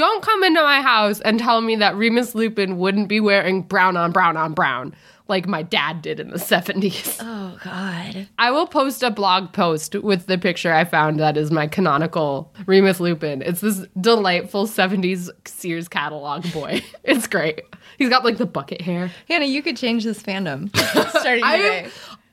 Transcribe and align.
don't 0.00 0.22
come 0.22 0.42
into 0.42 0.62
my 0.62 0.82
house 0.82 1.20
and 1.20 1.38
tell 1.38 1.60
me 1.60 1.76
that 1.76 1.94
Remus 1.94 2.34
Lupin 2.34 2.78
wouldn't 2.78 3.08
be 3.08 3.20
wearing 3.20 3.62
brown 3.62 3.96
on 3.96 4.12
brown 4.12 4.36
on 4.36 4.52
brown 4.52 4.94
like 5.30 5.46
my 5.46 5.62
dad 5.62 6.02
did 6.02 6.20
in 6.20 6.30
the 6.30 6.38
70s. 6.38 7.16
Oh 7.20 7.56
God. 7.64 8.28
I 8.38 8.50
will 8.50 8.66
post 8.66 9.02
a 9.02 9.10
blog 9.10 9.52
post 9.52 9.94
with 9.94 10.26
the 10.26 10.36
picture 10.36 10.72
I 10.72 10.84
found 10.84 11.20
that 11.20 11.36
is 11.36 11.50
my 11.50 11.68
canonical 11.68 12.52
Remus 12.66 13.00
Lupin. 13.00 13.40
It's 13.40 13.60
this 13.60 13.86
delightful 13.98 14.66
70s 14.66 15.30
Sears 15.46 15.88
catalog 15.88 16.52
boy. 16.52 16.82
It's 17.04 17.26
great. 17.26 17.62
He's 17.96 18.08
got 18.08 18.24
like 18.24 18.36
the 18.36 18.46
bucket 18.46 18.80
hair. 18.80 19.10
Hannah, 19.28 19.46
you 19.46 19.62
could 19.62 19.76
change 19.76 20.04
this 20.04 20.22
fandom 20.22 20.74
starting 21.20 21.44
I 21.44 21.90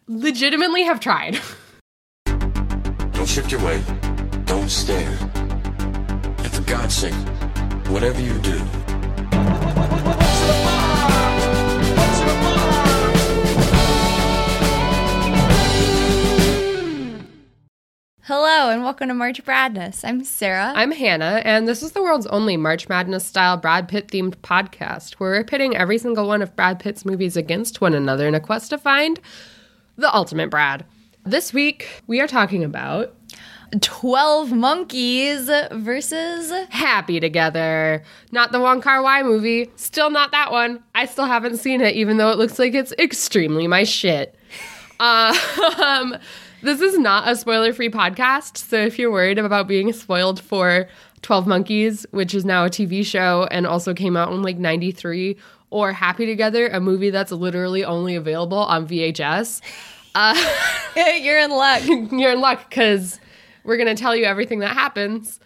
legitimately 0.07 0.84
have 0.84 0.99
tried. 0.99 1.39
Don't 2.25 3.27
shift 3.27 3.52
your 3.52 3.63
weight. 3.63 3.84
Don't 4.45 4.70
stare. 4.70 5.18
And 5.38 6.52
for 6.52 6.63
God's 6.63 6.95
sake, 6.95 7.13
whatever 7.89 8.21
you 8.21 8.38
do, 8.39 8.57
Hello 18.23 18.69
and 18.69 18.83
welcome 18.83 19.07
to 19.07 19.13
March 19.13 19.41
Bradness. 19.46 20.04
I'm 20.04 20.25
Sarah. 20.25 20.73
I'm 20.75 20.91
Hannah, 20.91 21.41
and 21.46 21.65
this 21.65 21.82
is 21.82 21.93
the 21.93 22.01
world's 22.01 22.27
only 22.27 22.57
March 22.57 22.89
Madness 22.89 23.25
style 23.25 23.55
Brad 23.55 23.88
Pitt 23.88 24.10
themed 24.10 24.35
podcast 24.38 25.13
where 25.13 25.32
we're 25.32 25.46
pitting 25.46 25.77
every 25.77 25.97
single 25.97 26.27
one 26.27 26.41
of 26.41 26.54
Brad 26.57 26.79
Pitt's 26.79 27.05
movies 27.05 27.38
against 27.38 27.79
one 27.79 27.93
another 27.93 28.27
in 28.27 28.35
a 28.35 28.41
quest 28.41 28.71
to 28.71 28.77
find 28.77 29.21
the 29.96 30.13
ultimate 30.13 30.49
Brad. 30.49 30.83
This 31.24 31.54
week, 31.54 32.03
we 32.08 32.19
are 32.19 32.27
talking 32.27 32.66
about 32.66 33.16
12 33.81 34.52
Monkeys 34.52 35.49
versus 35.71 36.52
Happy 36.69 37.19
Together. 37.19 38.03
Not 38.31 38.52
the 38.52 38.59
Wong 38.59 38.81
Kar 38.81 39.02
Wai 39.02 39.23
movie. 39.23 39.69
Still 39.75 40.09
not 40.09 40.31
that 40.31 40.52
one. 40.52 40.83
I 40.95 41.05
still 41.05 41.25
haven't 41.25 41.57
seen 41.57 41.81
it, 41.81 41.95
even 41.95 42.17
though 42.17 42.29
it 42.29 42.37
looks 42.37 42.59
like 42.59 42.73
it's 42.73 42.93
extremely 42.99 43.67
my 43.67 43.83
shit. 43.83 44.35
Uh, 44.99 45.37
um, 45.79 46.17
this 46.61 46.81
is 46.81 46.97
not 46.97 47.27
a 47.27 47.35
spoiler 47.35 47.73
free 47.73 47.89
podcast. 47.89 48.57
So 48.57 48.77
if 48.77 48.97
you're 48.97 49.11
worried 49.11 49.39
about 49.39 49.67
being 49.67 49.91
spoiled 49.93 50.39
for 50.41 50.87
12 51.21 51.47
Monkeys, 51.47 52.05
which 52.11 52.33
is 52.33 52.45
now 52.45 52.65
a 52.65 52.69
TV 52.69 53.05
show 53.05 53.47
and 53.52 53.67
also 53.67 53.93
came 53.93 54.15
out 54.15 54.31
in 54.31 54.41
like 54.41 54.57
93, 54.57 55.37
or 55.69 55.91
Happy 55.91 56.25
Together, 56.25 56.67
a 56.69 56.79
movie 56.79 57.09
that's 57.09 57.31
literally 57.31 57.83
only 57.83 58.15
available 58.15 58.57
on 58.57 58.87
VHS, 58.87 59.61
You're 60.95 61.39
in 61.39 61.52
luck. 61.52 61.83
you're 62.11 62.31
in 62.31 62.41
luck 62.41 62.69
because 62.69 63.19
we're 63.67 63.75
going 63.77 63.93
to 63.93 64.01
tell 64.01 64.15
you 64.15 64.23
everything 64.23 64.59
that 64.59 64.73
happens. 64.73 65.39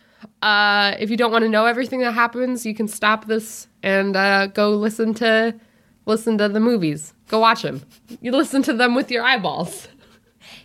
Uh, 0.44 0.96
if 1.00 1.10
you 1.10 1.18
don't 1.18 1.32
want 1.32 1.44
to 1.44 1.50
know 1.50 1.66
everything 1.66 2.02
that 2.02 2.14
happens, 2.14 2.66
you 2.66 2.76
can 2.76 2.88
stop 2.88 3.26
this 3.26 3.68
and 3.82 4.16
uh, 4.16 4.48
go 4.48 4.70
listen 4.70 5.14
to 5.16 5.60
listen 6.06 6.38
to 6.38 6.48
the 6.48 6.60
movies. 6.60 7.14
Go 7.28 7.40
watch 7.40 7.64
them. 7.64 7.82
You 8.22 8.32
listen 8.32 8.62
to 8.64 8.74
them 8.74 8.94
with 8.94 9.10
your 9.10 9.24
eyeballs. 9.24 9.88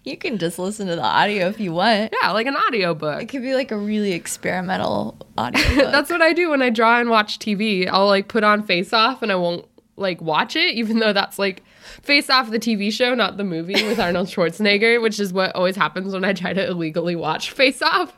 You 0.04 0.16
can 0.18 0.36
just 0.38 0.58
listen 0.58 0.86
to 0.88 0.96
the 0.96 1.02
audio 1.02 1.48
if 1.48 1.58
you 1.58 1.72
want. 1.72 2.12
Yeah, 2.22 2.30
like 2.32 2.46
an 2.46 2.56
audiobook. 2.56 3.22
It 3.22 3.28
could 3.28 3.42
be 3.42 3.54
like 3.54 3.72
a 3.72 3.76
really 3.76 4.12
experimental 4.12 5.16
audio. 5.38 5.91
That's 5.91 6.10
what 6.10 6.22
I 6.22 6.34
do 6.34 6.50
when 6.50 6.60
I 6.60 6.70
draw 6.70 7.00
and 7.00 7.08
watch 7.08 7.38
TV. 7.38 7.88
I'll 7.88 8.06
like 8.06 8.28
put 8.28 8.44
on 8.44 8.62
Face 8.64 8.92
Off 8.92 9.22
and 9.22 9.32
I 9.32 9.36
won't 9.36 9.66
like 9.96 10.20
watch 10.20 10.56
it, 10.56 10.74
even 10.74 10.98
though 10.98 11.14
that's 11.14 11.38
like 11.38 11.62
Face 12.02 12.30
Off, 12.30 12.50
the 12.50 12.58
TV 12.58 12.92
show, 12.92 13.14
not 13.14 13.36
the 13.36 13.44
movie 13.44 13.82
with 13.86 13.98
Arnold 13.98 14.28
Schwarzenegger, 14.28 15.00
which 15.02 15.20
is 15.20 15.32
what 15.32 15.54
always 15.54 15.76
happens 15.76 16.12
when 16.12 16.24
I 16.24 16.32
try 16.32 16.52
to 16.52 16.66
illegally 16.66 17.16
watch 17.16 17.50
Face 17.50 17.82
Off. 17.82 18.16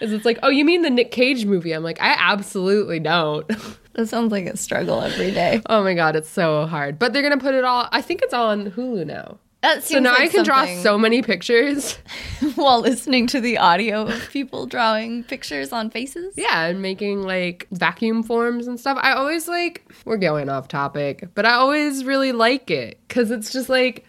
Is 0.00 0.12
it's 0.12 0.24
like, 0.24 0.38
oh, 0.42 0.48
you 0.48 0.64
mean 0.64 0.82
the 0.82 0.90
Nick 0.90 1.10
Cage 1.10 1.44
movie? 1.44 1.72
I'm 1.72 1.82
like, 1.82 2.00
I 2.00 2.14
absolutely 2.16 3.00
don't. 3.00 3.46
that 3.94 4.08
sounds 4.08 4.30
like 4.30 4.46
a 4.46 4.56
struggle 4.56 5.00
every 5.00 5.32
day. 5.32 5.60
oh 5.66 5.82
my 5.82 5.94
god, 5.94 6.14
it's 6.14 6.28
so 6.28 6.66
hard. 6.66 6.98
But 6.98 7.12
they're 7.12 7.22
gonna 7.22 7.38
put 7.38 7.54
it 7.54 7.64
all. 7.64 7.88
I 7.90 8.00
think 8.00 8.22
it's 8.22 8.32
all 8.32 8.50
on 8.50 8.70
Hulu 8.70 9.06
now. 9.06 9.38
That 9.62 9.82
So 9.82 9.98
now 9.98 10.10
like 10.10 10.20
I 10.20 10.28
can 10.28 10.44
draw 10.44 10.66
so 10.82 10.96
many 10.96 11.22
pictures. 11.22 11.98
while 12.54 12.80
listening 12.80 13.26
to 13.28 13.40
the 13.40 13.58
audio 13.58 14.06
of 14.06 14.28
people 14.30 14.66
drawing 14.66 15.24
pictures 15.24 15.72
on 15.72 15.90
faces. 15.90 16.34
Yeah, 16.36 16.66
and 16.66 16.82
making 16.82 17.22
like 17.22 17.66
vacuum 17.72 18.22
forms 18.22 18.66
and 18.66 18.78
stuff. 18.78 18.98
I 19.00 19.12
always 19.12 19.48
like, 19.48 19.84
we're 20.04 20.18
going 20.18 20.48
off 20.48 20.68
topic, 20.68 21.28
but 21.34 21.46
I 21.46 21.52
always 21.52 22.04
really 22.04 22.32
like 22.32 22.70
it 22.70 23.00
because 23.06 23.30
it's 23.30 23.52
just 23.52 23.68
like 23.68 24.04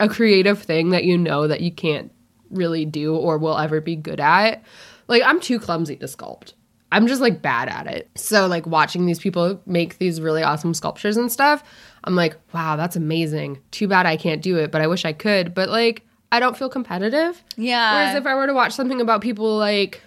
a 0.00 0.08
creative 0.08 0.62
thing 0.62 0.90
that 0.90 1.04
you 1.04 1.16
know 1.16 1.46
that 1.46 1.60
you 1.60 1.70
can't 1.70 2.12
really 2.50 2.84
do 2.84 3.14
or 3.14 3.38
will 3.38 3.58
ever 3.58 3.80
be 3.80 3.96
good 3.96 4.20
at. 4.20 4.62
Like, 5.08 5.22
I'm 5.24 5.40
too 5.40 5.58
clumsy 5.58 5.96
to 5.96 6.06
sculpt. 6.06 6.54
I'm 6.90 7.06
just 7.06 7.20
like 7.20 7.40
bad 7.40 7.68
at 7.68 7.86
it. 7.86 8.10
So, 8.16 8.46
like, 8.46 8.66
watching 8.66 9.06
these 9.06 9.18
people 9.18 9.60
make 9.66 9.98
these 9.98 10.20
really 10.20 10.42
awesome 10.42 10.74
sculptures 10.74 11.16
and 11.16 11.32
stuff, 11.32 11.64
I'm 12.04 12.16
like, 12.16 12.36
wow, 12.52 12.76
that's 12.76 12.96
amazing. 12.96 13.60
Too 13.70 13.86
bad 13.88 14.06
I 14.06 14.16
can't 14.16 14.42
do 14.42 14.56
it, 14.58 14.70
but 14.72 14.80
I 14.80 14.86
wish 14.86 15.04
I 15.04 15.12
could. 15.12 15.54
But, 15.54 15.68
like, 15.68 16.04
I 16.32 16.40
don't 16.40 16.56
feel 16.56 16.68
competitive. 16.68 17.42
Yeah. 17.56 17.94
Whereas 17.94 18.16
if 18.16 18.26
I 18.26 18.34
were 18.34 18.46
to 18.46 18.54
watch 18.54 18.72
something 18.72 19.00
about 19.00 19.20
people 19.20 19.56
like, 19.56 20.00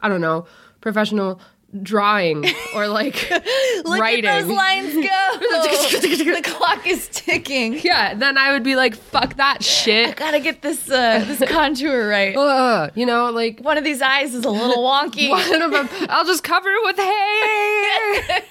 I 0.00 0.08
don't 0.08 0.20
know, 0.20 0.46
professional 0.80 1.40
drawing 1.82 2.44
or 2.74 2.86
like 2.88 3.28
Look 3.84 4.00
writing. 4.00 4.24
at 4.24 4.40
those 4.42 4.50
lines 4.50 4.94
go. 4.94 5.00
the 5.00 6.40
clock 6.42 6.86
is 6.86 7.08
ticking. 7.08 7.74
Yeah, 7.80 8.14
then 8.14 8.38
I 8.38 8.52
would 8.52 8.62
be 8.62 8.76
like, 8.76 8.94
fuck 8.94 9.34
that 9.36 9.62
shit." 9.62 10.08
I 10.08 10.12
gotta 10.12 10.40
get 10.40 10.62
this 10.62 10.88
uh, 10.90 11.24
this 11.26 11.42
contour 11.50 12.08
right. 12.08 12.34
Ugh, 12.36 12.92
you 12.94 13.04
know, 13.04 13.30
like 13.30 13.60
One 13.60 13.76
of 13.76 13.84
these 13.84 14.00
eyes 14.00 14.32
is 14.34 14.44
a 14.44 14.50
little 14.50 14.82
wonky. 14.84 15.28
one 15.28 15.60
of 15.62 15.70
them, 15.72 15.88
I'll 16.08 16.24
just 16.24 16.42
cover 16.44 16.68
it 16.70 16.84
with 16.84 16.96
hair. 16.96 18.42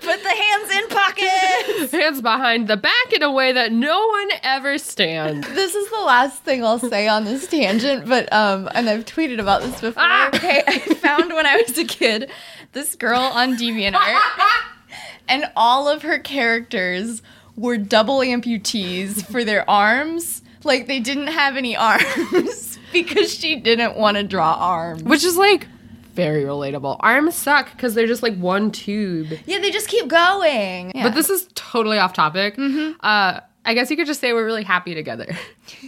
Put 0.00 0.22
the 0.22 0.28
hands 0.28 0.70
in 0.70 0.88
pockets. 0.88 1.92
Hands 1.92 2.20
behind 2.20 2.68
the 2.68 2.76
back 2.76 3.12
in 3.12 3.22
a 3.22 3.30
way 3.30 3.52
that 3.52 3.72
no 3.72 4.06
one 4.06 4.30
ever 4.42 4.78
stands. 4.78 5.46
This 5.54 5.74
is 5.74 5.88
the 5.90 6.00
last 6.00 6.42
thing 6.42 6.64
I'll 6.64 6.78
say 6.78 7.06
on 7.06 7.24
this 7.24 7.46
tangent, 7.46 8.08
but 8.08 8.32
um, 8.32 8.68
and 8.74 8.88
I've 8.88 9.04
tweeted 9.04 9.38
about 9.38 9.62
this 9.62 9.80
before. 9.80 10.02
Ah! 10.02 10.28
Okay, 10.28 10.62
I 10.66 10.78
found 10.94 11.32
when 11.32 11.46
I 11.46 11.62
was 11.66 11.76
a 11.78 11.84
kid 11.84 12.30
this 12.72 12.94
girl 12.94 13.20
on 13.20 13.56
DeviantArt, 13.56 14.20
and 15.28 15.44
all 15.56 15.88
of 15.88 16.02
her 16.02 16.18
characters 16.18 17.22
were 17.56 17.76
double 17.76 18.18
amputees 18.18 19.24
for 19.24 19.44
their 19.44 19.68
arms. 19.68 20.42
Like 20.64 20.86
they 20.86 21.00
didn't 21.00 21.28
have 21.28 21.56
any 21.56 21.76
arms 21.76 22.78
because 22.92 23.32
she 23.32 23.56
didn't 23.56 23.96
want 23.96 24.16
to 24.16 24.22
draw 24.22 24.54
arms. 24.54 25.02
Which 25.02 25.24
is 25.24 25.36
like 25.36 25.66
very 26.14 26.44
relatable. 26.44 26.96
Arms 27.00 27.34
suck 27.34 27.70
because 27.72 27.94
they're 27.94 28.06
just 28.06 28.22
like 28.22 28.36
one 28.36 28.70
tube. 28.70 29.28
Yeah, 29.46 29.58
they 29.58 29.70
just 29.70 29.88
keep 29.88 30.08
going. 30.08 30.92
But 30.94 31.14
this 31.14 31.30
is 31.30 31.48
totally 31.54 31.98
off 31.98 32.12
topic. 32.12 32.56
Uh, 32.58 33.40
I 33.64 33.74
guess 33.74 33.90
you 33.90 33.96
could 33.96 34.06
just 34.06 34.20
say 34.20 34.32
we're 34.32 34.44
really 34.44 34.64
happy 34.64 34.94
together. 34.94 35.26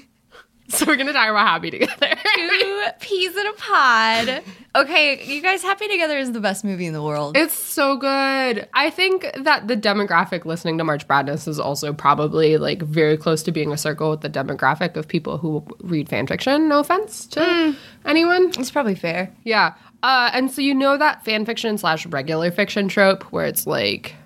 so 0.69 0.87
we're 0.87 0.97
gonna 0.97 1.13
talk 1.13 1.29
about 1.29 1.47
happy 1.47 1.71
together. 1.71 2.09
two 2.35 2.85
peas 3.01 3.37
in 3.37 3.47
a 3.47 3.53
pod. 3.55 4.43
Okay, 4.75 5.23
you 5.27 5.43
guys, 5.43 5.63
Happy 5.63 5.87
Together 5.87 6.17
is 6.17 6.33
the 6.33 6.41
best 6.41 6.65
movie 6.65 6.87
in 6.87 6.95
the 6.95 7.03
world. 7.03 7.37
it's 7.37 7.53
so 7.53 7.95
good. 7.99 8.67
I 8.73 8.89
think 8.89 9.31
that 9.41 9.69
the 9.69 9.77
demographic 9.77 10.47
listening 10.47 10.79
to 10.79 10.85
March 10.85 11.07
Madness 11.07 11.47
is 11.47 11.61
also 11.61 11.93
probably 11.93 12.57
like 12.57 12.81
very 12.81 13.19
close 13.19 13.43
to 13.43 13.53
being 13.53 13.71
a 13.71 13.77
circle 13.77 14.09
with 14.09 14.23
the 14.23 14.31
demographic 14.31 14.97
of 14.97 15.07
people 15.09 15.37
who 15.37 15.63
read 15.83 16.09
fan 16.09 16.27
fiction. 16.27 16.71
No 16.71 16.79
offense 16.79 17.27
to 17.29 17.77
anyone. 18.07 18.51
It's 18.59 18.71
probably 18.71 18.95
fair. 18.95 19.31
Yeah. 19.45 19.75
Uh, 20.03 20.31
and 20.33 20.51
so 20.51 20.61
you 20.61 20.75
know 20.75 20.97
that 20.97 21.25
fan 21.25 21.45
fiction 21.45 21.79
slash 21.79 22.07
regular 22.07 22.51
fiction 22.51 22.89
trope 22.89 23.23
where 23.25 23.47
it's 23.47 23.67
like 23.67 24.17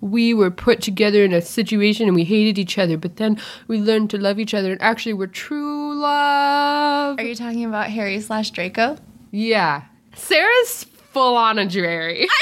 we 0.00 0.32
were 0.34 0.50
put 0.50 0.80
together 0.80 1.24
in 1.24 1.32
a 1.32 1.42
situation 1.42 2.06
and 2.06 2.14
we 2.14 2.24
hated 2.24 2.58
each 2.58 2.78
other, 2.78 2.96
but 2.96 3.16
then 3.16 3.40
we 3.68 3.78
learned 3.78 4.10
to 4.10 4.18
love 4.18 4.38
each 4.38 4.54
other 4.54 4.72
and 4.72 4.82
actually 4.82 5.12
we're 5.12 5.26
true 5.26 5.94
love. 6.00 7.18
Are 7.18 7.24
you 7.24 7.34
talking 7.34 7.64
about 7.64 7.90
Harry 7.90 8.20
slash 8.20 8.50
Draco? 8.50 8.96
Yeah. 9.30 9.84
Sarah's 10.14 10.84
full 10.84 11.36
on 11.36 11.58
a 11.58 11.66
Jerry. 11.66 12.28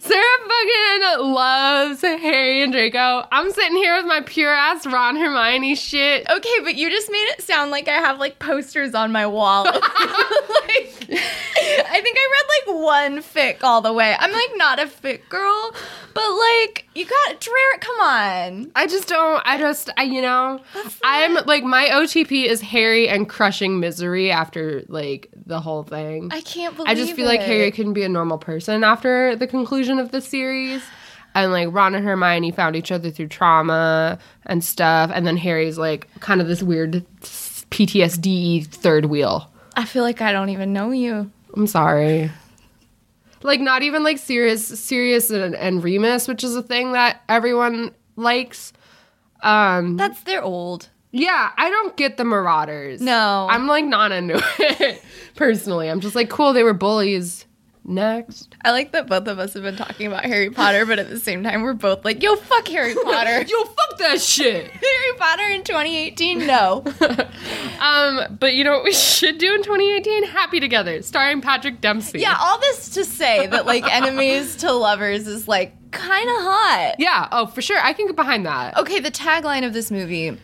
Sarah 0.00 0.22
fucking 0.48 1.32
loves 1.32 2.00
Harry 2.02 2.62
and 2.62 2.72
Draco. 2.72 3.26
I'm 3.32 3.50
sitting 3.50 3.76
here 3.76 3.96
with 3.96 4.06
my 4.06 4.22
pure 4.22 4.52
ass 4.52 4.86
Ron 4.86 5.16
Hermione 5.16 5.74
shit. 5.74 6.26
Okay, 6.30 6.60
but 6.62 6.76
you 6.76 6.88
just 6.88 7.10
made 7.10 7.26
it 7.32 7.42
sound 7.42 7.70
like 7.70 7.88
I 7.88 7.96
have 7.96 8.18
like 8.18 8.38
posters 8.38 8.94
on 8.94 9.12
my 9.12 9.26
wall. 9.26 9.64
like, 9.64 10.97
I 11.10 12.00
think 12.02 12.18
I 12.18 12.66
read 12.66 12.74
like 12.74 12.84
one 12.84 13.22
fic 13.22 13.64
all 13.64 13.80
the 13.80 13.92
way. 13.92 14.14
I'm 14.18 14.30
like 14.30 14.50
not 14.56 14.78
a 14.78 14.84
fic 14.86 15.28
girl, 15.30 15.74
but 16.12 16.30
like 16.30 16.86
you 16.94 17.06
got 17.06 17.40
Drarry. 17.40 17.78
Come 17.80 18.00
on. 18.00 18.72
I 18.76 18.86
just 18.86 19.08
don't. 19.08 19.40
I 19.46 19.58
just. 19.58 19.88
I 19.96 20.02
you 20.02 20.20
know. 20.20 20.60
I'm 21.02 21.34
like 21.46 21.64
my 21.64 21.86
OTP 21.86 22.44
is 22.44 22.60
Harry 22.60 23.08
and 23.08 23.26
crushing 23.26 23.80
misery 23.80 24.30
after 24.30 24.82
like 24.88 25.30
the 25.46 25.60
whole 25.60 25.82
thing. 25.82 26.28
I 26.30 26.42
can't 26.42 26.76
believe. 26.76 26.90
I 26.90 26.94
just 26.94 27.14
feel 27.14 27.26
like. 27.26 27.40
Harry 27.40 27.70
couldn't 27.70 27.94
be 27.94 28.02
a 28.02 28.08
normal 28.08 28.36
person 28.36 28.84
after 28.84 29.34
the 29.34 29.46
conclusion 29.46 29.98
of 29.98 30.10
the 30.10 30.20
series. 30.20 30.82
And 31.34 31.52
like 31.52 31.68
Ron 31.70 31.94
and 31.94 32.04
Hermione 32.04 32.50
found 32.50 32.76
each 32.76 32.92
other 32.92 33.10
through 33.10 33.28
trauma 33.28 34.18
and 34.44 34.62
stuff. 34.62 35.10
And 35.14 35.26
then 35.26 35.36
Harry's 35.38 35.78
like 35.78 36.08
kind 36.20 36.40
of 36.42 36.48
this 36.48 36.62
weird 36.62 37.06
PTSD 37.22 38.66
third 38.66 39.06
wheel. 39.06 39.50
I 39.78 39.84
feel 39.84 40.02
like 40.02 40.20
I 40.20 40.32
don't 40.32 40.48
even 40.48 40.72
know 40.72 40.90
you. 40.90 41.30
I'm 41.54 41.68
sorry. 41.68 42.32
Like 43.42 43.60
not 43.60 43.82
even 43.82 44.02
like 44.02 44.18
Sirius, 44.18 44.66
Sirius 44.66 45.30
and, 45.30 45.54
and 45.54 45.84
Remus, 45.84 46.26
which 46.26 46.42
is 46.42 46.56
a 46.56 46.62
thing 46.62 46.92
that 46.92 47.22
everyone 47.28 47.92
likes. 48.16 48.72
Um, 49.40 49.96
That's 49.96 50.20
they're 50.24 50.42
old. 50.42 50.88
yeah, 51.12 51.52
I 51.56 51.70
don't 51.70 51.96
get 51.96 52.16
the 52.16 52.24
Marauders. 52.24 53.00
No. 53.00 53.46
I'm 53.48 53.68
like 53.68 53.84
not 53.84 54.10
into 54.10 54.42
it 54.58 55.00
personally. 55.36 55.88
I'm 55.88 56.00
just 56.00 56.16
like 56.16 56.28
cool. 56.28 56.52
They 56.52 56.64
were 56.64 56.74
bullies. 56.74 57.46
Next, 57.88 58.54
I 58.62 58.70
like 58.72 58.92
that 58.92 59.06
both 59.06 59.26
of 59.28 59.38
us 59.38 59.54
have 59.54 59.62
been 59.62 59.74
talking 59.76 60.06
about 60.06 60.24
Harry 60.26 60.50
Potter, 60.50 60.84
but 60.84 60.98
at 60.98 61.08
the 61.08 61.18
same 61.18 61.42
time, 61.42 61.62
we're 61.62 61.72
both 61.72 62.04
like, 62.04 62.22
yo, 62.22 62.36
fuck 62.36 62.68
Harry 62.68 62.94
Potter. 63.02 63.42
yo, 63.42 63.64
fuck 63.64 63.98
that 63.98 64.20
shit. 64.20 64.70
Harry 64.70 65.18
Potter 65.18 65.44
in 65.44 65.64
2018? 65.64 66.46
No. 66.46 66.84
Um, 67.80 68.36
but 68.40 68.54
you 68.54 68.64
know 68.64 68.72
what 68.72 68.82
we 68.84 68.92
should 68.92 69.38
do 69.38 69.54
in 69.54 69.62
2018? 69.62 70.24
Happy 70.24 70.58
Together, 70.58 71.00
starring 71.02 71.40
Patrick 71.40 71.80
Dempsey. 71.80 72.18
yeah, 72.18 72.36
all 72.40 72.58
this 72.58 72.88
to 72.90 73.04
say 73.04 73.46
that, 73.46 73.66
like, 73.66 73.84
enemies 73.84 74.56
to 74.56 74.72
lovers 74.72 75.28
is, 75.28 75.46
like, 75.46 75.74
kind 75.92 76.28
of 76.28 76.36
hot. 76.42 76.96
Yeah. 76.98 77.28
Oh, 77.30 77.46
for 77.46 77.62
sure. 77.62 77.78
I 77.80 77.92
can 77.92 78.06
get 78.06 78.16
behind 78.16 78.44
that. 78.46 78.76
Okay, 78.78 78.98
the 78.98 79.12
tagline 79.12 79.64
of 79.64 79.72
this 79.74 79.92
movie 79.92 80.36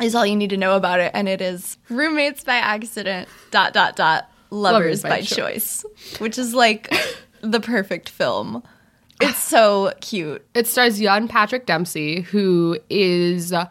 is 0.00 0.16
all 0.16 0.26
you 0.26 0.34
need 0.34 0.50
to 0.50 0.56
know 0.56 0.74
about 0.76 0.98
it, 0.98 1.12
and 1.14 1.28
it 1.28 1.40
is 1.40 1.78
roommates 1.88 2.42
by 2.42 2.56
accident, 2.56 3.28
dot, 3.52 3.72
dot, 3.72 3.94
dot, 3.94 4.28
lovers, 4.50 5.02
by, 5.02 5.20
choice, 5.20 5.84
which 6.18 6.38
is 6.38 6.54
like 6.54 6.94
the 7.40 7.60
perfect 7.60 8.08
film. 8.08 8.62
It's 9.20 9.38
so 9.38 9.92
cute. 10.00 10.46
It 10.54 10.66
stars 10.66 11.00
young 11.00 11.26
Patrick 11.28 11.66
Dempsey, 11.66 12.20
who 12.20 12.78
is, 12.90 13.52
uh, 13.52 13.66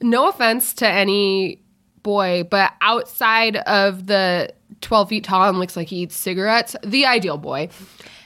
no 0.00 0.28
offense 0.28 0.72
to 0.74 0.88
any 0.88 1.60
boy, 2.02 2.44
but 2.48 2.72
outside 2.80 3.56
of 3.56 4.06
the 4.06 4.52
12 4.80 5.08
feet 5.08 5.24
tall 5.24 5.48
and 5.48 5.58
looks 5.58 5.76
like 5.76 5.88
he 5.88 6.02
eats 6.02 6.16
cigarettes, 6.16 6.76
the 6.84 7.06
ideal 7.06 7.38
boy. 7.38 7.68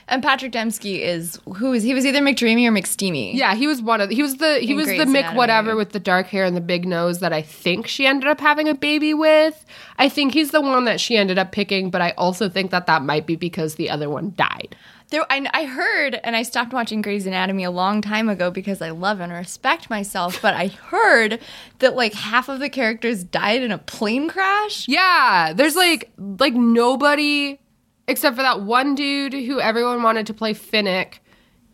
And 0.07 0.21
Patrick 0.21 0.51
Dempsey 0.51 1.01
is 1.01 1.39
who 1.55 1.73
is 1.73 1.83
he 1.83 1.93
was 1.93 2.05
either 2.05 2.19
McDreamy 2.19 2.67
or 2.67 2.71
McSteamy. 2.71 3.33
Yeah, 3.35 3.55
he 3.55 3.67
was 3.67 3.81
one 3.81 4.01
of 4.01 4.09
he 4.09 4.21
was 4.21 4.37
the 4.37 4.59
he 4.59 4.71
In 4.71 4.77
was 4.77 4.85
Grey's 4.87 4.99
the 4.99 5.05
Mick 5.05 5.19
Anatomy. 5.19 5.37
whatever 5.37 5.75
with 5.75 5.91
the 5.91 5.99
dark 5.99 6.27
hair 6.27 6.43
and 6.43 6.55
the 6.57 6.61
big 6.61 6.85
nose 6.85 7.19
that 7.19 7.31
I 7.31 7.41
think 7.41 7.87
she 7.87 8.05
ended 8.05 8.27
up 8.29 8.39
having 8.41 8.67
a 8.67 8.73
baby 8.75 9.13
with. 9.13 9.65
I 9.97 10.09
think 10.09 10.33
he's 10.33 10.51
the 10.51 10.61
one 10.61 10.85
that 10.85 10.99
she 10.99 11.15
ended 11.15 11.37
up 11.37 11.51
picking, 11.51 11.89
but 11.89 12.01
I 12.01 12.11
also 12.11 12.49
think 12.49 12.71
that 12.71 12.85
that 12.87 13.01
might 13.03 13.25
be 13.25 13.35
because 13.35 13.75
the 13.75 13.89
other 13.89 14.09
one 14.09 14.33
died. 14.35 14.75
There, 15.09 15.25
I, 15.31 15.47
I 15.53 15.65
heard, 15.65 16.19
and 16.23 16.35
I 16.35 16.41
stopped 16.41 16.73
watching 16.73 17.03
Grey's 17.03 17.27
Anatomy 17.27 17.63
a 17.63 17.69
long 17.69 18.01
time 18.01 18.29
ago 18.29 18.49
because 18.49 18.81
I 18.81 18.89
love 18.89 19.19
and 19.19 19.31
respect 19.31 19.87
myself. 19.87 20.41
But 20.41 20.55
I 20.55 20.67
heard 20.67 21.39
that 21.79 21.95
like 21.95 22.13
half 22.15 22.49
of 22.49 22.59
the 22.59 22.69
characters 22.69 23.23
died 23.23 23.61
in 23.61 23.71
a 23.71 23.77
plane 23.77 24.27
crash. 24.27 24.87
Yeah, 24.87 25.53
there's 25.53 25.75
like 25.75 26.09
like 26.17 26.53
nobody 26.55 27.59
except 28.07 28.35
for 28.35 28.41
that 28.41 28.61
one 28.61 28.95
dude 28.95 29.33
who 29.33 29.59
everyone 29.59 30.03
wanted 30.03 30.27
to 30.27 30.33
play 30.33 30.53
Finnick 30.53 31.15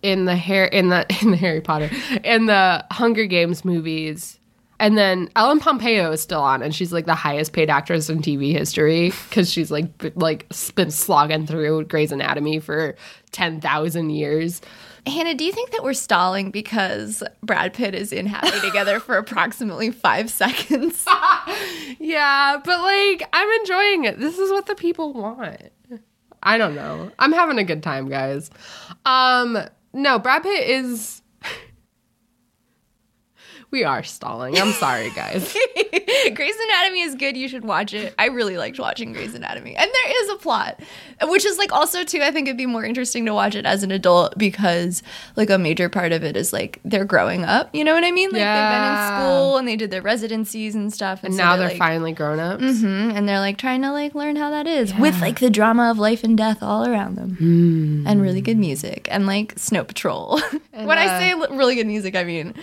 in 0.02 0.26
the 0.26 0.36
hair 0.36 0.66
in 0.66 0.90
the 0.90 1.06
in 1.22 1.32
the 1.32 1.38
Harry 1.38 1.62
Potter 1.62 1.90
in 2.24 2.46
the 2.46 2.86
Hunger 2.92 3.26
Games 3.26 3.64
movies. 3.66 4.36
And 4.82 4.98
then 4.98 5.30
Ellen 5.36 5.60
Pompeo 5.60 6.14
is 6.14 6.22
still 6.22 6.40
on, 6.40 6.62
and 6.62 6.74
she's 6.74 6.94
like 6.94 7.06
the 7.06 7.14
highest 7.14 7.52
paid 7.52 7.70
actress 7.70 8.10
in 8.10 8.22
TV 8.22 8.54
history 8.54 9.12
because 9.28 9.52
she's 9.52 9.70
like 9.72 9.98
b- 9.98 10.14
like 10.16 10.48
been 10.76 10.90
slogging 10.90 11.46
through 11.46 11.84
Grey's 11.86 12.14
Anatomy 12.14 12.60
for 12.60 12.96
ten 13.32 13.60
thousand 13.60 14.12
years. 14.12 14.62
Hannah, 15.06 15.34
do 15.34 15.44
you 15.44 15.52
think 15.52 15.72
that 15.72 15.84
we're 15.84 15.94
stalling 15.94 16.50
because 16.52 17.24
Brad 17.44 17.74
Pitt 17.74 17.94
is 17.94 18.14
in 18.14 18.26
Happy 18.26 18.58
Together 18.62 19.00
for 19.02 19.18
approximately 19.18 19.92
five 19.92 20.30
seconds? 20.30 21.06
Yeah, 22.00 22.58
but 22.64 22.80
like 22.80 23.28
I'm 23.34 23.50
enjoying 23.62 24.06
it. 24.06 24.20
This 24.20 24.38
is 24.38 24.52
what 24.52 24.68
the 24.68 24.76
people 24.76 25.12
want. 25.14 25.72
I 26.42 26.58
don't 26.58 26.76
know. 26.76 27.12
I'm 27.20 27.32
having 27.32 27.60
a 27.60 27.64
good 27.64 27.84
time, 27.84 28.10
guys. 28.10 28.50
Um 29.06 29.58
no, 29.94 30.20
Brad 30.20 30.44
Pitt 30.44 30.70
is 30.70 31.22
We 33.72 33.84
are 33.84 34.04
stalling. 34.04 34.58
I'm 34.58 34.72
sorry, 34.74 35.12
guys. 35.12 35.54
Grey's 36.36 36.56
Anatomy 36.56 37.02
is 37.02 37.16
good. 37.16 37.36
You 37.38 37.48
should 37.48 37.64
watch 37.66 37.94
it. 37.94 38.14
I 38.18 38.26
really 38.28 38.58
liked 38.58 38.80
watching 38.80 39.14
Grey's 39.14 39.36
Anatomy. 39.36 39.76
And 39.76 39.90
there 39.92 40.24
is 40.24 40.30
a 40.32 40.36
plot, 40.38 40.80
which 41.24 41.46
is 41.46 41.58
like 41.58 41.72
also, 41.72 42.04
too, 42.04 42.22
I 42.22 42.32
think 42.32 42.48
it'd 42.48 42.58
be 42.58 42.66
more 42.66 42.84
interesting 42.86 43.26
to 43.26 43.34
watch 43.34 43.56
it 43.56 43.66
as 43.66 43.84
an 43.84 43.92
adult 43.92 44.38
because 44.38 45.04
like 45.36 45.50
a 45.50 45.58
major 45.58 45.90
part 45.90 46.12
of 46.12 46.24
it 46.24 46.36
is 46.38 46.52
like 46.54 46.80
they're 46.86 47.06
growing 47.06 47.44
up. 47.44 47.74
You 47.74 47.84
know 47.84 47.94
what 47.94 48.04
I 48.04 48.12
mean? 48.12 48.30
Like 48.32 48.42
they've 48.42 48.70
been 48.70 48.92
in 48.92 49.08
school 49.08 49.58
and 49.58 49.68
they 49.68 49.76
did 49.76 49.92
their 49.92 50.02
residencies 50.02 50.76
and 50.76 50.92
stuff. 50.94 51.24
And 51.24 51.34
so 51.34 51.38
now 51.38 51.56
they're 51.58 51.70
like, 51.70 51.78
finally 51.78 52.12
grown 52.14 52.40
ups. 52.40 52.64
Mhm, 52.64 53.14
and 53.16 53.28
they're 53.28 53.40
like 53.40 53.58
trying 53.58 53.82
to 53.84 53.92
like 53.92 54.16
learn 54.16 54.36
how 54.36 54.50
that 54.50 54.68
is 54.68 54.94
with 54.96 55.20
like 55.22 55.40
the 55.40 55.50
drama 55.50 55.90
of 55.92 55.98
life 56.00 56.24
and 56.24 56.38
death 56.38 56.62
all 56.64 56.86
around 56.88 57.16
them 57.16 57.36
Hmm. 57.38 58.08
and 58.08 58.22
really 58.22 58.42
good 58.42 58.58
music 58.58 59.08
and 59.12 59.26
like 59.26 59.54
Snow 59.58 59.84
Patrol. 59.84 60.40
when 60.72 60.98
uh, 60.98 61.02
I 61.02 61.20
say 61.20 61.34
really 61.56 61.76
good 61.76 61.88
music, 61.88 62.16
I 62.16 62.24
mean 62.24 62.54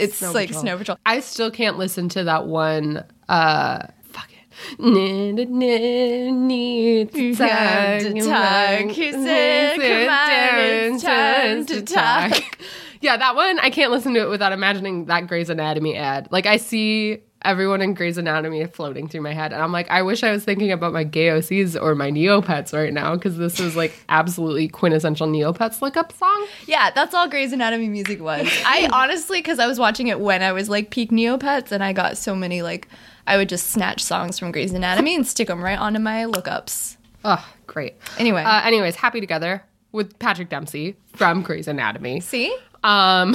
it's 0.00 0.16
Snow 0.16 0.32
like 0.32 0.48
Patrol. 0.48 0.62
Snow 0.62 0.78
Patrol. 0.78 0.98
I 1.06 1.20
still 1.20 1.50
can't 1.50 1.78
listen 1.78 2.08
to 2.10 2.24
that 2.24 2.46
one 2.46 3.04
uh 3.28 3.86
fuck 4.12 4.28
it. 4.32 4.78
Nah, 4.78 5.44
nah, 5.44 5.44
nah, 5.44 6.46
Need 6.46 7.12
to 7.12 7.34
have 7.44 8.02
to 8.02 8.12
talk. 8.20 8.80
He 8.90 9.12
said, 9.12 9.76
"Come 9.76 10.08
on, 10.08 10.58
it's 10.94 11.02
time 11.02 11.66
to 11.66 11.82
talk." 11.82 12.58
Yeah, 13.02 13.16
that 13.16 13.34
one 13.34 13.58
I 13.60 13.70
can't 13.70 13.90
listen 13.90 14.12
to 14.12 14.20
it 14.20 14.28
without 14.28 14.52
imagining 14.52 15.06
that 15.06 15.26
Grey's 15.26 15.48
Anatomy 15.48 15.96
ad. 15.96 16.28
Like 16.30 16.44
I 16.44 16.58
see 16.58 17.22
everyone 17.42 17.80
in 17.82 17.94
Grey's 17.94 18.18
Anatomy 18.18 18.64
floating 18.66 19.08
through 19.08 19.22
my 19.22 19.32
head, 19.32 19.52
and 19.52 19.62
I'm 19.62 19.72
like, 19.72 19.90
I 19.90 20.02
wish 20.02 20.22
I 20.22 20.30
was 20.32 20.44
thinking 20.44 20.72
about 20.72 20.92
my 20.92 21.04
gay 21.04 21.28
OCs 21.28 21.80
or 21.80 21.94
my 21.94 22.10
Neopets 22.10 22.72
right 22.72 22.92
now 22.92 23.14
because 23.14 23.36
this 23.38 23.58
is 23.60 23.76
like 23.76 23.92
absolutely 24.08 24.68
quintessential 24.68 25.26
Neopets 25.26 25.80
lookup 25.82 26.12
song. 26.12 26.46
Yeah, 26.66 26.90
that's 26.90 27.14
all 27.14 27.28
Grey's 27.28 27.52
Anatomy 27.52 27.88
music 27.88 28.20
was. 28.20 28.48
I 28.66 28.88
honestly, 28.92 29.38
because 29.38 29.58
I 29.58 29.66
was 29.66 29.78
watching 29.78 30.08
it 30.08 30.20
when 30.20 30.42
I 30.42 30.52
was 30.52 30.68
like 30.68 30.90
peak 30.90 31.10
Neopets, 31.10 31.72
and 31.72 31.82
I 31.82 31.92
got 31.92 32.16
so 32.18 32.34
many 32.34 32.62
like, 32.62 32.88
I 33.26 33.36
would 33.36 33.48
just 33.48 33.68
snatch 33.68 34.02
songs 34.02 34.38
from 34.38 34.52
Grey's 34.52 34.72
Anatomy 34.72 35.14
and 35.14 35.26
stick 35.26 35.48
them 35.48 35.62
right 35.62 35.78
onto 35.78 35.98
my 36.00 36.24
lookups. 36.24 36.96
Oh, 37.24 37.46
great. 37.66 37.94
Anyway, 38.18 38.42
Uh, 38.42 38.62
anyways, 38.64 38.96
happy 38.96 39.20
together 39.20 39.62
with 39.92 40.18
Patrick 40.18 40.48
Dempsey 40.48 40.96
from 41.14 41.42
Grey's 41.42 41.68
Anatomy. 41.68 42.20
see, 42.20 42.56
Um, 42.82 43.34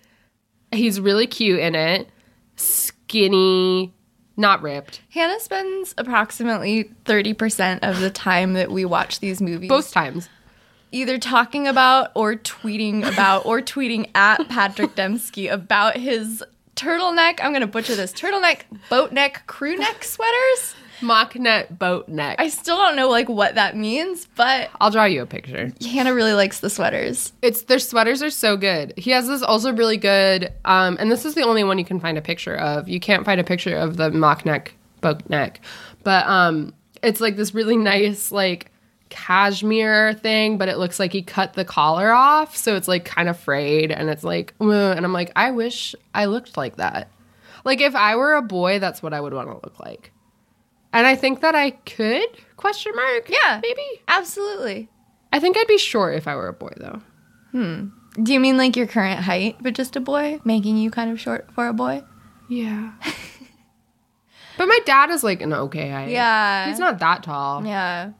he's 0.72 1.00
really 1.00 1.26
cute 1.26 1.58
in 1.58 1.74
it, 1.74 2.08
skinny, 3.10 3.92
not 4.36 4.62
ripped. 4.62 5.02
Hannah 5.10 5.40
spends 5.40 5.94
approximately 5.98 6.84
thirty 7.04 7.34
percent 7.34 7.82
of 7.82 7.98
the 8.00 8.08
time 8.10 8.52
that 8.54 8.70
we 8.70 8.84
watch 8.84 9.18
these 9.18 9.42
movies 9.42 9.68
Both 9.68 9.92
times. 9.92 10.28
either 10.92 11.18
talking 11.18 11.66
about 11.66 12.12
or 12.14 12.36
tweeting 12.36 13.06
about 13.12 13.46
or 13.46 13.60
tweeting 13.60 14.08
at 14.14 14.48
Patrick 14.48 14.94
Dembski 14.94 15.52
about 15.52 15.96
his 15.96 16.44
turtleneck. 16.76 17.40
I'm 17.42 17.52
gonna 17.52 17.66
butcher 17.66 17.96
this 17.96 18.12
turtleneck, 18.12 18.60
boat 18.88 19.10
neck, 19.12 19.42
crew 19.48 19.76
neck 19.76 20.04
sweaters. 20.04 20.76
Mock 21.02 21.34
net, 21.36 21.78
boat 21.78 22.08
neck. 22.08 22.36
I 22.38 22.48
still 22.48 22.76
don't 22.76 22.96
know 22.96 23.08
like 23.08 23.28
what 23.28 23.54
that 23.54 23.76
means, 23.76 24.26
but 24.36 24.70
I'll 24.80 24.90
draw 24.90 25.04
you 25.04 25.22
a 25.22 25.26
picture. 25.26 25.72
Hannah 25.82 26.14
really 26.14 26.32
likes 26.32 26.60
the 26.60 26.70
sweaters. 26.70 27.32
It's 27.42 27.62
their 27.62 27.78
sweaters 27.78 28.22
are 28.22 28.30
so 28.30 28.56
good. 28.56 28.94
He 28.96 29.10
has 29.10 29.26
this 29.26 29.42
also 29.42 29.72
really 29.72 29.96
good, 29.96 30.52
um, 30.64 30.96
and 31.00 31.10
this 31.10 31.24
is 31.24 31.34
the 31.34 31.42
only 31.42 31.64
one 31.64 31.78
you 31.78 31.84
can 31.84 32.00
find 32.00 32.18
a 32.18 32.22
picture 32.22 32.56
of. 32.56 32.88
You 32.88 33.00
can't 33.00 33.24
find 33.24 33.40
a 33.40 33.44
picture 33.44 33.76
of 33.76 33.96
the 33.96 34.10
mock 34.10 34.44
neck, 34.44 34.74
boat 35.00 35.28
neck, 35.28 35.60
but 36.04 36.26
um, 36.26 36.74
it's 37.02 37.20
like 37.20 37.36
this 37.36 37.54
really 37.54 37.76
nice 37.78 38.30
like 38.30 38.70
cashmere 39.08 40.14
thing, 40.14 40.56
but 40.56 40.68
it 40.68 40.78
looks 40.78 40.98
like 40.98 41.12
he 41.12 41.22
cut 41.22 41.54
the 41.54 41.64
collar 41.64 42.12
off, 42.12 42.56
so 42.56 42.76
it's 42.76 42.88
like 42.88 43.04
kind 43.04 43.28
of 43.28 43.38
frayed, 43.38 43.90
and 43.90 44.08
it's 44.08 44.24
like, 44.24 44.54
and 44.60 45.04
I'm 45.04 45.12
like, 45.12 45.32
I 45.36 45.50
wish 45.50 45.94
I 46.14 46.26
looked 46.26 46.56
like 46.56 46.76
that. 46.76 47.10
Like 47.64 47.80
if 47.80 47.94
I 47.94 48.16
were 48.16 48.34
a 48.34 48.42
boy, 48.42 48.78
that's 48.78 49.02
what 49.02 49.12
I 49.12 49.20
would 49.20 49.34
want 49.34 49.48
to 49.48 49.54
look 49.54 49.78
like. 49.80 50.12
And 50.92 51.06
I 51.06 51.14
think 51.14 51.40
that 51.40 51.54
I 51.54 51.70
could 51.70 52.28
question 52.56 52.92
mark. 52.94 53.28
Yeah. 53.28 53.60
maybe. 53.62 54.02
Absolutely. 54.08 54.88
I 55.32 55.38
think 55.38 55.56
I'd 55.56 55.66
be 55.68 55.78
short 55.78 56.16
if 56.16 56.26
I 56.26 56.34
were 56.34 56.48
a 56.48 56.52
boy 56.52 56.72
though. 56.76 57.00
Hmm. 57.52 57.88
Do 58.20 58.32
you 58.32 58.40
mean 58.40 58.56
like 58.56 58.76
your 58.76 58.86
current 58.86 59.20
height, 59.20 59.56
but 59.60 59.74
just 59.74 59.94
a 59.96 60.00
boy, 60.00 60.40
making 60.44 60.76
you 60.76 60.90
kind 60.90 61.10
of 61.10 61.20
short 61.20 61.48
for 61.54 61.68
a 61.68 61.72
boy? 61.72 62.02
Yeah. 62.48 62.92
but 64.58 64.66
my 64.66 64.80
dad 64.84 65.10
is 65.10 65.22
like 65.22 65.40
an 65.40 65.52
okay 65.52 65.90
height. 65.90 66.10
Yeah. 66.10 66.68
He's 66.68 66.80
not 66.80 66.98
that 66.98 67.22
tall. 67.22 67.64
Yeah. 67.64 68.12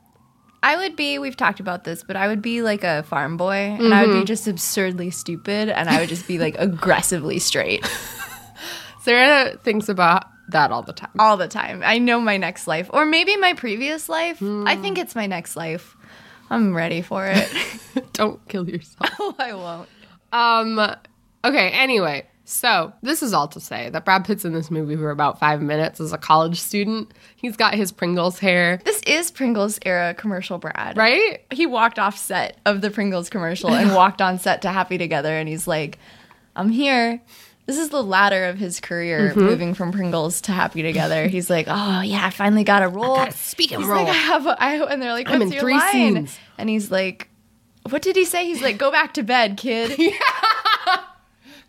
I 0.62 0.76
would 0.76 0.94
be, 0.94 1.18
we've 1.18 1.36
talked 1.36 1.58
about 1.58 1.84
this, 1.84 2.04
but 2.04 2.16
I 2.16 2.28
would 2.28 2.42
be 2.42 2.62
like 2.62 2.84
a 2.84 3.02
farm 3.04 3.36
boy 3.36 3.76
and 3.78 3.94
I 3.94 4.06
would 4.06 4.12
be 4.12 4.24
just 4.24 4.46
absurdly 4.46 5.10
stupid 5.10 5.70
and 5.70 5.88
I 5.88 6.00
would 6.00 6.08
just 6.08 6.28
be 6.28 6.38
like 6.38 6.54
aggressively 6.58 7.38
straight 7.38 7.84
Sarah 9.00 9.56
thinks 9.64 9.88
about 9.88 10.24
that 10.52 10.70
all 10.72 10.82
the 10.82 10.92
time. 10.92 11.10
all 11.18 11.36
the 11.36 11.48
time. 11.48 11.82
I 11.84 11.98
know 11.98 12.20
my 12.20 12.36
next 12.36 12.66
life 12.66 12.88
or 12.92 13.04
maybe 13.06 13.36
my 13.36 13.54
previous 13.54 14.08
life. 14.08 14.42
I 14.42 14.76
think 14.76 14.98
it's 14.98 15.14
my 15.14 15.26
next 15.26 15.56
life. 15.56 15.96
I'm 16.50 16.74
ready 16.74 17.02
for 17.02 17.26
it. 17.26 17.48
Don't 18.12 18.46
kill 18.48 18.68
yourself. 18.68 19.10
oh, 19.20 19.34
I 19.38 19.54
won't. 19.54 19.88
Um 20.32 20.96
okay, 21.44 21.70
anyway. 21.70 22.26
So, 22.44 22.92
this 23.00 23.22
is 23.22 23.32
all 23.32 23.46
to 23.46 23.60
say 23.60 23.90
that 23.90 24.04
Brad 24.04 24.24
Pitt's 24.24 24.44
in 24.44 24.52
this 24.52 24.72
movie 24.72 24.96
for 24.96 25.10
about 25.12 25.38
five 25.38 25.62
minutes 25.62 26.00
as 26.00 26.12
a 26.12 26.18
college 26.18 26.60
student. 26.60 27.12
He's 27.36 27.56
got 27.56 27.74
his 27.74 27.92
Pringles 27.92 28.40
hair, 28.40 28.80
This 28.84 29.00
is 29.02 29.30
Pringles 29.30 29.78
era 29.86 30.14
commercial, 30.14 30.58
Brad. 30.58 30.96
right? 30.96 31.44
He 31.52 31.66
walked 31.66 32.00
off 32.00 32.18
set 32.18 32.58
of 32.66 32.80
the 32.80 32.90
Pringles 32.90 33.30
commercial 33.30 33.70
and 33.72 33.94
walked 33.94 34.20
on 34.20 34.40
set 34.40 34.62
to 34.62 34.70
Happy 34.70 34.98
Together, 34.98 35.30
and 35.30 35.48
he's 35.48 35.68
like, 35.68 36.00
"I'm 36.56 36.70
here." 36.70 37.22
This 37.70 37.78
is 37.78 37.90
the 37.90 38.02
ladder 38.02 38.46
of 38.46 38.58
his 38.58 38.80
career, 38.80 39.30
mm-hmm. 39.30 39.42
moving 39.42 39.74
from 39.74 39.92
Pringles 39.92 40.40
to 40.40 40.50
Happy 40.50 40.82
Together. 40.82 41.28
He's 41.28 41.48
like, 41.48 41.66
"Oh 41.68 42.00
yeah, 42.00 42.26
I 42.26 42.30
finally 42.30 42.64
got 42.64 42.82
a 42.82 42.88
role." 42.88 43.14
got 43.14 43.28
a 43.28 43.32
speaking 43.32 43.78
He's 43.78 43.86
role. 43.86 44.02
Like, 44.02 44.08
I 44.08 44.18
have, 44.18 44.44
a, 44.44 44.60
I, 44.60 44.92
and 44.92 45.00
they're 45.00 45.12
like, 45.12 45.30
I'm 45.30 45.38
"What's 45.38 45.52
in 45.52 45.52
your 45.52 45.60
three 45.60 45.78
line?" 45.78 45.92
scenes. 45.92 46.38
And 46.58 46.68
he's 46.68 46.90
like, 46.90 47.28
"What 47.88 48.02
did 48.02 48.16
he 48.16 48.24
say?" 48.24 48.44
He's 48.44 48.60
like, 48.60 48.76
"Go 48.76 48.90
back 48.90 49.14
to 49.14 49.22
bed, 49.22 49.56
kid." 49.56 49.96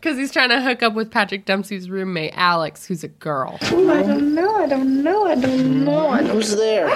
Because 0.00 0.18
he's 0.18 0.32
trying 0.32 0.48
to 0.48 0.60
hook 0.60 0.82
up 0.82 0.94
with 0.94 1.12
Patrick 1.12 1.44
Dempsey's 1.44 1.88
roommate, 1.88 2.32
Alex, 2.34 2.86
who's 2.86 3.04
a 3.04 3.08
girl. 3.08 3.58
I 3.62 4.02
don't 4.02 4.34
know. 4.34 4.56
I 4.56 4.66
don't 4.66 5.04
know. 5.04 5.26
I 5.26 5.36
don't 5.36 5.84
know. 5.84 6.08
I 6.08 6.22
don't 6.24 6.30
Who's 6.30 6.56
there? 6.56 6.88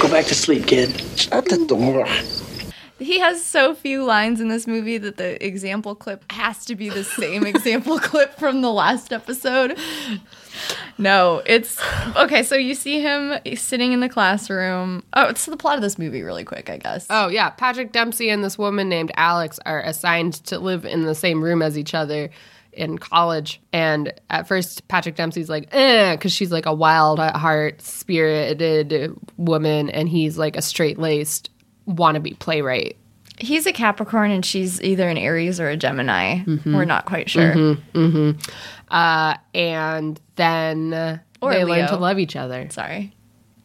Go 0.00 0.10
back 0.10 0.24
to 0.24 0.34
sleep, 0.34 0.66
kid. 0.66 1.00
Shut 1.16 1.44
the 1.44 1.64
door. 1.68 2.04
He 2.98 3.18
has 3.18 3.44
so 3.44 3.74
few 3.74 4.04
lines 4.04 4.40
in 4.40 4.48
this 4.48 4.66
movie 4.66 4.98
that 4.98 5.16
the 5.16 5.44
example 5.44 5.96
clip 5.96 6.24
has 6.30 6.64
to 6.66 6.76
be 6.76 6.88
the 6.88 7.02
same 7.02 7.44
example 7.46 7.98
clip 7.98 8.38
from 8.38 8.62
the 8.62 8.70
last 8.70 9.12
episode. 9.12 9.76
No, 10.96 11.42
it's 11.44 11.80
okay. 12.16 12.44
So 12.44 12.54
you 12.54 12.74
see 12.74 13.00
him 13.00 13.34
sitting 13.56 13.92
in 13.92 13.98
the 13.98 14.08
classroom. 14.08 15.02
Oh, 15.12 15.26
it's 15.28 15.44
the 15.44 15.56
plot 15.56 15.74
of 15.74 15.82
this 15.82 15.98
movie, 15.98 16.22
really 16.22 16.44
quick, 16.44 16.70
I 16.70 16.76
guess. 16.76 17.06
Oh, 17.10 17.28
yeah. 17.28 17.50
Patrick 17.50 17.90
Dempsey 17.90 18.30
and 18.30 18.44
this 18.44 18.56
woman 18.56 18.88
named 18.88 19.10
Alex 19.16 19.58
are 19.66 19.80
assigned 19.80 20.34
to 20.44 20.60
live 20.60 20.84
in 20.84 21.02
the 21.02 21.16
same 21.16 21.42
room 21.42 21.62
as 21.62 21.76
each 21.76 21.94
other 21.94 22.30
in 22.72 22.98
college. 22.98 23.60
And 23.72 24.12
at 24.30 24.46
first, 24.46 24.86
Patrick 24.88 25.16
Dempsey's 25.16 25.48
like, 25.48 25.68
eh, 25.72 26.14
because 26.14 26.32
she's 26.32 26.52
like 26.52 26.66
a 26.66 26.74
wild 26.74 27.20
at 27.20 27.36
heart, 27.36 27.82
spirited 27.82 29.16
woman, 29.36 29.90
and 29.90 30.08
he's 30.08 30.38
like 30.38 30.56
a 30.56 30.62
straight 30.62 30.98
laced 30.98 31.50
wannabe 31.88 32.38
playwright. 32.38 32.96
He's 33.38 33.66
a 33.66 33.72
Capricorn 33.72 34.30
and 34.30 34.44
she's 34.44 34.80
either 34.82 35.08
an 35.08 35.18
Aries 35.18 35.58
or 35.58 35.68
a 35.68 35.76
Gemini. 35.76 36.44
Mm-hmm. 36.44 36.74
We're 36.76 36.84
not 36.84 37.04
quite 37.04 37.28
sure. 37.28 37.76
Uh, 38.90 39.36
and 39.54 40.20
then 40.36 41.20
Or 41.40 41.52
they 41.52 41.64
learn 41.64 41.88
to 41.88 41.96
love 41.96 42.18
each 42.18 42.36
other. 42.36 42.68
Sorry. 42.70 43.12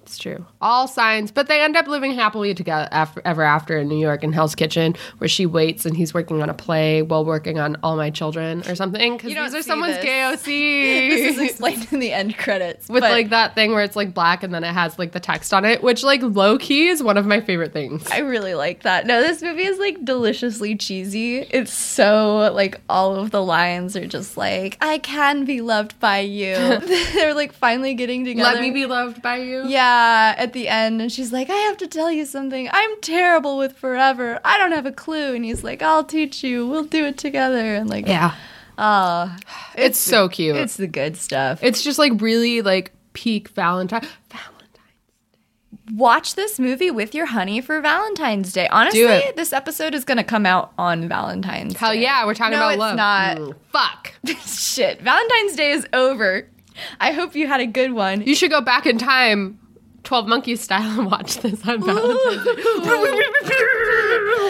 It's 0.10 0.18
true. 0.18 0.44
All 0.60 0.88
signs, 0.88 1.30
but 1.32 1.48
they 1.48 1.62
end 1.62 1.78
up 1.78 1.88
living 1.88 2.16
happily 2.16 2.56
together 2.56 2.90
after, 2.92 3.22
ever 3.26 3.44
after 3.44 3.78
in 3.78 3.88
New 3.88 4.00
York 4.00 4.24
in 4.24 4.34
Hell's 4.34 4.56
Kitchen, 4.56 4.96
where 5.20 5.28
she 5.28 5.46
waits 5.46 5.86
and 5.86 5.96
he's 5.96 6.16
working 6.16 6.42
on 6.42 6.50
a 6.50 6.54
play 6.56 7.04
while 7.04 7.24
working 7.24 7.60
on 7.60 7.78
All 7.84 7.96
My 7.96 8.10
Children 8.10 8.64
or 8.68 8.74
something. 8.74 9.18
Because 9.18 9.36
these 9.36 9.54
are 9.54 9.62
someone's 9.62 9.98
this. 9.98 10.06
KOC. 10.06 11.10
This 11.20 11.36
is 11.36 11.40
explained 11.40 11.88
in 11.92 12.00
the 12.00 12.12
end 12.12 12.36
credits. 12.40 12.90
With 12.90 13.02
but 13.02 13.12
like 13.12 13.30
that 13.30 13.54
thing 13.54 13.72
where 13.72 13.84
it's 13.84 13.96
like 13.96 14.16
black 14.16 14.42
and 14.42 14.52
then 14.52 14.64
it 14.64 14.74
has 14.74 14.98
like 14.98 15.12
the 15.12 15.20
text 15.20 15.54
on 15.54 15.64
it, 15.64 15.84
which 15.84 16.04
like 16.04 16.24
low 16.24 16.58
key 16.58 16.88
is 16.88 17.04
one 17.04 17.18
of 17.18 17.28
my 17.28 17.40
favorite 17.40 17.72
things. 17.72 18.10
I 18.10 18.20
really 18.20 18.56
like 18.56 18.82
that. 18.82 19.06
No, 19.06 19.22
this 19.22 19.44
movie 19.44 19.66
is 19.66 19.78
like 19.78 20.04
deliciously 20.04 20.76
cheesy. 20.76 21.38
It's 21.52 21.72
so 21.72 22.52
like 22.56 22.82
all 22.90 23.16
of 23.16 23.30
the 23.30 23.44
lines 23.44 23.96
are 23.96 24.08
just 24.08 24.38
like, 24.38 24.76
I 24.82 24.98
can 24.98 25.46
be 25.46 25.62
loved 25.62 26.00
by 26.00 26.22
you. 26.22 26.56
They're 27.14 27.36
like 27.36 27.54
finally 27.54 27.94
getting 27.94 28.26
together. 28.26 28.54
Let 28.54 28.62
me 28.62 28.72
be 28.72 28.88
loved 28.88 29.22
by 29.22 29.38
you. 29.38 29.68
Yeah, 29.68 29.99
at 30.38 30.54
the 30.54 30.68
end, 30.68 31.02
and 31.02 31.12
she's 31.12 31.32
like, 31.34 31.50
I 31.50 31.56
have 31.56 31.78
to 31.78 31.88
tell 31.88 32.12
you 32.12 32.26
something. 32.26 32.70
I'm 32.72 33.02
terrible 33.02 33.58
with 33.58 33.78
forever. 33.78 34.40
I 34.46 34.58
don't 34.58 34.72
have 34.72 34.86
a 34.86 34.92
clue. 34.92 35.34
And 35.36 35.44
he's 35.46 35.64
like, 35.64 35.82
I'll 35.82 36.04
teach 36.04 36.44
you. 36.44 36.68
We'll 36.68 36.84
do 36.86 37.06
it 37.06 37.18
together. 37.18 37.76
And 37.76 37.90
like, 37.90 38.08
Yeah. 38.08 38.36
oh, 38.78 39.36
It's, 39.76 39.98
so 40.00 40.30
cute. 40.30 40.56
it's 40.56 40.78
the 40.78 40.88
good 40.88 41.18
stuff. 41.18 41.60
It's 41.64 41.82
just 41.84 42.00
like 42.00 42.22
really 42.22 42.62
like 42.62 42.92
peak 43.14 43.50
Valentine. 43.50 44.02
Valentine. 44.30 44.56
Watch 45.96 46.36
this 46.36 46.60
movie 46.60 46.92
with 46.92 47.16
your 47.16 47.26
honey 47.28 47.62
for 47.62 47.82
Valentine's 47.82 48.54
Day. 48.54 48.68
Honestly, 48.68 49.22
this 49.36 49.52
episode 49.52 49.96
is 49.96 50.06
going 50.06 50.18
to 50.20 50.24
come 50.24 50.46
out 50.46 50.72
on 50.78 51.08
Valentine's 51.08 51.76
Hell 51.78 51.94
Day. 51.94 52.02
yeah, 52.02 52.26
we're 52.28 52.36
talking 52.36 52.52
No, 52.52 52.58
about 52.70 52.72
it's 52.74 52.80
love. 52.80 52.96
not. 52.96 53.38
Mm, 53.38 53.56
fuck. 53.72 54.14
Shit, 54.46 55.02
Valentine's 55.02 55.56
Day 55.56 55.72
is 55.72 55.88
over. 55.94 56.48
I 57.00 57.12
hope 57.12 57.36
you 57.36 57.48
had 57.48 57.60
a 57.60 57.66
good 57.66 57.92
one. 57.94 58.22
You 58.22 58.36
should 58.36 58.52
go 58.52 58.62
back 58.62 58.86
in 58.86 58.98
time, 59.00 59.60
12 60.04 60.28
Monkeys 60.28 60.62
style, 60.62 61.00
and 61.00 61.12
watch 61.12 61.38
this 61.38 61.66
on 61.68 61.84
Valentine's 61.84 62.44
Day. 62.46 62.54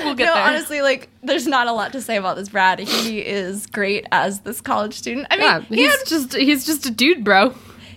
we'll 0.03 0.15
get 0.15 0.25
no, 0.25 0.33
there. 0.33 0.43
honestly, 0.43 0.81
like, 0.81 1.09
there's 1.23 1.47
not 1.47 1.67
a 1.67 1.71
lot 1.71 1.91
to 1.93 2.01
say 2.01 2.17
about 2.17 2.35
this 2.37 2.49
Brad. 2.49 2.79
He 2.79 3.19
is 3.19 3.65
great 3.67 4.05
as 4.11 4.41
this 4.41 4.61
college 4.61 4.93
student. 4.93 5.27
I 5.31 5.35
mean, 5.37 5.45
yeah, 5.45 5.59
he, 5.61 5.75
he's 5.75 5.91
had, 5.97 6.07
just 6.07 6.33
he's 6.35 6.65
just 6.65 6.85
a 6.85 6.91
dude, 6.91 7.23
bro. 7.23 7.53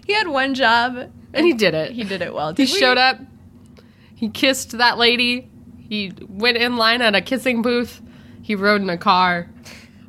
he 0.07 0.13
had 0.13 0.29
one 0.29 0.55
job, 0.55 1.11
And 1.35 1.47
he 1.47 1.53
did 1.53 1.75
it. 1.75 1.93
he 1.93 2.05
did 2.05 2.23
it 2.23 2.33
well. 2.35 2.55
He 2.55 2.63
we- 2.63 2.67
showed 2.67 2.99
up. 2.99 3.19
He 4.15 4.29
kissed 4.29 4.79
that 4.79 4.99
lady. 4.99 5.51
He 5.89 6.13
went 6.29 6.57
in 6.57 6.77
line 6.77 7.03
at 7.03 7.15
a 7.15 7.21
kissing 7.21 7.61
booth. 7.61 8.01
He 8.41 8.55
rode 8.55 8.81
in 8.81 8.89
a 8.89 8.97
car. 8.97 9.49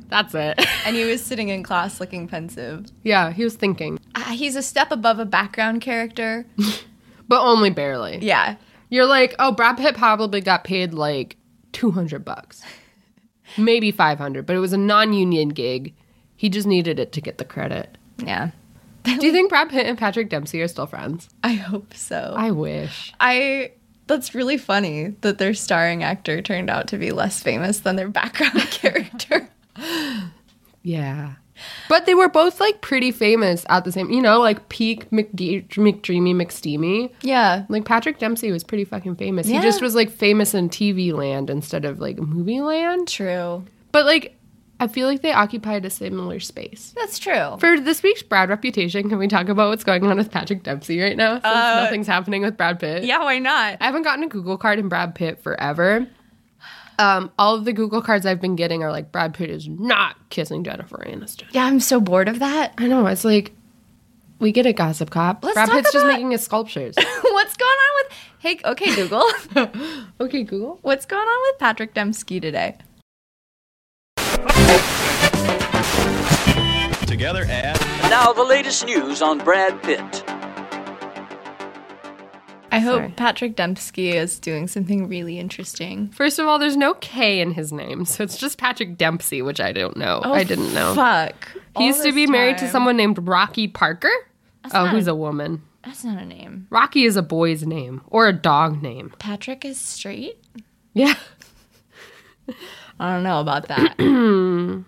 That's 0.08 0.34
it. 0.34 0.64
and 0.86 0.94
he 0.94 1.04
was 1.04 1.22
sitting 1.24 1.48
in 1.48 1.62
class 1.64 1.98
looking 2.00 2.28
pensive. 2.28 2.86
yeah, 3.02 3.32
he 3.32 3.42
was 3.44 3.56
thinking, 3.56 3.98
Uh, 4.14 4.20
he's 4.32 4.54
a 4.56 4.62
step 4.62 4.92
above 4.92 5.18
a 5.18 5.24
background 5.24 5.80
character. 5.82 6.46
but 7.28 7.42
only 7.42 7.70
barely. 7.70 8.18
Yeah. 8.20 8.56
You're 8.90 9.06
like, 9.06 9.34
oh, 9.38 9.52
Brad 9.52 9.76
Pitt 9.76 9.96
probably 9.96 10.40
got 10.40 10.64
paid 10.64 10.94
like 10.94 11.36
200 11.72 12.24
bucks, 12.24 12.62
maybe 13.58 13.90
500, 13.90 14.46
but 14.46 14.56
it 14.56 14.60
was 14.60 14.72
a 14.72 14.78
non-union 14.78 15.50
gig. 15.50 15.94
He 16.36 16.48
just 16.48 16.66
needed 16.66 16.98
it 16.98 17.12
to 17.12 17.20
get 17.20 17.38
the 17.38 17.44
credit. 17.44 17.96
Yeah. 18.18 18.50
Do 19.04 19.26
you 19.26 19.32
think 19.32 19.50
Brad 19.50 19.68
Pitt 19.68 19.86
and 19.86 19.98
Patrick 19.98 20.30
Dempsey 20.30 20.62
are 20.62 20.68
still 20.68 20.86
friends? 20.86 21.28
I 21.42 21.54
hope 21.54 21.94
so. 21.94 22.34
I 22.36 22.50
wish. 22.52 23.12
I 23.20 23.72
that's 24.06 24.34
really 24.34 24.58
funny 24.58 25.08
that 25.22 25.38
their 25.38 25.54
starring 25.54 26.02
actor 26.02 26.42
turned 26.42 26.68
out 26.70 26.88
to 26.88 26.98
be 26.98 27.10
less 27.10 27.42
famous 27.42 27.80
than 27.80 27.96
their 27.96 28.08
background 28.08 28.60
character. 28.70 29.48
Yeah. 30.86 31.36
But 31.88 32.06
they 32.06 32.14
were 32.14 32.28
both 32.28 32.60
like 32.60 32.80
pretty 32.80 33.10
famous 33.10 33.64
at 33.68 33.84
the 33.84 33.92
same, 33.92 34.10
you 34.10 34.22
know, 34.22 34.40
like 34.40 34.68
peak 34.68 35.10
McD- 35.10 35.68
McDreamy 35.68 36.34
McSteamy. 36.34 37.12
Yeah. 37.22 37.64
Like 37.68 37.84
Patrick 37.84 38.18
Dempsey 38.18 38.50
was 38.52 38.64
pretty 38.64 38.84
fucking 38.84 39.16
famous. 39.16 39.46
Yeah. 39.46 39.56
He 39.60 39.62
just 39.62 39.82
was 39.82 39.94
like 39.94 40.10
famous 40.10 40.54
in 40.54 40.68
TV 40.70 41.12
land 41.12 41.50
instead 41.50 41.84
of 41.84 42.00
like 42.00 42.18
movie 42.18 42.60
land. 42.60 43.08
True. 43.08 43.64
But 43.92 44.06
like, 44.06 44.36
I 44.80 44.88
feel 44.88 45.06
like 45.06 45.22
they 45.22 45.32
occupied 45.32 45.84
a 45.84 45.90
similar 45.90 46.40
space. 46.40 46.92
That's 46.96 47.18
true. 47.18 47.56
For 47.60 47.78
this 47.78 48.02
week's 48.02 48.22
Brad 48.24 48.48
reputation, 48.48 49.08
can 49.08 49.18
we 49.18 49.28
talk 49.28 49.48
about 49.48 49.68
what's 49.68 49.84
going 49.84 50.04
on 50.04 50.16
with 50.16 50.32
Patrick 50.32 50.64
Dempsey 50.64 51.00
right 51.00 51.16
now? 51.16 51.34
Since 51.34 51.44
Uh, 51.44 51.80
nothing's 51.84 52.06
happening 52.08 52.42
with 52.42 52.56
Brad 52.56 52.80
Pitt. 52.80 53.04
yeah, 53.04 53.20
why 53.20 53.38
not? 53.38 53.76
I 53.80 53.84
haven't 53.86 54.02
gotten 54.02 54.24
a 54.24 54.28
Google 54.28 54.58
card 54.58 54.80
in 54.80 54.88
Brad 54.88 55.14
Pitt 55.14 55.40
forever. 55.42 56.08
Um, 56.98 57.30
all 57.38 57.54
of 57.54 57.64
the 57.64 57.72
Google 57.72 58.02
cards 58.02 58.26
I've 58.26 58.40
been 58.40 58.56
getting 58.56 58.82
are 58.82 58.90
like 58.90 59.10
Brad 59.10 59.34
Pitt 59.34 59.50
is 59.50 59.68
not 59.68 60.16
kissing 60.30 60.64
Jennifer 60.64 61.04
Aniston. 61.06 61.44
Yeah, 61.52 61.64
I'm 61.64 61.80
so 61.80 62.00
bored 62.00 62.28
of 62.28 62.38
that. 62.38 62.74
I 62.78 62.86
know. 62.86 63.06
It's 63.06 63.24
like 63.24 63.52
we 64.38 64.52
get 64.52 64.66
a 64.66 64.72
Gossip 64.72 65.10
Cop. 65.10 65.44
Let's 65.44 65.54
Brad 65.54 65.68
talk 65.68 65.76
Pitt's 65.76 65.92
just 65.92 66.06
making 66.06 66.30
his 66.30 66.42
sculptures. 66.42 66.94
What's 67.22 67.56
going 67.56 67.70
on 67.70 68.04
with 68.04 68.16
Hey, 68.44 68.60
okay, 68.62 68.94
Google. 68.94 69.24
okay, 70.20 70.42
Google. 70.42 70.78
What's 70.82 71.06
going 71.06 71.26
on 71.26 71.52
with 71.52 71.58
Patrick 71.58 71.94
Dembski 71.94 72.42
today? 72.42 72.76
Together 77.06 77.44
at 77.44 77.80
Now 78.10 78.34
the 78.34 78.44
latest 78.44 78.84
news 78.84 79.22
on 79.22 79.38
Brad 79.38 79.82
Pitt. 79.82 80.24
I 82.74 82.78
hope 82.80 82.98
Sorry. 83.00 83.12
Patrick 83.16 83.56
Dembski 83.56 84.14
is 84.14 84.38
doing 84.38 84.66
something 84.68 85.08
really 85.08 85.38
interesting. 85.38 86.08
First 86.10 86.38
of 86.38 86.46
all, 86.46 86.58
there's 86.58 86.76
no 86.76 86.94
K 86.94 87.40
in 87.40 87.52
his 87.52 87.72
name, 87.72 88.04
so 88.04 88.22
it's 88.24 88.36
just 88.36 88.58
Patrick 88.58 88.96
Dempsey, 88.98 89.42
which 89.42 89.60
I 89.60 89.72
don't 89.72 89.96
know. 89.96 90.20
Oh, 90.24 90.32
I 90.32 90.44
didn't 90.44 90.72
know. 90.74 90.90
Oh, 90.90 90.94
Fuck. 90.94 91.56
He 91.76 91.86
used 91.86 92.02
to 92.02 92.12
be 92.12 92.26
married 92.26 92.58
to 92.58 92.68
someone 92.68 92.96
named 92.96 93.18
Rocky 93.26 93.68
Parker. 93.68 94.10
oh, 94.72 94.86
who's 94.86 95.06
a- 95.08 95.12
a 95.12 95.14
woman. 95.14 95.62
That's 95.84 96.02
not 96.04 96.16
a 96.22 96.24
name. 96.24 96.66
Rocky 96.70 97.04
is 97.04 97.16
a 97.16 97.22
boy's 97.22 97.66
name 97.66 98.00
or 98.06 98.26
a 98.26 98.32
dog 98.32 98.82
name. 98.82 99.12
Patrick 99.18 99.64
is 99.66 99.78
straight? 99.78 100.38
Yeah. 100.94 101.14
I 102.98 103.12
don't 103.14 103.22
know 103.22 103.40
about 103.40 103.68
that. 103.68 103.98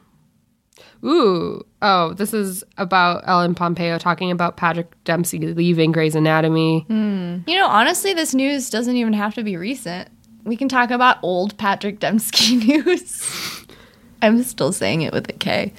Ooh. 1.07 1.65
Oh, 1.83 2.15
this 2.15 2.35
is 2.35 2.65
about 2.79 3.23
Ellen 3.27 3.55
Pompeo 3.55 3.99
talking 3.99 4.31
about 4.31 4.57
Patrick 4.57 4.93
Dempsey 5.05 5.39
leaving 5.39 5.93
Grey's 5.93 6.15
Anatomy. 6.15 6.85
Hmm. 6.89 7.39
you 7.47 7.57
know, 7.57 7.67
honestly, 7.67 8.13
this 8.13 8.35
news 8.35 8.71
doesn't 8.71 8.97
even 8.97 9.13
have 9.13 9.35
to 9.35 9.45
be 9.45 9.57
recent. 9.57 10.09
We 10.45 10.57
can 10.57 10.69
talk 10.69 10.91
about 10.91 11.19
old 11.23 11.57
Patrick 11.59 12.01
Dempsey 12.01 12.57
news. 12.67 13.65
I'm 14.23 14.43
still 14.43 14.73
saying 14.73 15.03
it 15.03 15.13
with 15.13 15.29
a 15.29 15.33
K. 15.33 15.73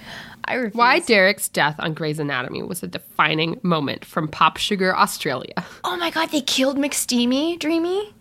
I 0.45 0.53
refuse. 0.55 0.75
Why 0.75 0.99
Derek's 0.99 1.49
death 1.49 1.75
on 1.79 1.93
Grey's 1.93 2.19
Anatomy 2.19 2.63
was 2.63 2.81
a 2.81 2.87
defining 2.87 3.59
moment 3.63 4.05
from 4.05 4.29
Pop 4.29 4.57
Sugar 4.57 4.95
Australia. 4.95 5.65
Oh 5.83 5.97
my 5.97 6.09
god, 6.09 6.29
they 6.29 6.41
killed 6.41 6.77
McSteamy, 6.77 7.59
Dreamy? 7.59 8.13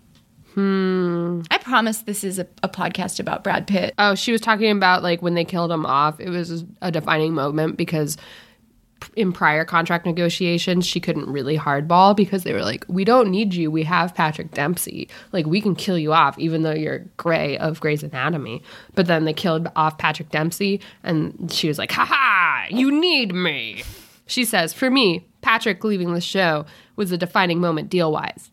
Hmm. 0.57 1.41
I 1.51 1.59
promise 1.59 1.99
this 1.99 2.23
is 2.23 2.39
a, 2.39 2.47
a 2.63 2.67
podcast 2.67 3.19
about 3.19 3.43
Brad 3.43 3.67
Pitt. 3.67 3.93
Oh, 3.99 4.15
she 4.15 4.31
was 4.31 4.41
talking 4.41 4.71
about 4.71 5.03
like 5.03 5.21
when 5.21 5.35
they 5.35 5.45
killed 5.45 5.71
him 5.71 5.85
off. 5.85 6.19
It 6.19 6.29
was 6.29 6.65
a 6.81 6.91
defining 6.91 7.35
moment 7.35 7.77
because 7.77 8.17
in 9.15 9.33
prior 9.33 9.65
contract 9.65 10.07
negotiations, 10.07 10.87
she 10.87 10.99
couldn't 10.99 11.29
really 11.29 11.59
hardball 11.59 12.15
because 12.15 12.41
they 12.41 12.53
were 12.53 12.63
like, 12.63 12.85
"We 12.87 13.05
don't 13.05 13.29
need 13.29 13.53
you. 13.53 13.69
We 13.69 13.83
have 13.83 14.15
Patrick 14.15 14.49
Dempsey. 14.49 15.09
Like 15.31 15.45
we 15.45 15.61
can 15.61 15.75
kill 15.75 15.99
you 15.99 16.11
off, 16.11 16.39
even 16.39 16.63
though 16.63 16.71
you're 16.71 17.05
Gray 17.17 17.55
of 17.59 17.79
Grey's 17.79 18.01
Anatomy." 18.01 18.63
But 18.95 19.05
then 19.05 19.25
they 19.25 19.33
killed 19.33 19.69
off 19.75 19.99
Patrick 19.99 20.31
Dempsey, 20.31 20.81
and 21.03 21.51
she 21.51 21.67
was 21.67 21.77
like, 21.77 21.91
"Ha 21.91 22.03
ha! 22.03 22.65
You 22.71 22.89
need 22.99 23.31
me." 23.31 23.83
She 24.25 24.43
says, 24.43 24.73
"For 24.73 24.89
me, 24.89 25.27
Patrick 25.41 25.83
leaving 25.83 26.15
the 26.15 26.19
show 26.19 26.65
was 26.95 27.11
a 27.11 27.17
defining 27.17 27.61
moment 27.61 27.91
deal 27.91 28.11
wise." 28.11 28.49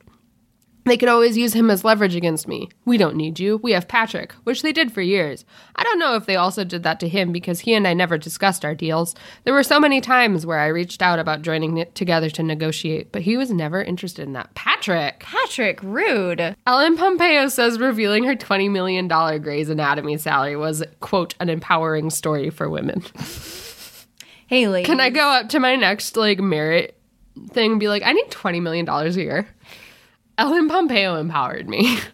They 0.84 0.98
could 0.98 1.08
always 1.08 1.38
use 1.38 1.54
him 1.54 1.70
as 1.70 1.82
leverage 1.82 2.14
against 2.14 2.46
me. 2.46 2.68
We 2.84 2.98
don't 2.98 3.16
need 3.16 3.40
you. 3.40 3.56
We 3.62 3.72
have 3.72 3.88
Patrick, 3.88 4.32
which 4.44 4.60
they 4.60 4.72
did 4.72 4.92
for 4.92 5.00
years. 5.00 5.46
I 5.76 5.82
don't 5.82 5.98
know 5.98 6.14
if 6.14 6.26
they 6.26 6.36
also 6.36 6.62
did 6.62 6.82
that 6.82 7.00
to 7.00 7.08
him 7.08 7.32
because 7.32 7.60
he 7.60 7.72
and 7.72 7.88
I 7.88 7.94
never 7.94 8.18
discussed 8.18 8.66
our 8.66 8.74
deals. 8.74 9.14
There 9.44 9.54
were 9.54 9.62
so 9.62 9.80
many 9.80 10.02
times 10.02 10.44
where 10.44 10.58
I 10.58 10.66
reached 10.66 11.00
out 11.00 11.18
about 11.18 11.40
joining 11.40 11.86
together 11.94 12.28
to 12.30 12.42
negotiate, 12.42 13.12
but 13.12 13.22
he 13.22 13.38
was 13.38 13.50
never 13.50 13.82
interested 13.82 14.26
in 14.26 14.34
that. 14.34 14.54
Patrick! 14.54 15.20
Patrick, 15.20 15.82
rude. 15.82 16.54
Ellen 16.66 16.98
Pompeo 16.98 17.48
says 17.48 17.78
revealing 17.78 18.24
her 18.24 18.34
$20 18.34 18.70
million 18.70 19.08
Grey's 19.40 19.70
Anatomy 19.70 20.18
salary 20.18 20.56
was, 20.56 20.82
quote, 21.00 21.34
an 21.40 21.48
empowering 21.48 22.10
story 22.10 22.50
for 22.50 22.68
women. 22.68 23.02
Hey, 24.46 24.68
ladies. 24.68 24.86
Can 24.86 25.00
I 25.00 25.08
go 25.08 25.26
up 25.26 25.48
to 25.48 25.58
my 25.58 25.74
next, 25.74 26.18
like, 26.18 26.38
merit 26.38 27.00
thing 27.48 27.72
and 27.72 27.80
be 27.80 27.88
like, 27.88 28.02
I 28.02 28.12
need 28.12 28.28
$20 28.28 28.60
million 28.60 28.86
a 28.86 29.08
year? 29.08 29.48
Ellen 30.38 30.68
Pompeo 30.68 31.16
empowered 31.16 31.68
me. 31.68 31.98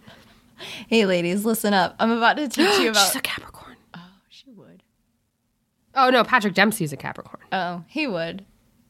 Hey, 0.88 1.06
ladies, 1.06 1.46
listen 1.46 1.72
up. 1.72 1.96
I'm 1.98 2.10
about 2.10 2.36
to 2.36 2.46
teach 2.46 2.78
you 2.80 2.90
about. 2.90 3.06
She's 3.06 3.16
a 3.16 3.20
Capricorn. 3.22 3.76
Oh, 3.94 4.00
she 4.28 4.50
would. 4.50 4.82
Oh 5.94 6.10
no, 6.10 6.22
Patrick 6.22 6.52
Dempsey's 6.52 6.92
a 6.92 6.98
Capricorn. 6.98 7.42
Oh, 7.50 7.82
he 7.86 8.06
would. 8.06 8.44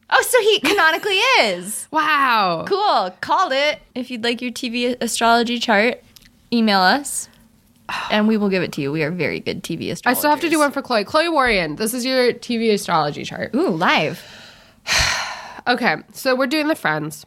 Oh, 0.09 0.21
so 0.21 0.41
he 0.41 0.59
canonically 0.59 1.15
is. 1.39 1.87
Wow. 1.91 2.65
Cool. 2.67 3.15
Called 3.21 3.53
it. 3.53 3.79
If 3.95 4.11
you'd 4.11 4.21
like 4.21 4.41
your 4.41 4.51
TV 4.51 4.97
astrology 4.99 5.59
chart, 5.59 6.03
email 6.51 6.81
us 6.81 7.29
and 8.11 8.27
we 8.27 8.35
will 8.35 8.49
give 8.49 8.63
it 8.63 8.73
to 8.73 8.81
you. 8.81 8.91
We 8.91 9.03
are 9.03 9.11
very 9.11 9.39
good 9.39 9.63
TV 9.63 9.91
astrologers. 9.91 10.17
I 10.17 10.19
still 10.19 10.29
have 10.29 10.41
to 10.41 10.49
do 10.49 10.59
one 10.59 10.71
for 10.71 10.81
Chloe. 10.81 11.05
Chloe 11.05 11.29
Warrior, 11.29 11.75
this 11.75 11.93
is 11.93 12.03
your 12.03 12.33
TV 12.33 12.73
astrology 12.73 13.23
chart. 13.23 13.55
Ooh, 13.55 13.69
live. 13.69 14.21
Okay, 15.67 15.97
so 16.11 16.35
we're 16.35 16.47
doing 16.47 16.67
the 16.67 16.75
friends. 16.75 17.23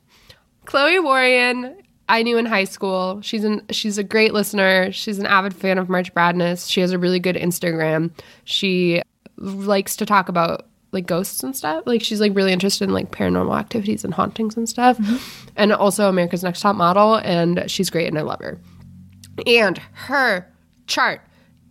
Chloe 0.64 0.98
Warrior, 0.98 1.76
I 2.08 2.22
knew 2.22 2.36
in 2.36 2.46
high 2.46 2.64
school. 2.64 3.20
She's 3.22 3.44
an 3.44 3.62
she's 3.70 3.98
a 3.98 4.04
great 4.04 4.34
listener. 4.34 4.92
She's 4.92 5.18
an 5.18 5.26
avid 5.26 5.54
fan 5.54 5.78
of 5.78 5.88
March 5.88 6.14
Madness. 6.14 6.66
She 6.66 6.80
has 6.80 6.92
a 6.92 6.98
really 6.98 7.18
good 7.18 7.36
Instagram. 7.36 8.10
She 8.44 9.02
likes 9.36 9.96
to 9.96 10.06
talk 10.06 10.28
about 10.28 10.66
like 10.92 11.06
ghosts 11.06 11.42
and 11.42 11.56
stuff. 11.56 11.82
Like 11.86 12.02
she's 12.02 12.20
like 12.20 12.34
really 12.34 12.52
interested 12.52 12.84
in 12.84 12.94
like 12.94 13.10
paranormal 13.10 13.58
activities 13.58 14.04
and 14.04 14.14
hauntings 14.14 14.56
and 14.56 14.68
stuff. 14.68 14.98
And 15.56 15.72
also 15.72 16.08
America's 16.08 16.42
Next 16.42 16.60
Top 16.60 16.74
Model 16.74 17.16
and 17.16 17.64
she's 17.70 17.88
great 17.88 18.08
and 18.08 18.18
I 18.18 18.22
love 18.22 18.40
her. 18.40 18.60
And 19.46 19.78
her 19.92 20.52
chart 20.86 21.20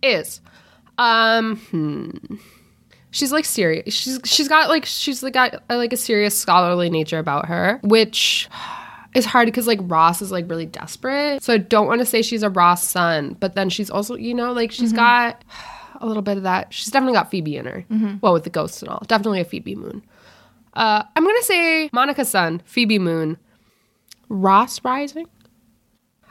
is 0.02 0.40
um 0.98 1.56
hmm, 1.56 2.10
she's 3.10 3.32
like 3.32 3.44
serious 3.44 3.92
she's 3.94 4.20
she's 4.24 4.48
got 4.48 4.68
like 4.68 4.84
she's 4.84 5.22
like 5.22 5.32
got 5.32 5.62
like 5.68 5.92
a 5.92 5.96
serious 5.96 6.38
scholarly 6.38 6.88
nature 6.88 7.18
about 7.18 7.46
her 7.46 7.80
which 7.82 8.48
is 9.14 9.24
hard 9.24 9.46
because 9.46 9.66
like 9.66 9.78
ross 9.82 10.20
is 10.20 10.30
like 10.32 10.48
really 10.50 10.66
desperate. 10.66 11.42
So 11.42 11.54
i 11.54 11.58
don't 11.58 11.86
want 11.86 12.00
to 12.00 12.04
say 12.06 12.20
she's 12.22 12.42
a 12.42 12.50
ross 12.50 12.86
sun 12.86 13.36
but 13.40 13.54
then 13.54 13.70
she's 13.70 13.90
also 13.90 14.16
you 14.16 14.34
know 14.34 14.52
like 14.52 14.72
she's 14.72 14.92
got 14.92 15.42
a 16.00 16.06
little 16.06 16.22
bit 16.22 16.36
of 16.36 16.42
that. 16.42 16.72
She's 16.74 16.90
definitely 16.90 17.16
got 17.16 17.30
phoebe 17.30 17.56
in 17.56 17.66
her. 17.66 17.84
Well 18.20 18.32
with 18.32 18.44
the 18.44 18.50
ghosts 18.50 18.82
and 18.82 18.90
all. 18.90 19.02
Definitely 19.06 19.40
a 19.40 19.44
phoebe 19.44 19.74
moon. 19.76 20.02
Uh 20.74 21.02
i'm 21.16 21.24
gonna 21.24 21.42
say 21.42 21.88
Monica's 21.92 22.28
sun, 22.28 22.60
phoebe 22.64 22.98
moon. 22.98 23.38
Ross 24.28 24.82
rising? 24.84 25.26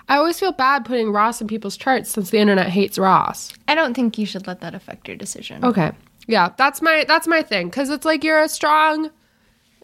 I 0.09 0.17
always 0.17 0.37
feel 0.39 0.51
bad 0.51 0.83
putting 0.83 1.11
Ross 1.11 1.39
in 1.39 1.47
people's 1.47 1.77
charts 1.77 2.10
since 2.10 2.29
the 2.29 2.38
internet 2.38 2.67
hates 2.67 2.97
Ross. 2.97 3.53
I 3.69 3.75
don't 3.75 3.93
think 3.93 4.17
you 4.17 4.25
should 4.25 4.45
let 4.47 4.60
that 4.60 4.75
affect 4.75 5.08
your 5.08 5.15
decision. 5.15 5.63
Okay. 5.63 5.91
Yeah, 6.27 6.49
that's 6.58 6.81
my 6.81 7.05
that's 7.08 7.27
my 7.27 7.41
thing 7.41 7.71
cuz 7.71 7.89
it's 7.89 8.05
like 8.05 8.23
you're 8.23 8.41
a 8.41 8.49
strong 8.49 9.12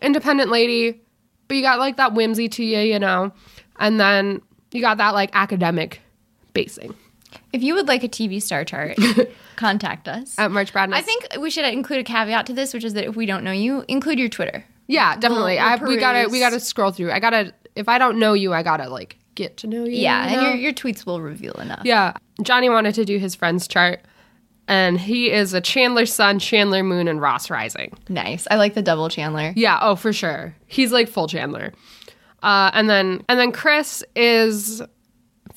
independent 0.02 0.50
lady, 0.52 1.02
but 1.50 1.58
you 1.58 1.64
got 1.64 1.80
like 1.80 1.98
that 1.98 2.14
whimsy 2.14 2.48
to 2.48 2.64
you, 2.64 2.80
you 2.80 3.00
know. 3.00 3.34
And 3.80 4.00
then 4.00 4.42
you 4.72 4.80
got 4.80 4.98
that 5.00 5.14
like 5.14 5.32
academic 5.34 6.00
basing. 6.54 6.96
If 7.52 7.62
you 7.62 7.76
would 7.76 7.88
like 7.88 8.04
a 8.04 8.08
TV 8.08 8.42
star 8.42 8.64
chart, 8.64 8.98
contact 9.58 10.08
us. 10.08 10.38
At 10.40 10.52
March 10.52 10.74
Madness. 10.74 11.00
I 11.00 11.02
think 11.02 11.28
we 11.40 11.50
should 11.50 11.66
include 11.66 12.00
a 12.00 12.04
caveat 12.04 12.46
to 12.46 12.54
this, 12.54 12.74
which 12.74 12.84
is 12.84 12.94
that 12.94 13.06
if 13.06 13.16
we 13.16 13.26
don't 13.26 13.44
know 13.44 13.52
you, 13.52 13.84
include 13.88 14.20
your 14.20 14.30
Twitter. 14.30 14.64
Yeah, 14.88 15.16
definitely. 15.18 15.56
we'll 15.56 15.66
I 15.66 15.76
we 15.76 15.98
got 15.98 16.14
to 16.14 16.28
we 16.30 16.40
got 16.40 16.52
to 16.52 16.60
scroll 16.60 16.92
through. 16.92 17.12
I 17.12 17.20
got 17.20 17.32
to 17.32 17.54
if 17.76 17.90
I 17.90 17.98
don't 17.98 18.20
know 18.20 18.34
you, 18.34 18.54
I 18.54 18.64
got 18.64 18.78
to 18.78 18.90
like 18.90 19.18
get 19.36 19.58
to 19.58 19.68
know 19.68 19.86
you. 19.86 19.98
Yeah, 19.98 20.30
you 20.30 20.38
and 20.38 20.48
your, 20.48 20.56
your 20.56 20.74
tweets 20.74 21.06
will 21.06 21.22
reveal 21.22 21.54
enough. 21.54 21.82
Yeah. 21.84 22.14
Johnny 22.44 22.70
wanted 22.70 22.96
to 22.96 23.06
do 23.06 23.18
his 23.18 23.36
friends 23.36 23.68
chart 23.68 24.02
and 24.70 25.00
he 25.00 25.32
is 25.32 25.54
a 25.54 25.60
Chandler 25.60 26.06
Sun, 26.06 26.40
Chandler 26.40 26.84
Moon 26.84 27.08
and 27.08 27.20
Ross 27.20 27.50
Rising. 27.50 27.98
Nice. 28.08 28.48
I 28.50 28.56
like 28.56 28.76
the 28.76 28.84
double 28.84 29.10
Chandler. 29.10 29.52
Yeah, 29.56 29.80
oh 29.82 29.96
for 29.96 30.14
sure. 30.14 30.56
He's 30.68 30.92
like 30.94 31.10
full 31.10 31.28
Chandler. 31.28 31.74
Uh, 32.44 32.70
and 32.74 32.90
then 32.90 33.26
and 33.28 33.38
then 33.40 33.52
Chris 33.52 34.04
is 34.16 34.82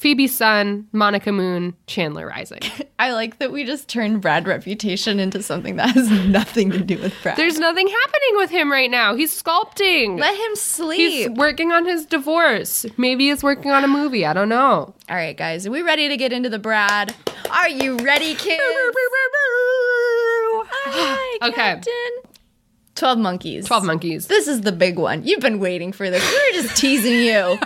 Phoebe's 0.03 0.35
sun, 0.35 0.89
Monica 0.91 1.31
Moon, 1.31 1.77
Chandler 1.87 2.27
Rising. 2.27 2.59
I 2.99 3.13
like 3.13 3.39
that 3.39 3.53
we 3.53 3.63
just 3.65 3.89
turned 3.89 4.21
Brad 4.21 4.49
reputation 4.49 5.21
into 5.21 5.41
something 5.45 5.77
that 5.77 5.91
has 5.91 6.11
nothing 6.27 6.73
to 6.73 6.81
do 6.81 6.99
with 6.99 7.15
Brad. 7.23 7.37
There's 7.37 7.61
nothing 7.61 7.87
happening 7.87 8.31
with 8.35 8.51
him 8.51 8.69
right 8.73 8.91
now. 8.91 9.15
He's 9.15 9.31
sculpting. 9.41 10.19
Let 10.19 10.37
him 10.37 10.57
sleep. 10.57 10.99
He's 10.99 11.29
working 11.31 11.71
on 11.71 11.87
his 11.87 12.05
divorce. 12.05 12.85
Maybe 12.97 13.29
he's 13.29 13.45
working 13.45 13.71
on 13.71 13.85
a 13.85 13.89
movie. 13.89 14.27
I 14.27 14.33
don't 14.33 14.49
know. 14.49 14.93
All 15.09 15.17
right, 15.17 15.37
guys, 15.37 15.69
are 15.69 15.71
we 15.71 15.83
ready 15.83 16.09
to 16.09 16.17
get 16.17 16.33
into 16.33 16.49
the 16.49 16.59
Brad? 16.59 17.15
Are 17.51 17.69
you 17.69 17.97
ready, 17.99 18.35
kids? 18.35 18.61
Hi, 20.85 21.39
Okay. 21.49 21.55
Captain. 21.55 22.32
Twelve 22.95 23.19
monkeys. 23.19 23.65
12 23.67 23.85
monkeys. 23.85 24.27
This 24.27 24.47
is 24.47 24.61
the 24.61 24.71
big 24.73 24.99
one. 24.99 25.25
You've 25.25 25.41
been 25.41 25.59
waiting 25.59 25.93
for 25.93 26.11
this. 26.11 26.23
We 26.23 26.37
were 26.59 26.63
just 26.63 26.77
teasing 26.77 27.15
you. 27.21 27.59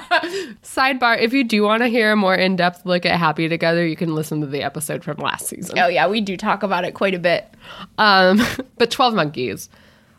Sidebar, 0.63 1.19
if 1.21 1.33
you 1.33 1.43
do 1.43 1.65
want 1.65 1.83
to 1.83 1.89
hear 1.89 2.13
a 2.13 2.17
more 2.17 2.35
in-depth 2.35 2.87
look 2.87 3.05
at 3.05 3.19
Happy 3.19 3.49
Together, 3.49 3.85
you 3.85 3.97
can 3.97 4.15
listen 4.15 4.41
to 4.41 4.47
the 4.47 4.63
episode 4.63 5.03
from 5.03 5.17
last 5.19 5.49
season. 5.49 5.79
oh 5.81 5.89
yeah, 5.89 6.07
we 6.07 6.21
do 6.21 6.37
talk 6.37 6.63
about 6.63 6.85
it 6.85 6.95
quite 6.95 7.15
a 7.15 7.19
bit. 7.19 7.45
Um, 7.99 8.41
but 8.79 8.91
12 8.91 9.15
monkeys. 9.15 9.69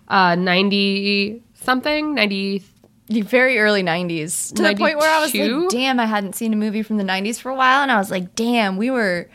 Uh 0.10 0.36
90 0.36 1.42
something, 1.56 2.14
90 2.14 2.64
The 3.08 3.22
very 3.22 3.60
early 3.60 3.84
90s. 3.84 4.54
To 4.56 4.62
the 4.64 4.76
point 4.76 4.98
where 4.98 5.10
I 5.10 5.22
was 5.22 5.34
like, 5.34 5.70
damn, 5.70 6.00
I 6.02 6.06
hadn't 6.06 6.36
seen 6.36 6.52
a 6.52 6.58
movie 6.58 6.84
from 6.84 6.98
the 6.98 7.04
90s 7.06 7.40
for 7.40 7.50
a 7.50 7.56
while. 7.56 7.82
And 7.82 7.92
I 7.92 7.98
was 7.98 8.12
like, 8.12 8.36
damn, 8.36 8.76
we 8.78 8.92
were. 8.92 9.30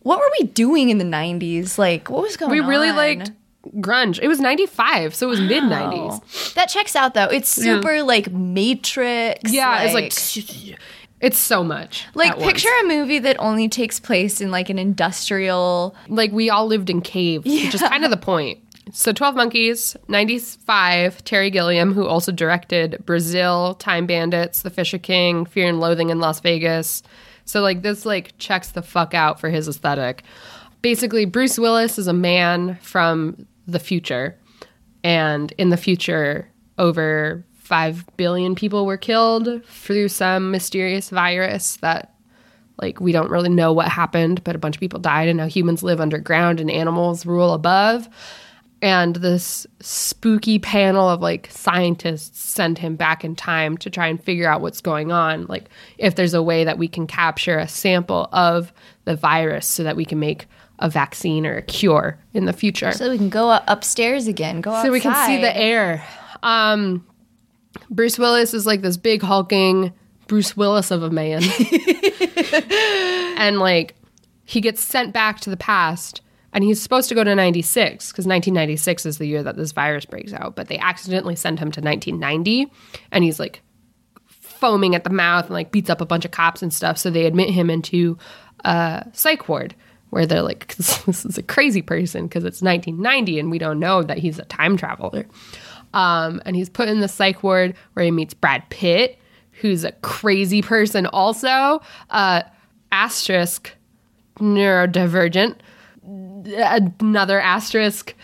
What 0.00 0.20
were 0.20 0.30
we 0.38 0.46
doing 0.46 0.90
in 0.90 0.98
the 0.98 1.04
90s? 1.04 1.78
Like, 1.78 2.08
what 2.08 2.22
was 2.22 2.36
going 2.36 2.50
on? 2.52 2.56
we 2.56 2.62
on? 2.62 2.68
really 2.68 2.92
liked 2.92 3.32
grunge. 3.76 4.18
It 4.20 4.28
was 4.28 4.40
95, 4.40 5.14
so 5.14 5.26
it 5.26 5.30
was 5.30 5.40
mid 5.40 5.62
90s. 5.64 6.20
Oh. 6.22 6.52
That 6.54 6.66
checks 6.68 6.96
out 6.96 7.14
though. 7.14 7.26
It's 7.26 7.48
super 7.48 8.02
like 8.02 8.30
Matrix. 8.32 9.52
Yeah, 9.52 9.82
it's 9.82 9.94
like 9.94 10.78
it's 11.20 11.38
so 11.38 11.64
much. 11.64 12.04
like 12.14 12.32
at 12.32 12.38
once. 12.38 12.52
picture 12.52 12.68
a 12.82 12.86
movie 12.86 13.18
that 13.20 13.36
only 13.38 13.68
takes 13.68 13.98
place 13.98 14.40
in 14.40 14.50
like 14.50 14.68
an 14.68 14.78
industrial. 14.78 15.96
like 16.08 16.32
we 16.32 16.50
all 16.50 16.66
lived 16.66 16.90
in 16.90 17.00
caves, 17.00 17.44
which 17.44 17.74
is 17.74 17.80
kind 17.80 18.04
of 18.04 18.10
the 18.10 18.16
point. 18.16 18.60
So 18.92 19.12
12 19.12 19.34
Monkeys, 19.34 19.96
95, 20.06 21.24
Terry 21.24 21.50
Gilliam, 21.50 21.92
who 21.92 22.06
also 22.06 22.30
directed 22.30 23.02
Brazil, 23.04 23.74
Time 23.74 24.06
Bandits, 24.06 24.62
The 24.62 24.70
Fisher 24.70 24.98
King, 24.98 25.44
Fear 25.44 25.68
and 25.70 25.80
Loathing 25.80 26.10
in 26.10 26.20
Las 26.20 26.38
Vegas. 26.38 27.02
So 27.46 27.62
like 27.62 27.82
this 27.82 28.06
like 28.06 28.36
checks 28.38 28.70
the 28.70 28.82
fuck 28.82 29.12
out 29.12 29.40
for 29.40 29.48
his 29.48 29.66
aesthetic. 29.66 30.22
Basically, 30.82 31.24
Bruce 31.24 31.58
Willis 31.58 31.98
is 31.98 32.06
a 32.06 32.12
man 32.12 32.78
from 32.80 33.46
the 33.66 33.78
future. 33.78 34.38
And 35.04 35.52
in 35.58 35.70
the 35.70 35.76
future, 35.76 36.50
over 36.78 37.44
5 37.54 38.04
billion 38.16 38.54
people 38.54 38.86
were 38.86 38.96
killed 38.96 39.64
through 39.64 40.08
some 40.08 40.50
mysterious 40.50 41.10
virus 41.10 41.76
that 41.76 42.16
like 42.80 43.00
we 43.00 43.12
don't 43.12 43.30
really 43.30 43.48
know 43.48 43.72
what 43.72 43.88
happened, 43.88 44.44
but 44.44 44.54
a 44.54 44.58
bunch 44.58 44.76
of 44.76 44.80
people 44.80 45.00
died, 45.00 45.28
and 45.28 45.38
now 45.38 45.46
humans 45.46 45.82
live 45.82 46.00
underground 46.00 46.60
and 46.60 46.70
animals 46.70 47.24
rule 47.24 47.54
above. 47.54 48.08
And 48.82 49.16
this 49.16 49.66
spooky 49.80 50.58
panel 50.58 51.08
of 51.08 51.22
like 51.22 51.48
scientists 51.50 52.38
send 52.38 52.76
him 52.78 52.94
back 52.94 53.24
in 53.24 53.34
time 53.34 53.78
to 53.78 53.88
try 53.88 54.06
and 54.06 54.22
figure 54.22 54.48
out 54.48 54.60
what's 54.60 54.82
going 54.82 55.10
on. 55.10 55.46
Like, 55.46 55.70
if 55.96 56.14
there's 56.14 56.34
a 56.34 56.42
way 56.42 56.64
that 56.64 56.76
we 56.76 56.86
can 56.86 57.06
capture 57.06 57.58
a 57.58 57.66
sample 57.66 58.28
of 58.32 58.72
the 59.06 59.16
virus 59.16 59.66
so 59.66 59.82
that 59.82 59.96
we 59.96 60.04
can 60.04 60.18
make 60.18 60.46
a 60.78 60.90
vaccine 60.90 61.46
or 61.46 61.56
a 61.56 61.62
cure 61.62 62.18
in 62.34 62.44
the 62.44 62.52
future 62.52 62.92
So 62.92 63.10
we 63.10 63.16
can 63.16 63.30
go 63.30 63.58
upstairs 63.66 64.26
again. 64.26 64.60
Go 64.60 64.70
outside. 64.72 64.86
so 64.88 64.92
we 64.92 65.00
can 65.00 65.14
see 65.26 65.40
the 65.40 65.56
air. 65.56 66.06
Um, 66.42 67.06
Bruce 67.90 68.18
Willis 68.18 68.54
is 68.54 68.66
like 68.66 68.82
this 68.82 68.96
big 68.96 69.22
hulking 69.22 69.92
Bruce 70.26 70.56
Willis 70.56 70.90
of 70.90 71.02
a 71.02 71.10
man. 71.10 71.42
and 73.38 73.58
like 73.58 73.94
he 74.44 74.60
gets 74.60 74.82
sent 74.82 75.12
back 75.12 75.40
to 75.40 75.50
the 75.50 75.56
past 75.56 76.20
and 76.52 76.64
he's 76.64 76.80
supposed 76.80 77.08
to 77.08 77.14
go 77.14 77.24
to 77.24 77.34
96 77.34 78.12
because 78.12 78.26
1996 78.26 79.06
is 79.06 79.18
the 79.18 79.26
year 79.26 79.42
that 79.42 79.56
this 79.56 79.72
virus 79.72 80.04
breaks 80.04 80.32
out, 80.32 80.56
but 80.56 80.68
they 80.68 80.78
accidentally 80.78 81.36
send 81.36 81.58
him 81.58 81.70
to 81.72 81.80
1990 81.80 82.70
and 83.12 83.24
he's 83.24 83.38
like 83.40 83.62
foaming 84.26 84.94
at 84.94 85.04
the 85.04 85.10
mouth 85.10 85.44
and 85.46 85.54
like 85.54 85.70
beats 85.70 85.90
up 85.90 86.00
a 86.00 86.06
bunch 86.06 86.24
of 86.24 86.30
cops 86.30 86.62
and 86.62 86.72
stuff. 86.72 86.98
So 86.98 87.10
they 87.10 87.26
admit 87.26 87.50
him 87.50 87.70
into 87.70 88.18
a 88.64 89.06
psych 89.12 89.48
ward 89.48 89.74
where 90.10 90.26
they're 90.26 90.42
like, 90.42 90.74
this 90.76 91.24
is 91.24 91.38
a 91.38 91.42
crazy 91.42 91.82
person 91.82 92.26
because 92.26 92.44
it's 92.44 92.62
1990 92.62 93.38
and 93.38 93.50
we 93.50 93.58
don't 93.58 93.78
know 93.78 94.02
that 94.02 94.18
he's 94.18 94.38
a 94.38 94.44
time 94.44 94.76
traveler. 94.76 95.26
Um, 95.94 96.42
and 96.44 96.56
he's 96.56 96.68
put 96.68 96.88
in 96.88 97.00
the 97.00 97.08
psych 97.08 97.42
ward 97.42 97.74
where 97.94 98.04
he 98.04 98.10
meets 98.10 98.34
Brad 98.34 98.68
Pitt, 98.70 99.18
who's 99.52 99.84
a 99.84 99.92
crazy 99.92 100.62
person 100.62 101.06
also. 101.06 101.80
Uh, 102.10 102.42
asterisk, 102.92 103.72
neurodivergent. 104.38 105.56
Another 106.04 107.40
asterisk, 107.40 108.14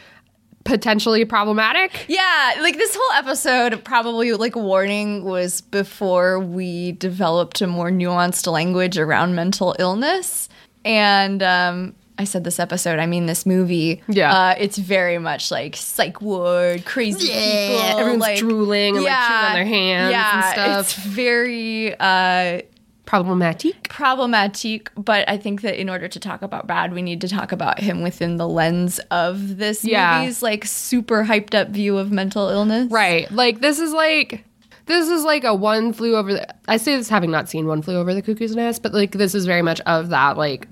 potentially 0.64 1.24
problematic. 1.24 2.04
Yeah, 2.08 2.54
like 2.60 2.76
this 2.76 2.96
whole 2.98 3.18
episode, 3.18 3.84
probably 3.84 4.32
like 4.32 4.54
warning 4.54 5.24
was 5.24 5.60
before 5.60 6.38
we 6.38 6.92
developed 6.92 7.60
a 7.60 7.66
more 7.66 7.90
nuanced 7.90 8.50
language 8.50 8.98
around 8.98 9.34
mental 9.34 9.74
illness. 9.78 10.48
And 10.84 11.42
um, 11.42 11.94
I 12.18 12.24
said 12.24 12.44
this 12.44 12.58
episode, 12.58 12.98
I 12.98 13.06
mean 13.06 13.26
this 13.26 13.46
movie. 13.46 14.02
Yeah. 14.08 14.32
uh, 14.34 14.54
it's 14.58 14.78
very 14.78 15.18
much 15.18 15.50
like 15.50 15.76
psych 15.76 16.20
ward, 16.20 16.84
crazy 16.84 17.28
people. 17.28 17.80
everyone's 17.98 18.20
like, 18.20 18.38
drooling 18.38 18.96
and, 18.96 19.04
like, 19.04 19.14
chewing 19.28 19.44
on 19.44 19.52
their 19.54 19.64
hands 19.64 20.04
and 20.04 20.10
yeah, 20.12 20.52
stuff. 20.52 20.80
It's 20.80 20.94
very 20.94 21.94
uh, 21.98 22.62
Problematic. 23.04 23.88
problematic, 23.90 24.90
but 24.96 25.28
I 25.28 25.36
think 25.36 25.60
that 25.62 25.78
in 25.78 25.90
order 25.90 26.08
to 26.08 26.20
talk 26.20 26.40
about 26.42 26.66
Brad, 26.66 26.94
we 26.94 27.02
need 27.02 27.20
to 27.22 27.28
talk 27.28 27.52
about 27.52 27.78
him 27.78 28.00
within 28.00 28.36
the 28.36 28.48
lens 28.48 29.00
of 29.10 29.58
this 29.58 29.84
Yeah. 29.84 30.20
movie's 30.20 30.42
like 30.42 30.64
super 30.64 31.24
hyped 31.24 31.54
up 31.54 31.68
view 31.68 31.98
of 31.98 32.10
mental 32.12 32.48
illness. 32.48 32.90
Right. 32.90 33.30
Like 33.30 33.60
this 33.60 33.80
is 33.80 33.92
like 33.92 34.44
this 34.86 35.08
is 35.10 35.24
like 35.24 35.44
a 35.44 35.54
one 35.54 35.92
flew 35.92 36.16
over 36.16 36.32
the 36.32 36.54
I 36.68 36.76
say 36.78 36.96
this 36.96 37.08
having 37.08 37.30
not 37.30 37.48
seen 37.48 37.66
one 37.66 37.82
flew 37.82 37.96
over 37.96 38.14
the 38.14 38.22
cuckoo's 38.22 38.54
nest, 38.56 38.82
but 38.82 38.94
like 38.94 39.12
this 39.12 39.34
is 39.34 39.44
very 39.46 39.62
much 39.62 39.80
of 39.80 40.08
that 40.10 40.36
like 40.38 40.66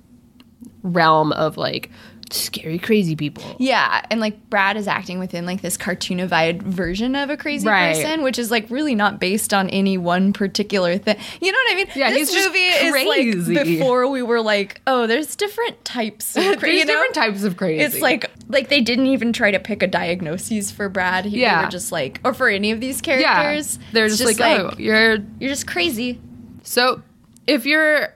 realm 0.83 1.33
of 1.33 1.57
like 1.57 1.91
scary 2.33 2.79
crazy 2.79 3.17
people. 3.17 3.43
Yeah, 3.59 4.05
and 4.09 4.21
like 4.21 4.49
Brad 4.51 4.77
is 4.77 4.87
acting 4.87 5.19
within 5.19 5.47
like 5.47 5.63
this 5.63 5.77
cartoonified 5.77 6.63
version 6.63 7.17
of 7.17 7.29
a 7.29 7.37
crazy 7.37 7.67
Right. 7.67 7.97
person, 7.97 8.23
which 8.23 8.39
is 8.39 8.53
like 8.53 8.71
really 8.71 8.95
not 8.95 9.19
based 9.19 9.53
on 9.53 9.69
any 9.71 9.99
one 9.99 10.33
particular 10.33 10.97
thing. 10.97 11.17
You 11.41 11.51
know 11.51 11.59
what 11.65 11.73
I 11.73 11.75
mean? 11.75 11.87
Yeah, 11.97 12.11
this 12.11 12.19
he's 12.31 12.33
just 12.33 12.47
movie 12.47 12.59
is 12.61 13.49
like 13.49 13.65
before 13.65 14.09
we 14.09 14.23
were 14.23 14.41
like, 14.41 14.81
oh, 14.87 15.09
there's 15.09 15.35
different 15.35 15.85
types 15.85 16.37
of 16.37 16.43
There's 16.45 16.57
crazy. 16.59 16.85
know? 16.85 16.93
different 16.93 17.15
types 17.15 17.43
of 17.43 17.57
crazy. 17.57 17.83
It's 17.83 18.01
like 18.01 18.31
like 18.49 18.69
they 18.69 18.81
didn't 18.81 19.07
even 19.07 19.33
try 19.33 19.51
to 19.51 19.59
pick 19.59 19.83
a 19.83 19.89
diagnosis 19.89 20.71
for 20.71 20.89
Brad. 20.89 21.25
He, 21.25 21.41
Yeah. 21.41 21.59
they 21.59 21.65
were 21.65 21.71
just 21.73 21.91
like, 21.91 22.21
or 22.23 22.33
for 22.33 22.49
any 22.49 22.71
of 22.71 22.81
these 22.81 23.01
characters. 23.01 23.77
yeah, 23.81 23.87
they're 23.93 24.07
It's 24.07 24.19
just, 24.19 24.39
like, 24.39 24.61
oh, 24.61 24.73
you're 24.79 25.17
you're 25.41 25.51
just 25.51 25.67
crazy. 25.67 26.21
so 26.63 27.03
if 27.49 27.67
you're 27.67 28.09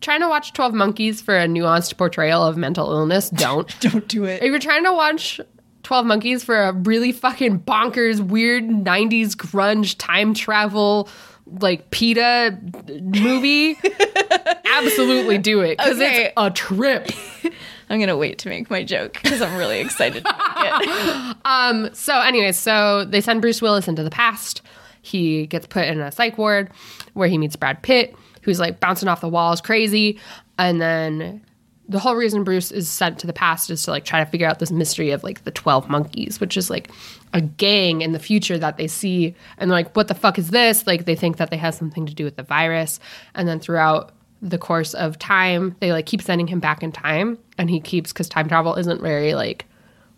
trying 0.00 0.20
to 0.20 0.28
watch 0.28 0.52
12 0.52 0.74
monkeys 0.74 1.20
for 1.20 1.36
a 1.36 1.46
nuanced 1.46 1.96
portrayal 1.96 2.42
of 2.44 2.56
mental 2.56 2.90
illness, 2.90 3.30
don't. 3.34 3.68
Don't 3.80 4.06
do 4.08 4.24
it. 4.24 4.42
if 4.42 4.48
you're 4.50 4.58
trying 4.58 4.84
to 4.84 4.92
watch 4.92 5.40
12 5.84 6.04
Monkeys 6.06 6.44
for 6.44 6.56
a 6.64 6.72
really 6.72 7.12
fucking 7.12 7.60
bonkers, 7.60 8.20
weird 8.20 8.64
90s 8.64 9.30
grunge 9.36 9.96
time 9.98 10.34
travel, 10.34 11.08
like 11.46 11.90
PETA 11.90 12.58
movie, 13.02 13.78
absolutely 14.66 15.38
do 15.38 15.60
it 15.60 15.78
because 15.78 15.96
Okay. 15.96 16.24
it's 16.26 16.32
a 16.36 16.50
trip. 16.50 17.08
I'm 17.90 17.98
gonna 18.00 18.18
wait 18.18 18.38
to 18.40 18.50
make 18.50 18.70
my 18.70 18.84
joke 18.84 19.14
because 19.14 19.40
I'm 19.40 19.56
really 19.56 19.80
excited 19.80 20.22
to 20.24 20.30
make 20.30 20.88
it. 20.88 21.36
Um, 21.46 21.88
so, 21.94 22.20
anyways, 22.20 22.58
so 22.58 23.06
they 23.06 23.22
send 23.22 23.40
Bruce 23.40 23.62
Willis 23.62 23.88
into 23.88 24.02
the 24.02 24.10
past. 24.10 24.60
He 25.00 25.46
gets 25.46 25.66
put 25.66 25.86
in 25.86 25.98
a 26.00 26.12
psych 26.12 26.36
ward 26.36 26.70
where 27.14 27.28
he 27.28 27.38
meets 27.38 27.56
Brad 27.56 27.82
Pitt, 27.82 28.14
who's 28.48 28.58
like 28.58 28.80
bouncing 28.80 29.10
off 29.10 29.20
the 29.20 29.28
walls 29.28 29.60
crazy. 29.60 30.18
And 30.58 30.80
then 30.80 31.44
the 31.86 31.98
whole 31.98 32.16
reason 32.16 32.44
Bruce 32.44 32.72
is 32.72 32.88
sent 32.88 33.18
to 33.18 33.26
the 33.26 33.32
past 33.34 33.68
is 33.68 33.82
to 33.82 33.90
like 33.90 34.06
try 34.06 34.24
to 34.24 34.30
figure 34.30 34.46
out 34.46 34.58
this 34.58 34.70
mystery 34.70 35.10
of 35.10 35.22
like 35.22 35.44
the 35.44 35.50
12 35.50 35.90
monkeys, 35.90 36.40
which 36.40 36.56
is 36.56 36.70
like 36.70 36.90
a 37.34 37.42
gang 37.42 38.00
in 38.00 38.12
the 38.12 38.18
future 38.18 38.56
that 38.56 38.78
they 38.78 38.86
see. 38.86 39.34
And 39.58 39.70
they're 39.70 39.76
like, 39.76 39.94
what 39.94 40.08
the 40.08 40.14
fuck 40.14 40.38
is 40.38 40.48
this? 40.48 40.86
Like, 40.86 41.04
they 41.04 41.14
think 41.14 41.36
that 41.36 41.50
they 41.50 41.58
have 41.58 41.74
something 41.74 42.06
to 42.06 42.14
do 42.14 42.24
with 42.24 42.36
the 42.36 42.42
virus. 42.42 43.00
And 43.34 43.46
then 43.46 43.60
throughout 43.60 44.12
the 44.40 44.56
course 44.56 44.94
of 44.94 45.18
time, 45.18 45.76
they 45.80 45.92
like 45.92 46.06
keep 46.06 46.22
sending 46.22 46.46
him 46.46 46.58
back 46.58 46.82
in 46.82 46.90
time. 46.90 47.36
And 47.58 47.68
he 47.68 47.80
keeps, 47.80 48.14
because 48.14 48.30
time 48.30 48.48
travel 48.48 48.76
isn't 48.76 49.02
very 49.02 49.34
like 49.34 49.66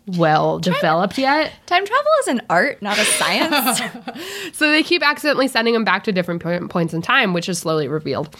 well 0.07 0.59
developed 0.59 1.17
yet. 1.17 1.51
Time 1.67 1.85
travel 1.85 2.11
is 2.21 2.27
an 2.27 2.41
art, 2.49 2.81
not 2.81 2.97
a 2.97 3.05
science. 3.05 3.81
So 4.53 4.69
they 4.69 4.83
keep 4.83 5.01
accidentally 5.01 5.47
sending 5.47 5.73
him 5.73 5.83
back 5.83 6.03
to 6.03 6.11
different 6.11 6.43
po- 6.43 6.67
points 6.67 6.93
in 6.93 7.01
time, 7.01 7.33
which 7.33 7.47
is 7.49 7.57
slowly 7.59 7.87
revealed. 7.87 8.35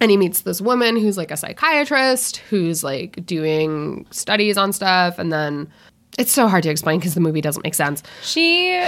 And 0.00 0.10
he 0.10 0.16
meets 0.16 0.40
this 0.42 0.60
woman 0.60 0.96
who's 0.96 1.16
like 1.16 1.30
a 1.30 1.36
psychiatrist 1.36 2.38
who's 2.50 2.82
like 2.82 3.24
doing 3.24 4.06
studies 4.10 4.58
on 4.58 4.72
stuff. 4.72 5.18
And 5.18 5.32
then 5.32 5.70
it's 6.18 6.32
so 6.32 6.48
hard 6.48 6.62
to 6.64 6.70
explain 6.70 6.98
because 6.98 7.14
the 7.14 7.20
movie 7.20 7.40
doesn't 7.40 7.62
make 7.62 7.74
sense. 7.74 8.02
she, 8.22 8.82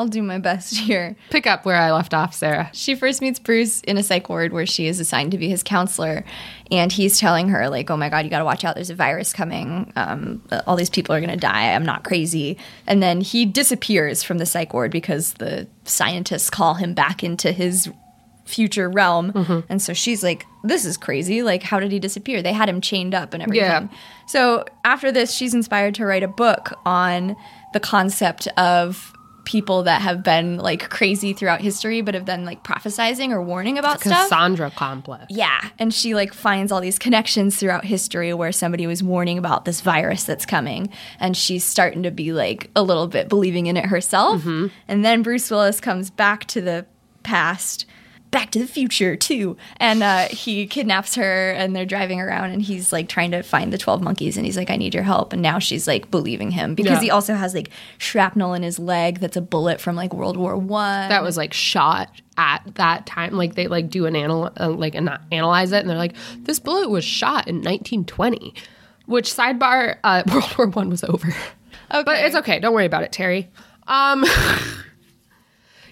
I'll 0.00 0.08
do 0.08 0.22
my 0.22 0.38
best 0.38 0.76
here. 0.78 1.14
Pick 1.28 1.46
up 1.46 1.66
where 1.66 1.76
I 1.76 1.92
left 1.92 2.14
off, 2.14 2.32
Sarah. 2.32 2.70
She 2.72 2.94
first 2.94 3.20
meets 3.20 3.38
Bruce 3.38 3.82
in 3.82 3.98
a 3.98 4.02
psych 4.02 4.30
ward 4.30 4.50
where 4.50 4.64
she 4.64 4.86
is 4.86 4.98
assigned 4.98 5.32
to 5.32 5.38
be 5.38 5.50
his 5.50 5.62
counselor, 5.62 6.24
and 6.70 6.90
he's 6.90 7.18
telling 7.18 7.50
her 7.50 7.68
like, 7.68 7.90
"Oh 7.90 7.98
my 7.98 8.08
God, 8.08 8.24
you 8.24 8.30
got 8.30 8.38
to 8.38 8.46
watch 8.46 8.64
out! 8.64 8.76
There's 8.76 8.88
a 8.88 8.94
virus 8.94 9.34
coming. 9.34 9.92
Um, 9.96 10.42
all 10.66 10.74
these 10.76 10.88
people 10.88 11.14
are 11.14 11.20
gonna 11.20 11.36
die. 11.36 11.74
I'm 11.74 11.84
not 11.84 12.04
crazy." 12.04 12.56
And 12.86 13.02
then 13.02 13.20
he 13.20 13.44
disappears 13.44 14.22
from 14.22 14.38
the 14.38 14.46
psych 14.46 14.72
ward 14.72 14.90
because 14.90 15.34
the 15.34 15.68
scientists 15.84 16.48
call 16.48 16.74
him 16.74 16.94
back 16.94 17.22
into 17.22 17.52
his 17.52 17.90
future 18.46 18.88
realm, 18.88 19.64
and 19.68 19.82
so 19.82 19.92
she's 19.92 20.22
like, 20.22 20.46
"This 20.64 20.86
is 20.86 20.96
crazy! 20.96 21.42
Like, 21.42 21.62
how 21.62 21.78
did 21.78 21.92
he 21.92 21.98
disappear? 21.98 22.40
They 22.40 22.54
had 22.54 22.70
him 22.70 22.80
chained 22.80 23.14
up 23.14 23.34
and 23.34 23.42
everything." 23.42 23.66
Yeah. 23.66 23.88
So 24.26 24.64
after 24.82 25.12
this, 25.12 25.30
she's 25.34 25.52
inspired 25.52 25.94
to 25.96 26.06
write 26.06 26.22
a 26.22 26.28
book 26.28 26.72
on 26.86 27.36
the 27.74 27.80
concept 27.80 28.48
of 28.56 29.12
people 29.50 29.82
that 29.82 30.00
have 30.00 30.22
been 30.22 30.58
like 30.58 30.88
crazy 30.90 31.32
throughout 31.32 31.60
history, 31.60 32.02
but 32.02 32.14
have 32.14 32.24
been 32.24 32.44
like 32.44 32.62
prophesizing 32.62 33.30
or 33.30 33.42
warning 33.42 33.78
about 33.78 34.00
stuff. 34.00 34.28
Cassandra 34.28 34.70
complex. 34.70 35.26
Yeah, 35.28 35.70
and 35.76 35.92
she 35.92 36.14
like 36.14 36.32
finds 36.32 36.70
all 36.70 36.80
these 36.80 37.00
connections 37.00 37.56
throughout 37.56 37.84
history 37.84 38.32
where 38.32 38.52
somebody 38.52 38.86
was 38.86 39.02
warning 39.02 39.38
about 39.38 39.64
this 39.64 39.80
virus 39.80 40.22
that's 40.22 40.46
coming, 40.46 40.88
and 41.18 41.36
she's 41.36 41.64
starting 41.64 42.04
to 42.04 42.12
be 42.12 42.32
like 42.32 42.70
a 42.76 42.82
little 42.84 43.08
bit 43.08 43.28
believing 43.28 43.66
in 43.66 43.76
it 43.76 43.86
herself. 43.86 44.42
Mm-hmm. 44.42 44.68
And 44.86 45.04
then 45.04 45.22
Bruce 45.22 45.50
Willis 45.50 45.80
comes 45.80 46.10
back 46.10 46.44
to 46.44 46.60
the 46.60 46.86
past, 47.24 47.86
back 48.30 48.50
to 48.52 48.58
the 48.58 48.66
future 48.66 49.16
too, 49.16 49.56
and 49.78 50.02
uh, 50.02 50.28
he 50.28 50.66
kidnaps 50.66 51.14
her, 51.16 51.50
and 51.52 51.74
they're 51.74 51.84
driving 51.86 52.20
around, 52.20 52.50
and 52.50 52.62
he's 52.62 52.92
like 52.92 53.08
trying 53.08 53.30
to 53.32 53.42
find 53.42 53.72
the 53.72 53.78
twelve 53.78 54.02
monkeys, 54.02 54.36
and 54.36 54.46
he's 54.46 54.56
like, 54.56 54.70
"I 54.70 54.76
need 54.76 54.94
your 54.94 55.02
help," 55.02 55.32
and 55.32 55.42
now 55.42 55.58
she's 55.58 55.86
like 55.88 56.10
believing 56.10 56.50
him 56.52 56.74
because 56.74 56.92
Yeah. 56.92 57.00
he 57.00 57.10
also 57.10 57.34
has 57.34 57.54
like 57.54 57.70
shrapnel 57.98 58.54
in 58.54 58.62
his 58.62 58.78
leg 58.78 59.18
that's 59.20 59.36
a 59.36 59.40
bullet 59.40 59.80
from 59.80 59.96
like 59.96 60.12
World 60.14 60.36
War 60.36 60.56
One. 60.56 61.08
That 61.08 61.22
was 61.22 61.36
like 61.36 61.52
shot 61.52 62.08
at 62.36 62.62
that 62.76 63.06
time. 63.06 63.32
Like 63.34 63.54
they 63.54 63.66
like 63.66 63.90
do 63.90 64.06
an 64.06 64.14
anal 64.16 64.50
uh, 64.58 64.68
like 64.70 64.94
and 64.94 65.10
analyze 65.32 65.72
it, 65.72 65.80
and 65.80 65.90
they're 65.90 65.96
like, 65.98 66.14
this 66.38 66.58
bullet 66.58 66.88
was 66.88 67.04
shot 67.04 67.48
in 67.48 67.56
1920. 67.56 68.54
Which 69.06 69.28
sidebar, 69.34 69.96
uh, 70.04 70.22
World 70.32 70.54
War 70.56 70.66
One 70.68 70.88
was 70.90 71.02
over. 71.04 71.26
okay. 71.28 72.02
But 72.04 72.24
it's 72.24 72.36
okay. 72.36 72.60
Don't 72.60 72.72
worry 72.74 72.86
about 72.86 73.02
it, 73.02 73.10
Terry. 73.12 73.50
Um 73.88 74.24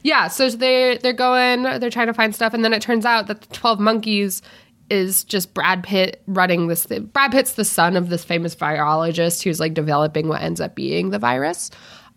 Yeah, 0.09 0.29
so 0.29 0.49
they 0.51 0.99
they're 1.03 1.13
going, 1.13 1.63
they're 1.65 1.91
trying 1.91 2.07
to 2.07 2.15
find 2.15 2.35
stuff 2.35 2.55
and 2.55 2.65
then 2.65 2.73
it 2.73 2.83
turns 2.83 3.05
out 3.05 3.27
that 3.29 3.41
the 3.43 3.55
12 3.55 3.79
monkeys 3.81 4.43
is 4.91 5.23
just 5.25 5.53
Brad 5.53 5.83
Pitt 5.85 6.23
running 6.27 6.69
this 6.69 6.85
thing. 6.85 7.05
Brad 7.07 7.31
Pitt's 7.33 7.53
the 7.53 7.65
son 7.65 7.95
of 7.97 8.09
this 8.09 8.25
famous 8.25 8.55
virologist 8.57 9.43
who's 9.43 9.61
like 9.61 9.75
developing 9.75 10.29
what 10.29 10.41
ends 10.41 10.61
up 10.61 10.75
being 10.75 11.11
the 11.11 11.19
virus. 11.19 11.71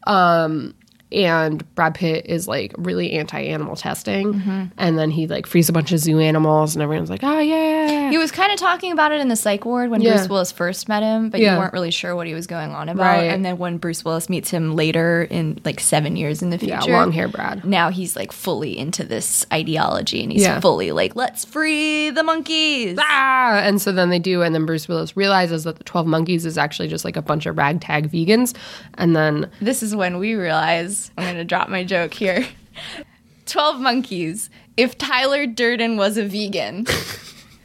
Um 0.07 0.73
and 1.11 1.75
Brad 1.75 1.95
Pitt 1.95 2.25
is 2.27 2.47
like 2.47 2.73
really 2.77 3.11
anti-animal 3.11 3.75
testing, 3.75 4.33
Mm-hmm. 4.33 4.63
and 4.77 4.97
then 4.97 5.11
he 5.11 5.27
like 5.27 5.45
frees 5.45 5.67
a 5.67 5.73
bunch 5.73 5.91
of 5.91 5.99
zoo 5.99 6.19
animals, 6.19 6.73
and 6.73 6.81
everyone's 6.81 7.09
like, 7.09 7.23
"Oh 7.23 7.39
yeah, 7.39 8.00
He 8.11 8.17
was 8.17 8.31
kind 8.31 8.51
of 8.51 8.59
talking 8.59 8.91
about 8.91 9.11
it 9.11 9.21
in 9.21 9.27
the 9.29 9.35
psych 9.35 9.65
ward 9.65 9.89
when 9.89 10.01
Yeah. 10.01 10.15
Bruce 10.17 10.29
Willis 10.29 10.51
first 10.51 10.87
met 10.89 11.01
him, 11.01 11.29
but 11.29 11.39
Yeah. 11.39 11.53
you 11.53 11.59
weren't 11.59 11.73
really 11.73 11.91
sure 11.91 12.15
what 12.15 12.27
he 12.27 12.33
was 12.33 12.45
going 12.47 12.71
on 12.71 12.89
about. 12.89 13.03
Right. 13.03 13.23
And 13.31 13.43
then 13.43 13.57
when 13.57 13.77
Bruce 13.77 14.05
Willis 14.05 14.29
meets 14.29 14.49
him 14.51 14.75
later 14.75 15.23
in 15.29 15.59
like 15.65 15.79
seven 15.79 16.15
years 16.15 16.41
in 16.41 16.49
the 16.49 16.57
future, 16.57 16.77
yeah, 16.89 16.97
long 16.99 17.11
hair, 17.11 17.27
Brad." 17.27 17.65
now 17.65 17.89
he's 17.89 18.15
like 18.15 18.31
fully 18.31 18.77
into 18.77 19.03
this 19.03 19.45
ideology 19.51 20.21
and 20.23 20.31
he's 20.31 20.41
Yeah. 20.43 20.59
fully 20.59 20.91
like, 20.91 21.15
let's 21.15 21.45
free 21.45 22.09
the 22.11 22.23
monkeys. 22.23 22.97
ah! 22.99 23.59
And 23.63 23.81
so 23.81 23.91
then 23.91 24.09
they 24.09 24.19
do, 24.19 24.41
and 24.41 24.53
then 24.53 24.65
Bruce 24.65 24.87
Willis 24.87 25.15
realizes 25.17 25.63
that 25.63 25.77
the 25.77 25.83
Twelve 25.83 26.05
Monkeys 26.07 26.45
is 26.45 26.57
actually 26.57 26.87
just 26.89 27.05
like 27.05 27.15
a 27.17 27.21
bunch 27.21 27.45
of 27.45 27.57
ragtag 27.57 28.11
vegans, 28.11 28.53
and 28.95 29.15
then 29.15 29.49
This 29.61 29.81
is 29.81 29.95
when 29.95 30.17
we 30.19 30.35
realize 30.35 31.11
I'm 31.17 31.23
going 31.23 31.35
to 31.37 31.43
drop 31.43 31.69
my 31.69 31.83
joke 31.83 32.13
here. 32.13 32.45
12 33.45 33.79
Monkeys 33.79 34.49
if 34.77 34.97
Tyler 34.97 35.45
Durden 35.45 35.97
was 35.97 36.17
a 36.17 36.25
vegan. 36.25 36.85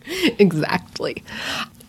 exactly. 0.39 1.23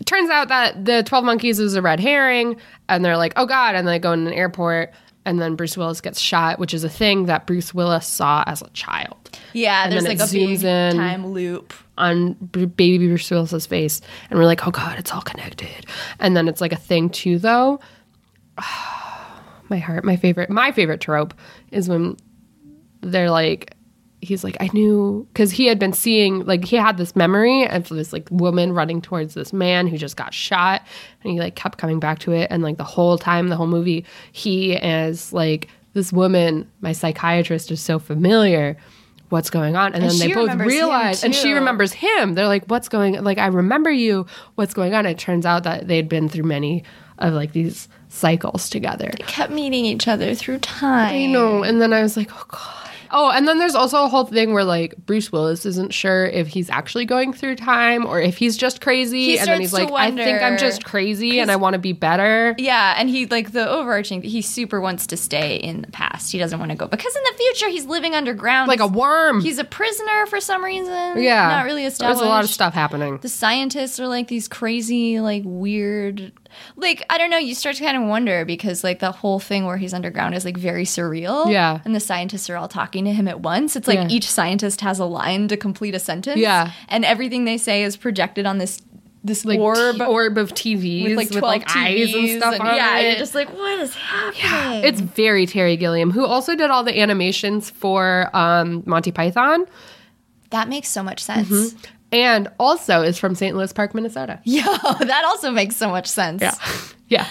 Turns 0.06 0.30
out 0.30 0.48
that 0.48 0.86
the 0.86 1.04
12 1.04 1.26
Monkeys 1.26 1.60
is 1.60 1.76
a 1.76 1.82
red 1.82 2.00
herring, 2.00 2.56
and 2.88 3.04
they're 3.04 3.18
like, 3.18 3.34
oh 3.36 3.46
God. 3.46 3.76
And 3.76 3.88
they 3.88 4.00
go 4.00 4.14
in 4.14 4.26
an 4.26 4.34
airport, 4.34 4.94
and 5.26 5.42
then 5.42 5.56
Bruce 5.56 5.76
Willis 5.76 6.00
gets 6.00 6.20
shot, 6.20 6.60
which 6.60 6.74
is 6.74 6.84
a 6.86 6.90
thing 6.90 7.26
that 7.26 7.46
Bruce 7.46 7.74
Willis 7.74 8.08
saw 8.08 8.44
as 8.48 8.62
a 8.62 8.70
child 8.70 9.30
Yeah, 9.52 9.84
And 9.84 9.92
there's 9.92 10.06
like 10.06 10.20
a 10.22 10.32
big 10.32 10.60
zooms 10.60 10.64
in. 10.64 10.96
time 10.96 11.28
loop. 11.28 11.74
on 11.98 12.34
baby 12.34 13.08
Bruce 13.08 13.30
Willis's 13.30 13.66
face. 13.66 14.00
And 14.30 14.40
we're 14.40 14.46
like, 14.46 14.66
oh 14.66 14.72
God, 14.72 14.98
it's 14.98 15.12
all 15.12 15.22
connected. 15.22 15.86
And 16.20 16.38
then 16.38 16.48
it's 16.48 16.62
like 16.62 16.72
a 16.72 16.78
thing 16.78 17.10
too, 17.10 17.40
though. 17.40 17.82
my 19.70 19.78
heart, 19.80 20.06
my 20.06 20.16
favorite, 20.16 20.50
my 20.50 20.72
favorite 20.72 21.02
trope 21.02 21.34
is 21.72 21.90
when 21.90 22.16
they're 23.02 23.32
like, 23.32 23.74
he's 24.22 24.44
like, 24.44 24.58
I 24.60 24.70
knew 24.74 25.28
because 25.32 25.52
he 25.52 25.66
had 25.68 25.80
been 25.80 25.94
seeing 25.94 26.46
like 26.46 26.66
he 26.66 26.76
had 26.76 26.98
this 26.98 27.16
memory 27.16 27.68
of 27.68 27.90
this 27.90 28.12
like 28.12 28.28
woman 28.32 28.74
running 28.74 29.02
towards 29.02 29.34
this 29.34 29.54
man 29.54 29.88
who 29.88 29.98
just 29.98 30.18
got 30.18 30.34
shot, 30.34 30.82
and 31.24 31.34
he 31.34 31.40
like 31.40 31.56
kept 31.56 31.78
coming 31.78 32.00
back 32.00 32.20
to 32.20 32.32
it, 32.32 32.48
and 32.50 32.64
like 32.64 32.78
the 32.78 32.84
whole 32.84 33.18
time, 33.18 33.48
the 33.48 33.56
whole 33.56 33.68
movie, 33.68 34.06
he 34.32 34.76
as 34.78 35.34
like 35.34 35.68
this 35.94 36.12
woman, 36.14 36.70
my 36.82 36.92
psychiatrist 36.92 37.72
is 37.72 37.82
so 37.82 38.00
familiar. 38.00 38.78
What's 39.30 39.50
going 39.50 39.76
on? 39.76 39.94
And, 39.94 40.04
And 40.04 40.12
then 40.12 40.20
they 40.20 40.34
both 40.34 40.56
realize, 40.56 41.22
and 41.24 41.36
she 41.36 41.52
remembers 41.52 41.92
him. 41.92 42.36
They're 42.36 42.48
like, 42.48 42.66
"What's 42.68 42.88
going? 42.88 43.22
Like, 43.24 43.38
I 43.40 43.48
remember 43.48 43.92
you. 43.92 44.26
What's 44.56 44.74
going 44.74 44.94
on?" 44.94 45.06
It 45.06 45.18
turns 45.18 45.46
out 45.46 45.64
that 45.64 45.88
they'd 45.90 46.08
been 46.08 46.30
through 46.30 46.46
many 46.46 46.84
of 47.18 47.34
like 47.34 47.52
these 47.52 47.90
cycles 48.10 48.70
together. 48.70 49.12
They 49.18 49.24
kept 49.24 49.52
meeting 49.52 49.86
each 49.86 50.08
other 50.08 50.34
through 50.36 50.60
time. 50.60 51.14
I 51.14 51.26
know. 51.26 51.64
And 51.64 51.82
then 51.82 51.94
I 51.94 52.02
was 52.02 52.16
like, 52.18 52.30
oh 52.32 52.46
god. 52.48 52.87
Oh, 53.12 53.30
and 53.32 53.48
then 53.48 53.58
there's 53.60 53.76
also 53.76 54.04
a 54.04 54.08
whole 54.08 54.26
thing 54.26 54.54
where 54.54 54.64
like 54.64 54.96
Bruce 55.06 55.32
Willis 55.32 55.66
isn't 55.66 55.94
sure 55.94 56.26
if 56.26 56.48
he's 56.48 56.70
actually 56.70 57.06
going 57.06 57.34
through 57.34 57.56
time 57.56 58.06
or 58.06 58.20
if 58.20 58.38
he's 58.38 58.58
just 58.58 58.82
crazy. 58.82 59.26
He 59.26 59.40
and 59.40 59.48
then 59.48 59.62
he's 59.62 59.74
like, 59.74 59.88
to 59.88 59.94
I 59.94 60.12
think 60.12 60.42
I'm 60.42 60.58
just 60.58 60.84
crazy 60.86 61.40
and 61.40 61.52
I 61.52 61.56
want 61.56 61.74
to 61.74 61.80
be 61.80 61.94
better. 61.94 62.56
Yeah, 62.58 62.96
and 62.98 63.10
he 63.10 63.26
like 63.28 63.52
the 63.52 63.70
overarching. 63.70 64.22
He 64.22 64.42
super 64.42 64.82
wants 64.82 65.08
to 65.08 65.18
stay 65.18 65.56
in 65.58 65.82
the 65.82 65.92
past. 65.92 66.32
He 66.32 66.38
doesn't 66.38 66.60
want 66.60 66.72
to 66.72 66.78
go 66.78 66.88
because 66.88 67.16
in 67.16 67.22
the 67.24 67.38
future 67.38 67.70
he's 67.70 67.86
living 67.86 68.14
underground, 68.14 68.68
Like 68.68 68.80
a 68.80 68.88
worm. 68.88 69.42
He's 69.42 69.60
a 69.60 69.64
prisoner 69.64 70.26
for 70.28 70.40
some 70.40 70.64
reason. 70.64 71.22
yeah. 71.22 71.48
not 71.48 71.66
really 71.66 71.86
established. 71.86 72.20
There's 72.20 72.28
a 72.28 72.30
lot 72.30 72.44
of 72.44 72.50
stuff 72.50 72.74
happening. 72.74 73.18
The 73.22 73.30
scientists 73.30 74.00
are 74.00 74.08
like 74.08 74.28
these 74.28 74.48
crazy, 74.48 75.20
like 75.20 75.44
weird, 75.46 76.32
like 76.76 77.04
I 77.10 77.18
don't 77.18 77.30
know. 77.30 77.38
You 77.38 77.54
start 77.56 77.76
to 77.78 77.84
kind 77.84 77.98
of 77.98 78.04
wonder 78.10 78.46
because 78.46 78.84
like 78.84 79.00
the 79.00 79.12
whole 79.12 79.40
thing 79.40 79.66
where 79.66 79.78
he's 79.78 79.94
underground 79.94 80.36
is 80.36 80.46
like 80.46 80.58
very 80.58 80.84
surreal. 80.86 81.52
Yeah. 81.52 81.80
and 81.86 81.96
the 81.96 82.00
scientists 82.00 82.50
are 82.50 82.58
all 82.58 82.68
talking 82.68 83.06
to 83.06 83.14
him 83.14 83.28
at 83.28 83.42
once. 83.42 83.76
It's 83.76 83.88
like 83.88 83.98
Yeah. 84.00 84.08
each 84.10 84.30
scientist 84.30 84.82
has 84.82 85.00
a 85.00 85.06
line 85.06 85.48
to 85.50 85.58
complete 85.58 85.96
a 85.96 86.00
sentence. 86.00 86.38
Yeah. 86.40 86.72
and 86.90 87.04
everything 87.06 87.46
they 87.46 87.58
say 87.58 87.84
is 87.84 87.98
projected 87.98 88.46
on 88.46 88.58
this 88.58 88.82
this 89.24 89.44
Like 89.44 89.60
orb. 89.60 89.98
t- 89.98 90.04
orb 90.06 90.38
of 90.38 90.54
TVs 90.54 91.04
with 91.06 91.18
like 91.18 91.32
12 91.32 91.64
eyes 91.76 92.14
and 92.14 92.30
stuff 92.40 92.60
on 92.62 92.76
yeah, 92.76 93.00
it. 93.00 93.08
you're 93.10 93.16
just 93.18 93.36
like, 93.36 93.50
what 93.52 93.80
is 93.80 93.94
happening? 93.96 94.86
it's 94.86 95.02
very 95.02 95.46
Terry 95.46 95.76
Gilliam, 95.76 96.12
who 96.12 96.26
also 96.26 96.56
did 96.56 96.70
all 96.70 96.84
the 96.84 96.98
animations 96.98 97.70
for 97.70 98.30
um, 98.34 98.84
Monty 98.86 99.12
Python 99.12 99.66
that 100.52 100.70
makes 100.70 100.88
so 100.88 101.04
much 101.04 101.22
sense. 101.22 101.50
Mm-hmm. 101.50 101.78
And 102.12 102.48
also 102.60 103.02
is 103.02 103.18
from 103.18 103.36
St. 103.36 103.56
Louis 103.56 103.72
Park, 103.74 103.94
Minnesota. 103.94 104.40
Yo, 104.46 104.62
that 104.62 105.24
also 105.26 105.52
makes 105.52 105.76
so 105.76 105.90
much 105.90 106.08
sense. 106.08 106.42
Yeah. 106.42 106.56
Yeah. 107.10 107.26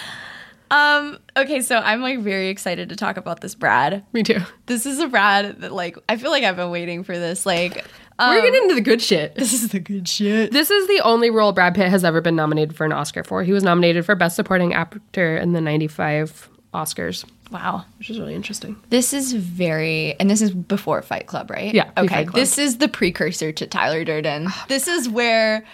Um. 0.71 1.19
Okay, 1.37 1.61
so 1.61 1.77
I'm 1.77 2.01
like 2.01 2.17
very 2.19 2.49
excited 2.49 2.89
to 2.89 2.95
talk 2.95 3.15
about 3.17 3.41
this 3.41 3.53
Brad. 3.53 4.03
Me 4.11 4.23
too. 4.23 4.39
This 4.65 4.87
is 4.87 4.97
a 4.97 5.07
Brad 5.07 5.61
that 5.61 5.71
like 5.71 5.97
I 6.09 6.17
feel 6.17 6.31
like 6.31 6.43
I've 6.43 6.55
been 6.55 6.71
waiting 6.71 7.03
for 7.03 7.17
this. 7.17 7.45
Like, 7.45 7.85
um, 8.17 8.31
We're 8.35 8.41
getting 8.41 8.63
into 8.63 8.73
the 8.73 8.81
good 8.81 9.01
shit. 9.01 9.35
this 9.35 9.53
is 9.53 9.69
the 9.69 9.79
good 9.79 10.09
shit. 10.09 10.51
This 10.51 10.71
is 10.71 10.87
the 10.87 11.01
only 11.01 11.29
role 11.29 11.51
Brad 11.53 11.75
Pitt 11.75 11.89
has 11.89 12.03
ever 12.03 12.21
been 12.21 12.35
nominated 12.35 12.75
for 12.75 12.85
an 12.85 12.91
Oscar 12.91 13.23
for. 13.23 13.43
He 13.43 13.53
was 13.53 13.63
nominated 13.63 14.03
for 14.03 14.15
Best 14.15 14.35
Supporting 14.35 14.73
Actor 14.73 15.37
in 15.37 15.53
the 15.53 15.61
95 15.61 16.49
Oscars, 16.77 17.25
Wow. 17.51 17.85
which 17.97 18.09
is 18.09 18.19
really 18.19 18.35
interesting. 18.35 18.75
This 18.89 19.13
is 19.13 19.33
very, 19.33 20.15
and 20.19 20.29
this 20.29 20.41
is 20.41 20.51
before 20.51 21.01
Fight 21.01 21.27
Club, 21.27 21.49
right? 21.49 21.73
Yeah, 21.73 21.89
Okay. 21.97 22.25
This 22.33 22.57
is 22.57 22.77
the 22.77 22.87
precursor 22.87 23.51
to 23.51 23.65
Tyler 23.67 24.03
Durden. 24.03 24.47
this 24.67 24.87
is 24.87 25.09
where 25.09 25.65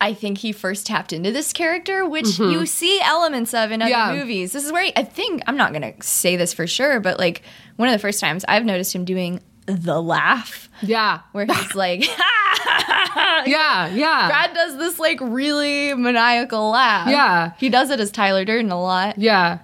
I 0.00 0.14
think 0.14 0.38
he 0.38 0.52
first 0.52 0.86
tapped 0.86 1.12
into 1.12 1.32
this 1.32 1.52
character, 1.52 2.08
which 2.08 2.38
you 2.38 2.66
see 2.66 3.00
elements 3.02 3.52
of 3.52 3.72
in 3.72 3.82
other 3.82 3.92
Mm-hmm. 3.92 4.14
Yeah. 4.14 4.20
movies. 4.20 4.52
This 4.52 4.64
is 4.64 4.70
where 4.72 4.84
he, 4.84 4.92
I 4.96 5.02
think 5.02 5.42
I'm 5.48 5.56
not 5.56 5.72
gonna 5.72 5.92
say 6.02 6.36
this 6.36 6.52
for 6.52 6.66
sure, 6.68 7.00
but 7.00 7.18
like 7.18 7.42
one 7.76 7.88
of 7.88 7.92
the 7.92 7.98
first 7.98 8.20
times 8.20 8.44
I've 8.48 8.64
noticed 8.64 8.94
him 8.94 9.04
doing 9.04 9.40
the 9.66 10.00
laugh, 10.00 10.68
Yeah. 10.82 11.20
where 11.32 11.46
he's 11.46 11.74
like, 11.84 12.04
Yeah, 13.46 13.88
yeah. 13.88 14.28
Brad 14.28 14.54
does 14.54 14.76
this 14.78 14.98
like 14.98 15.18
really 15.20 15.94
maniacal 15.94 16.70
laugh. 16.70 17.08
Yeah. 17.08 17.52
he 17.58 17.68
does 17.68 17.90
it 17.90 18.00
as 18.00 18.10
Tyler 18.10 18.44
Durden 18.44 18.70
a 18.70 18.80
lot. 18.80 19.18
yeah. 19.18 19.58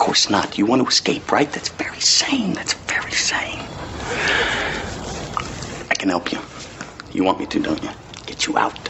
Of 0.00 0.06
course 0.06 0.30
not. 0.30 0.56
You 0.56 0.64
want 0.64 0.80
to 0.82 0.88
escape, 0.88 1.30
right? 1.30 1.52
That's 1.52 1.68
very 1.68 2.00
sane. 2.00 2.54
That's 2.54 2.72
very 2.88 3.12
sane. 3.12 3.60
I 5.90 5.94
can 5.94 6.08
help 6.08 6.32
you. 6.32 6.40
You 7.12 7.22
want 7.24 7.38
me 7.38 7.44
to, 7.46 7.60
don't 7.60 7.82
you? 7.84 7.90
Get 8.26 8.46
you 8.46 8.56
out. 8.56 8.88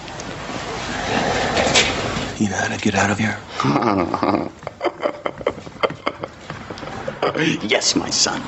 You 2.38 2.48
know 2.50 2.56
how 2.56 2.68
to 2.68 2.78
get 2.80 2.94
out 2.94 3.10
of 3.10 3.18
here? 3.18 3.42
Yes, 7.62 7.96
my 7.96 8.10
son. 8.10 8.42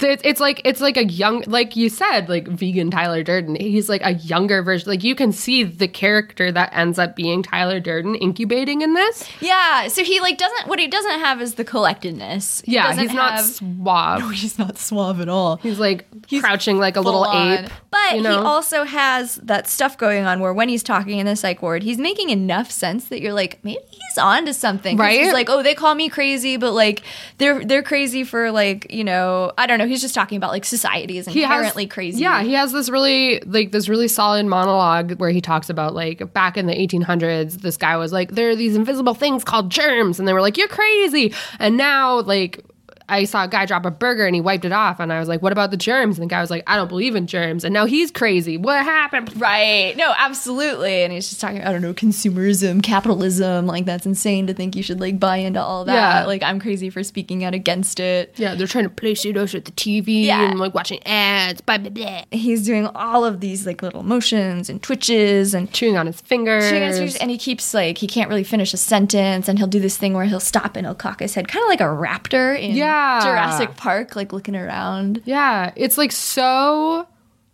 It's, 0.00 0.22
it's 0.24 0.40
like 0.40 0.60
it's 0.64 0.80
like 0.80 0.96
a 0.96 1.04
young 1.04 1.42
like 1.46 1.76
you 1.76 1.88
said 1.88 2.28
like 2.28 2.46
vegan 2.48 2.90
Tyler 2.90 3.22
Durden. 3.22 3.56
He's 3.56 3.88
like 3.88 4.02
a 4.04 4.14
younger 4.14 4.62
version. 4.62 4.88
Like 4.90 5.04
you 5.04 5.14
can 5.14 5.32
see 5.32 5.64
the 5.64 5.88
character 5.88 6.52
that 6.52 6.70
ends 6.72 6.98
up 6.98 7.16
being 7.16 7.42
Tyler 7.42 7.80
Durden 7.80 8.14
incubating 8.14 8.82
in 8.82 8.94
this. 8.94 9.28
Yeah, 9.40 9.88
so 9.88 10.04
he 10.04 10.20
like 10.20 10.38
doesn't. 10.38 10.68
What 10.68 10.78
he 10.78 10.86
doesn't 10.86 11.20
have 11.20 11.40
is 11.40 11.54
the 11.54 11.64
collectedness. 11.64 12.62
He 12.64 12.74
Yeah, 12.74 12.94
he's 12.94 13.12
not 13.12 13.34
have- 13.34 13.44
suave. 13.44 14.30
He's 14.32 14.58
not 14.58 14.78
suave 14.78 15.20
at 15.20 15.28
all. 15.28 15.56
He's 15.56 15.78
like 15.78 16.06
crouching 16.40 16.78
like 16.78 16.96
a 16.96 17.00
little 17.00 17.24
on. 17.24 17.64
ape. 17.64 17.70
But 17.90 18.16
you 18.16 18.22
know? 18.22 18.40
he 18.40 18.46
also 18.46 18.84
has 18.84 19.36
that 19.36 19.66
stuff 19.66 19.98
going 19.98 20.24
on 20.24 20.40
where 20.40 20.52
when 20.52 20.68
he's 20.68 20.82
talking 20.82 21.18
in 21.18 21.26
the 21.26 21.36
psych 21.36 21.60
ward, 21.62 21.82
he's 21.82 21.98
making 21.98 22.30
enough 22.30 22.70
sense 22.70 23.06
that 23.06 23.20
you're 23.20 23.32
like, 23.32 23.58
maybe 23.64 23.80
he's 23.90 24.18
on 24.18 24.46
to 24.46 24.54
something. 24.54 24.96
Right? 24.96 25.20
He's 25.20 25.32
like, 25.32 25.48
oh, 25.50 25.62
they 25.62 25.74
call 25.74 25.94
me 25.94 26.08
crazy, 26.08 26.56
but 26.56 26.72
like 26.72 27.02
they're 27.38 27.64
they're 27.64 27.82
crazy 27.82 28.24
for 28.24 28.50
like, 28.52 28.92
you 28.92 29.04
know, 29.04 29.52
I 29.58 29.66
don't 29.66 29.78
know. 29.78 29.86
He's 29.88 30.00
just 30.00 30.14
talking 30.14 30.36
about 30.36 30.50
like 30.50 30.64
society 30.64 31.18
is 31.18 31.26
he 31.26 31.42
inherently 31.42 31.84
has, 31.84 31.92
crazy. 31.92 32.22
Yeah, 32.22 32.42
he 32.42 32.52
has 32.54 32.72
this 32.72 32.88
really 32.88 33.40
like 33.40 33.72
this 33.72 33.88
really 33.88 34.08
solid 34.08 34.46
monologue 34.46 35.18
where 35.20 35.30
he 35.30 35.40
talks 35.40 35.70
about 35.70 35.94
like 35.94 36.32
back 36.32 36.56
in 36.56 36.66
the 36.66 36.74
1800s, 36.74 37.60
this 37.60 37.76
guy 37.76 37.96
was 37.96 38.12
like, 38.12 38.32
there 38.32 38.50
are 38.50 38.56
these 38.56 38.76
invisible 38.76 39.14
things 39.14 39.44
called 39.44 39.70
germs, 39.70 40.18
and 40.18 40.28
they 40.28 40.32
were 40.32 40.42
like, 40.42 40.56
you're 40.56 40.68
crazy, 40.68 41.34
and 41.58 41.76
now 41.76 42.20
like. 42.20 42.64
I 43.08 43.24
saw 43.24 43.44
a 43.44 43.48
guy 43.48 43.66
drop 43.66 43.84
a 43.86 43.90
burger 43.90 44.26
and 44.26 44.34
he 44.34 44.40
wiped 44.40 44.64
it 44.64 44.72
off, 44.72 45.00
and 45.00 45.12
I 45.12 45.18
was 45.18 45.28
like, 45.28 45.42
"What 45.42 45.52
about 45.52 45.70
the 45.70 45.76
germs?" 45.76 46.18
And 46.18 46.28
the 46.28 46.32
guy 46.34 46.40
was 46.40 46.50
like, 46.50 46.62
"I 46.66 46.76
don't 46.76 46.88
believe 46.88 47.14
in 47.16 47.26
germs." 47.26 47.64
And 47.64 47.72
now 47.72 47.86
he's 47.86 48.10
crazy. 48.10 48.56
What 48.56 48.84
happened? 48.84 49.38
Right. 49.40 49.94
No, 49.96 50.12
absolutely. 50.18 51.02
And 51.02 51.12
he's 51.12 51.28
just 51.28 51.40
talking, 51.40 51.62
I 51.62 51.72
don't 51.72 51.82
know, 51.82 51.94
consumerism, 51.94 52.82
capitalism. 52.82 53.66
Like, 53.66 53.84
that's 53.84 54.06
insane 54.06 54.46
to 54.48 54.54
think 54.54 54.76
you 54.76 54.82
should, 54.82 55.00
like, 55.00 55.18
buy 55.18 55.36
into 55.38 55.60
all 55.62 55.84
that. 55.84 55.94
Yeah. 56.20 56.26
Like, 56.26 56.42
I'm 56.42 56.60
crazy 56.60 56.90
for 56.90 57.02
speaking 57.02 57.44
out 57.44 57.54
against 57.54 58.00
it. 58.00 58.34
Yeah, 58.36 58.54
they're 58.54 58.66
trying 58.66 58.84
to 58.84 58.90
place 58.90 59.24
us 59.24 59.54
at 59.54 59.64
the 59.64 59.72
TV 59.72 60.24
Yeah. 60.26 60.48
and 60.50 60.58
like 60.58 60.74
watching 60.74 61.00
ads. 61.06 61.60
Blah 61.60 61.78
blah 61.78 61.90
blah. 61.90 62.22
He's 62.30 62.64
doing 62.64 62.86
all 62.94 63.24
of 63.24 63.40
these, 63.40 63.66
like, 63.66 63.82
little 63.82 64.02
motions 64.02 64.68
and 64.70 64.82
twitches 64.82 65.54
and 65.54 65.72
Chewing 65.72 65.96
on 65.96 66.06
his 66.06 66.20
fingers. 66.20 66.68
chewing 66.68 66.82
on 66.82 66.88
his 66.88 66.98
fingers, 66.98 67.16
and 67.16 67.30
he 67.30 67.38
keeps 67.38 67.72
like 67.74 67.98
he 67.98 68.06
can't 68.06 68.28
really 68.28 68.44
finish 68.44 68.72
a 68.74 68.76
sentence, 68.76 69.48
and 69.48 69.58
he'll 69.58 69.66
do 69.68 69.80
this 69.80 69.96
thing 69.96 70.14
where 70.14 70.24
he'll 70.24 70.40
stop 70.40 70.76
and 70.76 70.86
he'll 70.86 70.94
cock 70.94 71.20
his 71.20 71.34
head, 71.34 71.46
kind 71.48 71.62
of 71.62 71.68
like 71.68 71.80
a 71.80 71.84
raptor 71.84 72.58
in 72.58 72.74
Yeah. 72.74 72.97
Jurassic 73.22 73.76
Park, 73.76 74.16
like 74.16 74.32
looking 74.32 74.56
around. 74.56 75.22
Yeah, 75.24 75.72
it's 75.76 75.98
like 75.98 76.12
so 76.12 77.06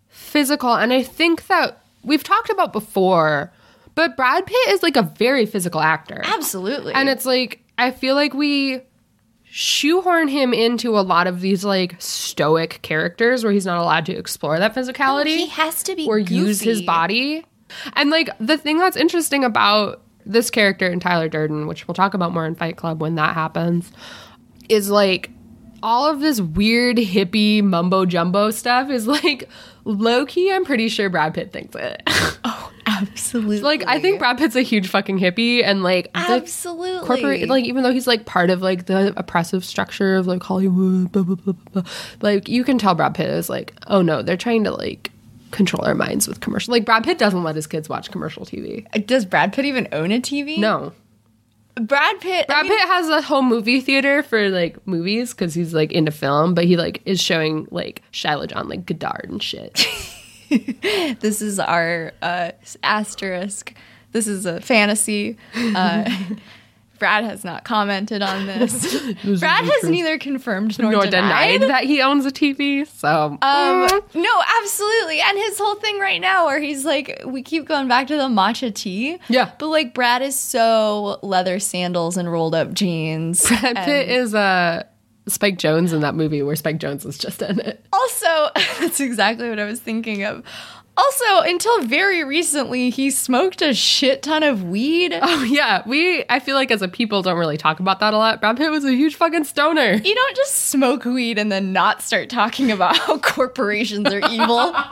physical. 0.08 0.74
And 0.74 0.92
I 0.92 1.02
think 1.02 1.46
that 1.46 1.82
we've 2.02 2.24
talked 2.24 2.50
about 2.50 2.72
before, 2.72 3.52
but 3.94 4.16
Brad 4.16 4.46
Pitt 4.46 4.68
is 4.68 4.82
like 4.82 4.96
a 4.96 5.02
very 5.02 5.46
physical 5.46 5.80
actor. 5.80 6.22
Absolutely, 6.24 6.94
And 6.94 7.08
it's 7.08 7.26
like, 7.26 7.60
I 7.78 7.90
feel 7.90 8.14
like 8.14 8.34
we 8.34 8.82
shoehorn 9.44 10.26
him 10.26 10.52
into 10.52 10.98
a 10.98 11.02
lot 11.02 11.28
of 11.28 11.40
these 11.40 11.64
like 11.64 11.94
stoic 12.00 12.80
characters 12.82 13.44
where 13.44 13.52
he's 13.52 13.64
not 13.64 13.78
allowed 13.78 14.04
to 14.04 14.12
explore 14.12 14.58
that 14.58 14.74
physicality 14.74 15.34
oh, 15.34 15.38
he 15.38 15.46
has 15.46 15.84
to 15.84 15.94
be 15.94 16.08
or 16.08 16.18
use 16.18 16.60
his 16.60 16.82
body. 16.82 17.44
And 17.92 18.10
like 18.10 18.30
the 18.40 18.58
thing 18.58 18.78
that's 18.78 18.96
interesting 18.96 19.44
about 19.44 20.02
this 20.26 20.50
character 20.50 20.88
in 20.88 20.98
Tyler 20.98 21.28
Durden, 21.28 21.68
which 21.68 21.86
we'll 21.86 21.94
talk 21.94 22.14
about 22.14 22.32
more 22.32 22.46
in 22.46 22.56
Fight 22.56 22.76
Club 22.76 23.00
when 23.00 23.14
that 23.14 23.34
happens, 23.34 23.92
is 24.68 24.90
like 24.90 25.30
all 25.84 26.10
of 26.10 26.20
this 26.20 26.40
weird 26.40 26.96
hippie 26.96 27.62
mumbo 27.62 28.06
jumbo 28.06 28.50
stuff 28.50 28.90
is 28.90 29.06
like 29.06 29.48
low 29.84 30.24
key. 30.24 30.50
I'm 30.50 30.64
pretty 30.64 30.88
sure 30.88 31.10
Brad 31.10 31.34
Pitt 31.34 31.52
thinks 31.52 31.76
it. 31.76 32.02
Oh, 32.46 32.70
Absolutely. 32.86 33.60
Like 33.60 33.84
I 33.86 33.98
think 33.98 34.18
Brad 34.18 34.36
Pitt's 34.36 34.54
a 34.54 34.60
huge 34.60 34.88
fucking 34.88 35.18
hippie 35.18 35.64
and 35.64 35.82
like 35.82 36.10
absolutely 36.14 37.06
corporate 37.06 37.48
like 37.48 37.64
even 37.64 37.82
though 37.82 37.90
he's 37.90 38.06
like 38.06 38.26
part 38.26 38.50
of 38.50 38.60
like 38.60 38.84
the 38.84 39.14
oppressive 39.16 39.64
structure 39.64 40.16
of 40.16 40.26
like 40.26 40.42
Hollywood, 40.42 41.10
blah 41.10 41.22
blah 41.22 41.36
blah 41.36 41.54
blah, 41.54 41.82
blah 41.82 41.90
like 42.20 42.50
you 42.50 42.64
can 42.64 42.76
tell 42.76 42.94
Brad 42.94 43.14
Pitt 43.14 43.30
is 43.30 43.48
like, 43.48 43.72
oh 43.86 44.02
no, 44.02 44.20
they're 44.20 44.36
trying 44.36 44.64
to 44.64 44.72
like 44.72 45.10
control 45.52 45.84
our 45.86 45.94
minds 45.94 46.28
with 46.28 46.40
commercial. 46.40 46.72
Like 46.72 46.84
Brad 46.84 47.02
Pitt 47.02 47.16
doesn't 47.16 47.42
let 47.42 47.56
his 47.56 47.66
kids 47.66 47.88
watch 47.88 48.10
commercial 48.10 48.44
TV. 48.44 49.06
Does 49.06 49.24
Brad 49.24 49.54
Pitt 49.54 49.64
even 49.64 49.88
own 49.92 50.12
a 50.12 50.20
TV? 50.20 50.58
No. 50.58 50.92
Brad 51.80 52.20
Pitt. 52.20 52.46
I 52.48 52.52
Brad 52.52 52.66
mean, 52.66 52.78
Pitt 52.78 52.88
has 52.88 53.08
a 53.08 53.22
home 53.22 53.48
movie 53.48 53.80
theater 53.80 54.22
for 54.22 54.48
like 54.50 54.84
movies 54.86 55.32
because 55.32 55.54
he's 55.54 55.74
like 55.74 55.92
into 55.92 56.12
film, 56.12 56.54
but 56.54 56.64
he 56.64 56.76
like 56.76 57.02
is 57.04 57.20
showing 57.20 57.66
like 57.70 58.02
Shia 58.12 58.46
LaJohn 58.46 58.68
like 58.68 58.86
Godard 58.86 59.28
and 59.28 59.42
shit. 59.42 59.86
this 61.20 61.42
is 61.42 61.58
our 61.58 62.12
uh, 62.22 62.52
asterisk. 62.82 63.74
This 64.12 64.28
is 64.28 64.46
a 64.46 64.60
fantasy. 64.60 65.36
Uh, 65.56 66.08
Brad 66.98 67.24
has 67.24 67.44
not 67.44 67.64
commented 67.64 68.22
on 68.22 68.46
this. 68.46 69.12
Brad 69.40 69.64
has 69.64 69.84
neither 69.90 70.18
confirmed 70.18 70.78
nor, 70.78 70.92
Nor 70.92 71.06
denied. 71.06 71.60
denied 71.60 71.70
that 71.70 71.84
he 71.84 72.00
owns 72.00 72.24
a 72.26 72.30
TV. 72.30 72.86
So 72.86 73.08
Um, 73.08 73.38
mm. 73.88 74.14
no, 74.14 74.42
absolutely. 74.60 75.20
And 75.20 75.36
his 75.38 75.58
whole 75.58 75.74
thing 75.76 75.98
right 75.98 76.20
now, 76.20 76.46
where 76.46 76.60
he's 76.60 76.84
like, 76.84 77.22
we 77.26 77.42
keep 77.42 77.66
going 77.66 77.88
back 77.88 78.06
to 78.08 78.16
the 78.16 78.28
matcha 78.28 78.74
tea. 78.74 79.18
Yeah. 79.28 79.50
But 79.58 79.68
like, 79.68 79.94
Brad 79.94 80.22
is 80.22 80.38
so 80.38 81.18
leather 81.22 81.58
sandals 81.58 82.16
and 82.16 82.30
rolled 82.30 82.54
up 82.54 82.72
jeans. 82.72 83.46
Brad 83.48 83.76
Pitt 83.76 84.08
is 84.08 84.34
uh, 84.34 84.84
Spike 85.26 85.58
Jonze 85.58 85.92
in 85.92 86.00
that 86.00 86.14
movie 86.14 86.42
where 86.42 86.54
Spike 86.56 86.78
Jonze 86.78 87.06
is 87.06 87.16
just 87.18 87.40
in 87.42 87.58
it. 87.60 87.84
Also, 87.92 88.48
that's 88.80 89.00
exactly 89.00 89.48
what 89.48 89.58
I 89.58 89.64
was 89.64 89.80
thinking 89.80 90.22
of. 90.24 90.44
Also, 90.96 91.40
until 91.40 91.82
very 91.82 92.22
recently, 92.22 92.88
he 92.88 93.10
smoked 93.10 93.60
a 93.62 93.74
shit 93.74 94.22
ton 94.22 94.42
of 94.42 94.62
weed. 94.64 95.12
Oh 95.26 95.42
yeah, 95.42 95.82
we 95.86 96.24
I 96.28 96.38
feel 96.38 96.54
like 96.54 96.70
as 96.70 96.80
a 96.80 96.86
people 96.86 97.22
don't 97.22 97.36
really 97.38 97.56
talk 97.56 97.80
about 97.80 97.98
that 98.00 98.14
a 98.14 98.16
lot. 98.18 98.40
Brad 98.40 98.56
Pitt 98.56 98.70
was 98.70 98.84
a 98.84 98.92
huge 98.92 99.16
fucking 99.16 99.44
stoner. 99.44 99.94
You 99.94 100.14
don't 100.14 100.36
just 100.36 100.54
smoke 100.66 101.04
weed 101.04 101.38
and 101.38 101.50
then 101.50 101.72
not 101.72 102.02
start 102.02 102.30
talking 102.30 102.70
about 102.70 102.96
how 102.96 103.18
corporations 103.18 104.12
are 104.12 104.20
evil. 104.30 104.74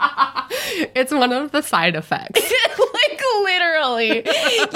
It's 0.95 1.11
one 1.11 1.31
of 1.33 1.51
the 1.51 1.61
side 1.61 1.95
effects. 1.95 2.39
like 2.93 3.21
literally, 3.41 4.23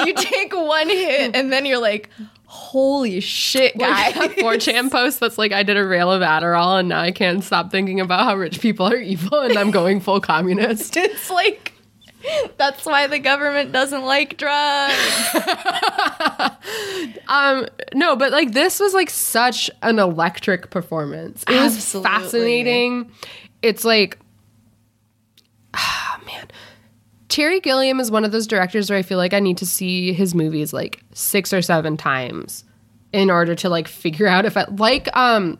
you 0.05 0.13
take 0.13 0.55
one 0.55 0.89
hit 0.89 1.35
and 1.35 1.51
then 1.51 1.65
you're 1.65 1.79
like, 1.81 2.09
"Holy 2.57 3.19
shit, 3.19 3.77
guy!" 3.77 4.09
Like 4.17 4.37
a 4.37 4.41
4chan 4.41 4.91
post 4.91 5.19
that's 5.19 5.37
like 5.37 5.51
I 5.51 5.63
did 5.63 5.77
a 5.77 5.85
rail 5.85 6.11
of 6.11 6.21
Adderall 6.21 6.79
and 6.79 6.89
now 6.89 6.99
I 7.01 7.11
can't 7.11 7.43
stop 7.43 7.71
thinking 7.71 7.99
about 7.99 8.23
how 8.25 8.35
rich 8.35 8.59
people 8.61 8.87
are 8.87 8.97
evil 8.97 9.39
and 9.39 9.57
I'm 9.57 9.71
going 9.71 9.99
full 10.01 10.19
communist. 10.19 10.97
it's 10.97 11.29
like 11.29 11.73
that's 12.57 12.85
why 12.85 13.07
the 13.07 13.19
government 13.19 13.71
doesn't 13.71 14.03
like 14.03 14.37
drugs. 14.37 14.95
Um 17.29 17.67
no, 17.93 18.15
but 18.15 18.31
like 18.31 18.53
this 18.53 18.79
was 18.79 18.93
like 18.93 19.09
such 19.09 19.69
an 19.81 19.99
electric 19.99 20.69
performance. 20.69 21.43
It 21.47 21.51
was 21.51 21.75
Absolutely. 21.75 22.09
fascinating. 22.09 23.11
It's 23.61 23.83
like. 23.85 24.17
Terry 27.37 27.59
Gilliam 27.59 27.99
is 27.99 28.09
one 28.09 28.25
of 28.25 28.31
those 28.31 28.47
directors 28.47 28.89
where 28.89 28.97
I 28.97 29.03
feel 29.03 29.19
like 29.19 29.31
I 29.31 29.39
need 29.39 29.57
to 29.57 29.65
see 29.67 30.11
his 30.11 30.33
movies 30.33 30.73
like 30.73 31.03
six 31.13 31.53
or 31.53 31.61
seven 31.61 31.95
times 31.95 32.63
in 33.13 33.29
order 33.29 33.53
to 33.53 33.69
like 33.69 33.87
figure 33.87 34.25
out 34.25 34.45
if 34.45 34.57
I 34.57 34.65
like 34.71 35.07
um 35.15 35.59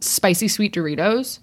spicy 0.00 0.48
sweet 0.48 0.72
Doritos. 0.72 1.40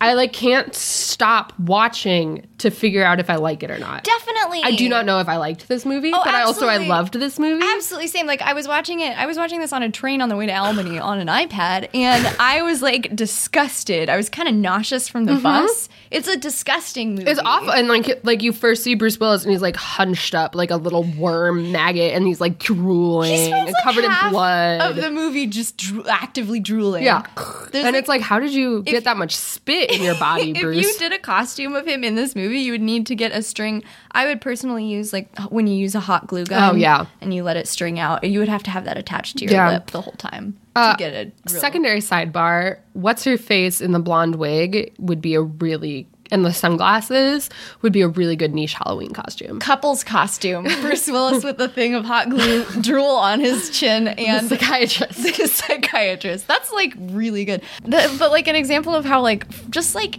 I 0.00 0.14
like 0.14 0.32
can't 0.32 0.74
stop 0.74 1.58
watching 1.58 2.46
to 2.58 2.70
figure 2.70 3.04
out 3.04 3.20
if 3.20 3.28
I 3.28 3.36
like 3.36 3.62
it 3.62 3.70
or 3.70 3.78
not. 3.78 4.04
Definitely, 4.04 4.62
I 4.62 4.76
do 4.76 4.88
not 4.88 5.04
know 5.04 5.20
if 5.20 5.28
I 5.28 5.36
liked 5.36 5.68
this 5.68 5.84
movie, 5.84 6.12
Oh, 6.14 6.22
but 6.24 6.34
I 6.34 6.42
also 6.42 6.66
I 6.66 6.78
loved 6.78 7.14
this 7.14 7.38
movie. 7.38 7.64
Absolutely 7.74 8.08
same. 8.08 8.26
Like 8.26 8.42
I 8.42 8.54
was 8.54 8.66
watching 8.66 9.00
it. 9.00 9.16
I 9.18 9.26
was 9.26 9.36
watching 9.36 9.60
this 9.60 9.72
on 9.72 9.82
a 9.82 9.90
train 9.90 10.20
on 10.20 10.28
the 10.28 10.36
way 10.36 10.46
to 10.46 10.52
Albany 10.52 10.98
on 10.98 11.20
an 11.20 11.28
iPad, 11.28 11.88
and 11.94 12.26
I 12.38 12.62
was 12.62 12.82
like 12.82 13.14
disgusted. 13.14 14.08
I 14.08 14.16
was 14.16 14.28
kind 14.28 14.48
of 14.48 14.54
nauseous 14.54 15.08
from 15.08 15.24
the 15.24 15.32
mm-hmm. 15.32 15.42
bus. 15.42 15.88
It's 16.10 16.28
a 16.28 16.36
disgusting 16.36 17.16
movie. 17.16 17.30
It's 17.30 17.40
awful, 17.40 17.72
and 17.72 17.88
like 17.88 18.20
like 18.24 18.42
you 18.42 18.52
first 18.52 18.82
see 18.82 18.94
Bruce 18.94 19.18
Willis, 19.18 19.42
and 19.42 19.52
he's 19.52 19.62
like 19.62 19.76
hunched 19.76 20.34
up 20.34 20.54
like 20.54 20.70
a 20.70 20.76
little 20.76 21.04
worm 21.18 21.72
maggot, 21.72 22.14
and 22.14 22.26
he's 22.26 22.40
like 22.40 22.58
drooling 22.58 23.32
He 23.32 23.46
spends, 23.46 23.72
like, 23.72 23.82
covered 23.82 24.04
in 24.04 24.30
blood. 24.30 24.80
of 24.80 24.96
the 24.96 25.10
movie 25.10 25.46
just 25.46 25.76
dro- 25.76 26.04
actively 26.08 26.60
drooling. 26.60 27.04
yeah, 27.04 27.26
There's, 27.72 27.84
and 27.84 27.84
like- 27.84 27.94
it's 27.94 28.08
like, 28.08 28.20
how 28.22 28.38
did 28.38 28.54
you 28.54 28.82
get 28.82 29.04
that 29.04 29.16
much 29.16 29.34
spit 29.36 29.73
in 29.82 30.02
your 30.02 30.14
body, 30.16 30.50
if 30.54 30.60
Bruce? 30.62 30.78
you 30.84 30.94
did 30.98 31.12
a 31.12 31.18
costume 31.18 31.74
of 31.74 31.86
him 31.86 32.04
in 32.04 32.14
this 32.14 32.34
movie, 32.34 32.60
you 32.60 32.72
would 32.72 32.80
need 32.80 33.06
to 33.06 33.14
get 33.14 33.32
a 33.32 33.42
string. 33.42 33.82
I 34.12 34.26
would 34.26 34.40
personally 34.40 34.84
use 34.84 35.12
like 35.12 35.28
when 35.50 35.66
you 35.66 35.74
use 35.76 35.94
a 35.94 36.00
hot 36.00 36.26
glue 36.26 36.44
gun. 36.44 36.74
Oh, 36.74 36.76
yeah. 36.76 37.06
and 37.20 37.34
you 37.34 37.42
let 37.42 37.56
it 37.56 37.68
string 37.68 37.98
out. 37.98 38.24
You 38.24 38.38
would 38.38 38.48
have 38.48 38.62
to 38.64 38.70
have 38.70 38.84
that 38.84 38.96
attached 38.96 39.38
to 39.38 39.44
your 39.44 39.52
Yeah. 39.54 39.70
lip 39.70 39.90
the 39.90 40.00
whole 40.00 40.14
time 40.14 40.56
Uh, 40.76 40.92
to 40.92 40.98
get 40.98 41.12
it. 41.12 41.34
real- 41.50 41.60
Secondary 41.60 42.00
sidebar: 42.00 42.78
What's 42.92 43.24
her 43.24 43.36
face 43.36 43.80
in 43.80 43.92
the 43.92 44.00
blonde 44.00 44.36
wig 44.36 44.92
would 44.98 45.20
be 45.20 45.34
a 45.34 45.42
really 45.42 46.06
and 46.34 46.44
the 46.44 46.52
sunglasses 46.52 47.48
would 47.80 47.92
be 47.92 48.00
a 48.02 48.08
really 48.08 48.34
good 48.36 48.52
niche 48.52 48.74
Halloween 48.74 49.12
costume. 49.12 49.60
couple's 49.60 50.02
costume. 50.04 50.64
Bruce 50.82 51.06
Willis 51.06 51.44
with 51.44 51.56
the 51.58 51.68
thing 51.68 51.94
of 51.94 52.04
hot 52.04 52.28
glue 52.28 52.64
drool 52.80 53.06
on 53.06 53.38
his 53.40 53.70
chin 53.70 54.08
and 54.08 54.48
Psychiatrist. 54.48 55.22
the 55.22 55.46
psychiatrist. 55.46 56.46
That's 56.48 56.72
like 56.72 56.92
really 56.98 57.44
good. 57.44 57.62
The- 57.84 58.14
but 58.18 58.30
like 58.32 58.48
an 58.48 58.56
example 58.56 58.94
of 58.94 59.04
how 59.04 59.22
like 59.22 59.46
just 59.70 59.94
like 59.94 60.18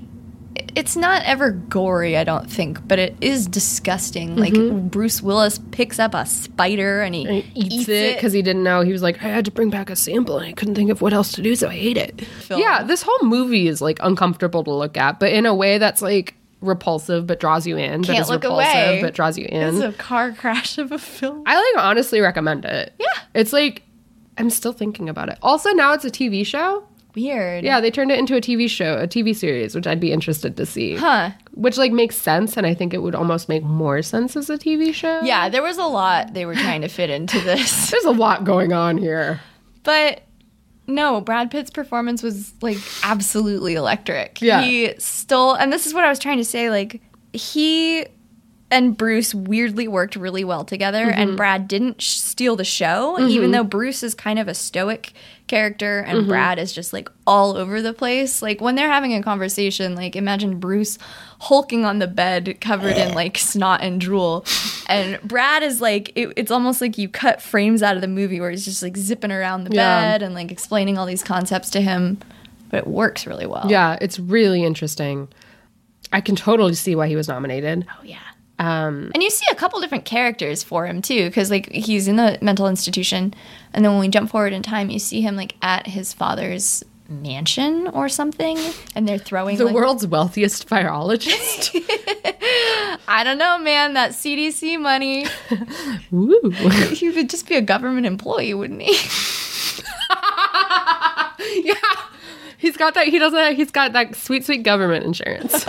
it's 0.75 0.95
not 0.95 1.23
ever 1.25 1.51
gory, 1.51 2.17
I 2.17 2.23
don't 2.23 2.49
think, 2.49 2.85
but 2.87 2.99
it 2.99 3.15
is 3.21 3.47
disgusting. 3.47 4.35
Like 4.35 4.53
Bruce 4.91 5.21
Willis 5.21 5.59
picks 5.71 5.99
up 5.99 6.13
a 6.13 6.25
spider 6.25 7.01
and 7.01 7.13
he, 7.15 7.25
Mm-hmm. 7.25 7.49
He 7.53 7.61
eats, 7.61 7.89
it 7.89 8.15
because 8.15 8.33
he 8.33 8.41
didn't 8.41 8.63
know. 8.63 8.81
He 8.81 8.91
was 8.91 9.01
like, 9.01 9.17
I 9.23 9.27
had 9.27 9.45
to 9.45 9.51
bring 9.51 9.69
back 9.69 9.89
a 9.89 9.95
sample 9.95 10.37
and 10.37 10.45
I 10.47 10.53
couldn't 10.53 10.75
think 10.75 10.89
of 10.91 11.01
what 11.01 11.13
else 11.13 11.31
to 11.33 11.41
do, 11.41 11.55
so 11.55 11.69
I 11.69 11.73
ate 11.73 11.97
it. 11.97 12.27
Yeah, 12.49 12.83
this 12.83 13.01
whole 13.01 13.19
movie 13.23 13.67
is 13.67 13.81
like 13.81 13.99
uncomfortable 14.01 14.63
to 14.65 14.71
look 14.71 14.97
at, 14.97 15.19
but 15.19 15.31
in 15.31 15.45
a 15.45 15.53
way 15.55 15.77
that's 15.77 16.01
like 16.01 16.35
repulsive 16.61 17.27
but 17.27 17.39
draws 17.39 17.67
you 17.67 17.77
in. 17.77 18.01
but 18.01 18.07
Can't 18.07 18.19
is 18.19 18.29
look 18.29 18.43
repulsive 18.43 18.67
away. 18.73 18.99
but 19.01 19.13
draws 19.13 19.37
you 19.37 19.45
in. 19.45 19.75
It's 19.75 19.83
a 19.83 19.91
car 19.97 20.31
crash 20.33 20.77
of 20.77 20.91
a 20.91 20.97
film. 20.99 21.43
I 21.45 21.55
like 21.55 21.83
honestly 21.85 22.19
recommend 22.21 22.65
it. 22.65 22.93
Yeah. 22.99 23.07
It's 23.33 23.53
like 23.53 23.83
I'm 24.37 24.49
still 24.49 24.73
thinking 24.73 25.07
about 25.09 25.29
it. 25.29 25.37
Also 25.41 25.71
now 25.71 25.93
it's 25.93 26.05
a 26.05 26.09
TV 26.11 26.45
show. 26.45 26.85
Weird. 27.15 27.63
Yeah, 27.63 27.79
they 27.79 27.91
turned 27.91 28.11
it 28.11 28.19
into 28.19 28.35
a 28.35 28.41
TV 28.41 28.69
show, 28.69 28.97
a 28.97 29.07
TV 29.07 29.35
series, 29.35 29.73
which 29.75 29.87
I'd 29.87 29.99
be 29.99 30.11
interested 30.11 30.57
to 30.57 30.65
see. 30.65 30.95
Huh. 30.95 31.31
Which 31.53 31.77
like 31.77 31.91
makes 31.91 32.17
sense 32.17 32.57
and 32.57 32.67
I 32.67 32.73
think 32.73 32.93
it 32.93 33.01
would 33.01 33.15
almost 33.15 33.47
make 33.49 33.63
more 33.63 34.01
sense 34.01 34.35
as 34.35 34.49
a 34.49 34.57
TV 34.57 34.93
show. 34.93 35.21
Yeah, 35.21 35.49
there 35.49 35.63
was 35.63 35.77
a 35.77 35.85
lot 35.85 36.33
they 36.33 36.45
were 36.45 36.55
trying 36.55 36.81
to 36.81 36.87
fit 36.87 37.09
into 37.09 37.39
this. 37.41 37.91
There's 37.91 38.05
a 38.05 38.11
lot 38.11 38.43
going 38.43 38.73
on 38.73 38.97
here. 38.97 39.39
But 39.83 40.21
no, 40.87 41.21
Brad 41.21 41.49
Pitt's 41.51 41.71
performance 41.71 42.21
was 42.21 42.53
like 42.61 42.77
absolutely 43.03 43.75
electric. 43.75 44.41
Yeah. 44.41 44.61
He 44.63 44.93
stole, 44.99 45.53
and 45.53 45.71
this 45.71 45.85
is 45.85 45.93
what 45.93 46.03
I 46.03 46.09
was 46.09 46.19
trying 46.19 46.37
to 46.37 46.45
say. 46.45 46.69
Like, 46.69 47.01
he 47.33 48.05
and 48.75 48.95
Bruce 48.97 49.33
weirdly 49.33 49.87
worked 49.87 50.15
really 50.15 50.43
well 50.43 50.63
together, 50.65 51.05
Mm-hmm. 51.05 51.19
and 51.19 51.37
Brad 51.37 51.67
didn't 51.67 52.01
sh- 52.01 52.17
steal 52.17 52.55
the 52.55 52.63
show, 52.63 53.19
even 53.19 53.51
though 53.51 53.63
Bruce 53.63 54.03
is 54.03 54.13
kind 54.13 54.37
of 54.37 54.47
a 54.47 54.53
stoic 54.53 55.13
character 55.47 55.99
and 55.99 56.19
Mm-hmm. 56.19 56.29
Brad 56.29 56.59
is 56.59 56.73
just 56.73 56.91
like 56.93 57.09
all 57.25 57.55
over 57.57 57.81
the 57.81 57.93
place. 57.93 58.41
Like, 58.41 58.61
when 58.61 58.75
they're 58.75 58.89
having 58.91 59.13
a 59.13 59.23
conversation, 59.23 59.95
like, 59.95 60.15
imagine 60.15 60.59
Bruce 60.59 60.97
hulking 61.39 61.85
on 61.85 61.99
the 61.99 62.07
bed 62.07 62.57
covered 62.61 62.95
in 62.97 63.13
like 63.13 63.37
snot 63.37 63.81
and 63.81 63.99
drool. 64.01 64.45
And 64.87 65.19
Brad 65.23 65.63
is 65.63 65.81
like, 65.81 66.11
it, 66.15 66.33
it's 66.35 66.51
almost 66.51 66.81
like 66.81 66.97
you 66.97 67.07
cut 67.09 67.41
frames 67.41 67.81
out 67.83 67.95
of 67.95 68.01
the 68.01 68.07
movie 68.07 68.39
where 68.39 68.49
he's 68.51 68.65
just 68.65 68.81
like 68.83 68.97
zipping 68.97 69.31
around 69.31 69.63
the 69.65 69.75
Yeah. 69.75 70.01
bed 70.01 70.21
and 70.23 70.33
like 70.35 70.51
explaining 70.51 70.97
all 70.97 71.05
these 71.05 71.23
concepts 71.23 71.69
to 71.71 71.81
him. 71.81 72.19
But 72.69 72.77
it 72.79 72.87
works 72.87 73.27
really 73.27 73.45
well. 73.45 73.65
Yeah, 73.69 73.97
it's 74.01 74.17
really 74.19 74.63
interesting. 74.63 75.27
I 76.11 76.21
can 76.21 76.35
totally 76.35 76.73
see 76.73 76.95
why 76.95 77.07
he 77.07 77.15
was 77.15 77.27
nominated. 77.27 77.85
Oh, 77.89 78.03
yeah. 78.03 78.17
Um, 78.57 79.11
And 79.13 79.21
you 79.21 79.29
see 79.29 79.45
a 79.51 79.55
couple 79.55 79.81
different 79.81 80.05
characters 80.05 80.63
for 80.63 80.85
him 80.85 81.01
too, 81.01 81.25
because 81.25 81.51
like 81.51 81.69
he's 81.71 82.07
in 82.07 82.15
the 82.15 82.37
mental 82.41 82.67
institution, 82.67 83.33
and 83.73 83.83
then 83.83 83.91
when 83.91 83.99
we 84.01 84.07
jump 84.07 84.29
forward 84.29 84.53
in 84.53 84.61
time, 84.63 84.89
you 84.89 84.99
see 84.99 85.21
him 85.21 85.35
like 85.35 85.55
at 85.61 85.87
his 85.87 86.13
father's 86.13 86.83
mansion 87.09 87.87
or 87.89 88.07
something, 88.09 88.57
and 88.95 89.07
they're 89.07 89.17
throwing 89.17 89.57
the 89.57 89.65
like, 89.65 89.75
world's 89.75 90.07
wealthiest 90.07 90.67
virologist. 90.69 91.69
I 93.07 93.21
don't 93.23 93.37
know, 93.37 93.57
man, 93.59 93.93
that 93.93 94.11
CDC 94.11 94.79
money. 94.79 95.27
Woo. 96.11 96.39
he 96.93 97.09
would 97.09 97.29
just 97.29 97.47
be 97.47 97.55
a 97.55 97.61
government 97.61 98.05
employee, 98.05 98.53
wouldn't 98.53 98.81
he? 98.81 98.93
yeah. 101.63 101.75
He's 102.57 102.77
got 102.77 102.93
that. 102.95 103.07
He 103.07 103.19
doesn't. 103.19 103.55
He's 103.55 103.71
got 103.71 103.93
that 103.93 104.15
sweet, 104.15 104.45
sweet 104.45 104.63
government 104.63 105.05
insurance. 105.05 105.65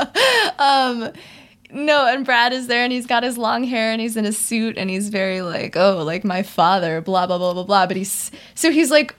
No, 1.71 2.07
and 2.07 2.25
Brad 2.25 2.53
is 2.53 2.67
there 2.69 2.85
and 2.85 2.93
he's 2.93 3.07
got 3.07 3.23
his 3.23 3.37
long 3.37 3.65
hair 3.65 3.91
and 3.91 4.01
he's 4.01 4.17
in 4.17 4.25
a 4.25 4.33
suit 4.33 4.79
and 4.79 4.89
he's 4.89 5.09
very 5.09 5.43
like, 5.43 5.77
oh, 5.77 6.03
like 6.05 6.25
my 6.25 6.43
father, 6.43 7.01
blah, 7.01 7.27
blah, 7.27 7.39
blah, 7.39 7.53
blah, 7.55 7.65
blah. 7.65 7.87
But 7.87 7.97
he's, 7.97 8.31
so 8.55 8.71
he's 8.71 8.91
like 8.91 9.15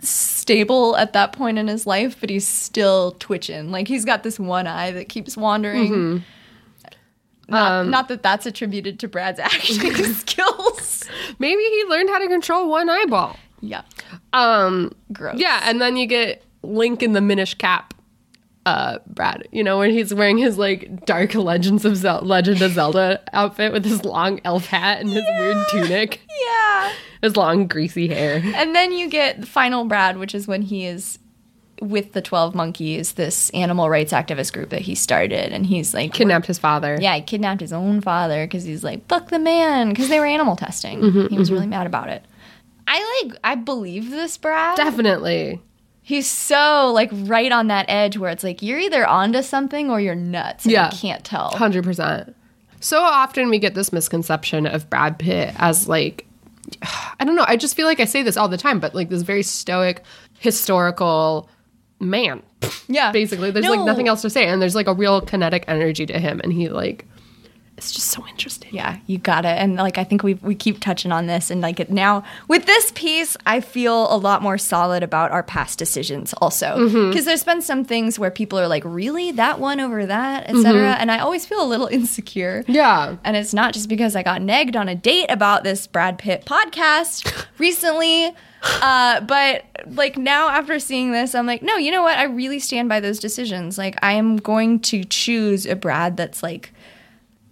stable 0.00 0.96
at 0.96 1.12
that 1.12 1.32
point 1.32 1.58
in 1.58 1.68
his 1.68 1.86
life, 1.86 2.16
but 2.20 2.30
he's 2.30 2.46
still 2.46 3.12
twitching. 3.18 3.70
Like 3.70 3.88
he's 3.88 4.04
got 4.04 4.22
this 4.22 4.38
one 4.38 4.66
eye 4.66 4.92
that 4.92 5.08
keeps 5.08 5.36
wandering. 5.36 6.24
Not, 7.48 7.86
not 7.88 8.08
that 8.08 8.22
that's 8.22 8.46
attributed 8.46 8.98
to 9.00 9.08
Brad's 9.08 9.38
acting 9.40 9.94
skills. 10.14 11.04
Maybe 11.38 11.62
he 11.62 11.84
learned 11.88 12.08
how 12.08 12.18
to 12.18 12.28
control 12.28 12.70
one 12.70 12.88
eyeball. 12.88 13.36
Yeah. 13.60 13.82
Um, 14.32 14.92
Gross. 15.12 15.36
yeah, 15.38 15.60
and 15.64 15.80
then 15.80 15.96
you 15.96 16.06
get 16.06 16.42
Link 16.62 17.02
in 17.02 17.12
the 17.12 17.20
Minish 17.20 17.54
cap. 17.54 17.94
Uh, 18.66 18.98
Brad, 19.06 19.46
you 19.52 19.62
know 19.62 19.78
when 19.78 19.90
he's 19.90 20.14
wearing 20.14 20.38
his 20.38 20.56
like 20.56 21.04
dark 21.04 21.34
Legends 21.34 21.84
of 21.84 21.96
Zel- 21.96 22.22
Legend 22.22 22.62
of 22.62 22.72
Zelda 22.72 23.20
outfit 23.34 23.72
with 23.72 23.84
his 23.84 24.04
long 24.04 24.40
elf 24.44 24.66
hat 24.66 25.00
and 25.00 25.10
his 25.10 25.24
weird 25.38 25.56
tunic, 25.70 26.20
Yeah. 26.46 26.92
his 27.20 27.36
long 27.36 27.66
greasy 27.66 28.08
hair. 28.08 28.40
And 28.42 28.74
then 28.74 28.92
you 28.92 29.10
get 29.10 29.40
the 29.42 29.46
final 29.46 29.84
Brad, 29.84 30.16
which 30.16 30.34
is 30.34 30.46
when 30.48 30.62
he 30.62 30.86
is 30.86 31.18
with 31.82 32.12
the 32.12 32.22
12 32.22 32.54
monkeys, 32.54 33.12
this 33.14 33.50
animal 33.50 33.90
rights 33.90 34.12
activist 34.12 34.54
group 34.54 34.70
that 34.70 34.80
he 34.82 34.94
started. 34.94 35.52
And 35.52 35.66
he's 35.66 35.92
like, 35.92 36.14
Kidnapped 36.14 36.46
his 36.46 36.58
father. 36.58 36.96
Yeah, 36.98 37.16
he 37.16 37.20
kidnapped 37.20 37.60
his 37.60 37.72
own 37.72 38.00
father 38.00 38.46
because 38.46 38.64
he's 38.64 38.82
like, 38.84 39.06
fuck 39.08 39.28
the 39.28 39.38
man, 39.40 39.90
because 39.90 40.08
they 40.08 40.18
were 40.20 40.24
animal 40.26 40.56
testing. 40.56 41.00
Mm-hmm, 41.00 41.26
he 41.26 41.36
was 41.38 41.52
really 41.52 41.66
mad 41.66 41.86
about 41.86 42.08
it. 42.08 42.24
I 42.86 43.22
like, 43.24 43.36
I 43.44 43.56
believe 43.56 44.10
this, 44.10 44.38
Brad. 44.38 44.76
Definitely. 44.76 45.60
He's 46.06 46.28
so 46.30 46.92
like 46.94 47.08
right 47.12 47.50
on 47.50 47.68
that 47.68 47.86
edge 47.88 48.18
where 48.18 48.30
it's 48.30 48.44
like, 48.44 48.60
you're 48.62 48.78
either 48.78 49.06
onto 49.06 49.40
something 49.42 49.90
or 49.90 50.00
you're 50.00 50.14
nuts. 50.14 50.66
Yeah. 50.66 50.88
I 50.88 50.90
can't 50.94 51.24
tell. 51.24 51.50
100%. 51.52 52.34
So 52.80 53.00
often 53.00 53.48
we 53.48 53.58
get 53.58 53.74
this 53.74 53.90
misconception 53.90 54.66
of 54.66 54.90
Brad 54.90 55.18
Pitt 55.18 55.54
as 55.56 55.88
like, 55.88 56.26
I 57.18 57.24
don't 57.24 57.34
know, 57.36 57.46
I 57.48 57.56
just 57.56 57.74
feel 57.74 57.86
like 57.86 58.00
I 58.00 58.04
say 58.04 58.22
this 58.22 58.36
all 58.36 58.48
the 58.48 58.58
time, 58.58 58.80
but 58.80 58.94
like 58.94 59.08
this 59.08 59.22
very 59.22 59.42
stoic, 59.42 60.02
historical 60.38 61.48
man. 62.00 62.42
Yeah. 62.86 63.10
Basically, 63.10 63.50
there's 63.50 63.64
No. 63.64 63.72
like 63.72 63.86
nothing 63.86 64.06
else 64.06 64.20
to 64.22 64.30
say. 64.30 64.46
And 64.46 64.60
there's 64.60 64.74
like 64.74 64.86
a 64.88 64.94
real 64.94 65.22
kinetic 65.22 65.64
energy 65.68 66.04
to 66.04 66.18
him. 66.18 66.38
And 66.44 66.52
he 66.52 66.68
like, 66.68 67.06
it's 67.76 67.90
just 67.90 68.08
so 68.08 68.24
interesting. 68.28 68.70
Yeah, 68.72 68.98
you 69.06 69.18
got 69.18 69.44
it. 69.44 69.56
And 69.58 69.74
like 69.76 69.98
I 69.98 70.04
think 70.04 70.22
we 70.22 70.34
we 70.34 70.54
keep 70.54 70.80
touching 70.80 71.10
on 71.10 71.26
this 71.26 71.50
and 71.50 71.60
like 71.60 71.80
it 71.80 71.90
now 71.90 72.22
with 72.48 72.66
this 72.66 72.92
piece 72.94 73.36
I 73.46 73.60
feel 73.60 74.14
a 74.14 74.16
lot 74.16 74.42
more 74.42 74.58
solid 74.58 75.02
about 75.02 75.32
our 75.32 75.42
past 75.42 75.78
decisions 75.78 76.34
also. 76.34 76.88
Because 77.08 77.24
there's 77.24 77.44
been 77.44 77.62
some 77.62 77.84
things 77.84 78.18
where 78.18 78.30
people 78.30 78.58
are 78.58 78.68
like, 78.68 78.84
"Really? 78.84 79.32
That 79.32 79.58
one 79.58 79.80
over 79.80 80.06
that?" 80.06 80.48
etc. 80.48 80.92
And 80.92 81.10
I 81.10 81.18
always 81.18 81.46
feel 81.46 81.62
a 81.62 81.66
little 81.66 81.86
insecure. 81.92 82.64
Yeah. 82.68 83.16
And 83.24 83.36
it's 83.36 83.54
not 83.54 83.72
just 83.72 83.88
because 83.88 84.14
I 84.14 84.22
got 84.22 84.40
negged 84.40 84.76
on 84.76 84.88
a 84.88 84.94
date 84.94 85.26
about 85.28 85.64
this 85.64 85.86
Brad 85.86 86.18
Pitt 86.18 86.44
podcast 86.44 87.46
recently. 87.58 88.34
Uh, 88.80 89.20
but 89.20 89.64
like 89.88 90.16
now 90.16 90.48
after 90.48 90.78
seeing 90.78 91.12
this, 91.12 91.34
I'm 91.34 91.46
like, 91.46 91.62
no, 91.62 91.76
you 91.76 91.90
know 91.90 92.02
what? 92.02 92.18
I 92.18 92.24
really 92.24 92.58
stand 92.58 92.88
by 92.88 93.00
those 93.00 93.18
decisions. 93.18 93.76
Like 93.76 93.96
I 94.02 94.12
am 94.12 94.36
going 94.36 94.80
to 94.80 95.04
choose 95.04 95.66
a 95.66 95.76
Brad 95.76 96.16
that's 96.16 96.42
like 96.42 96.72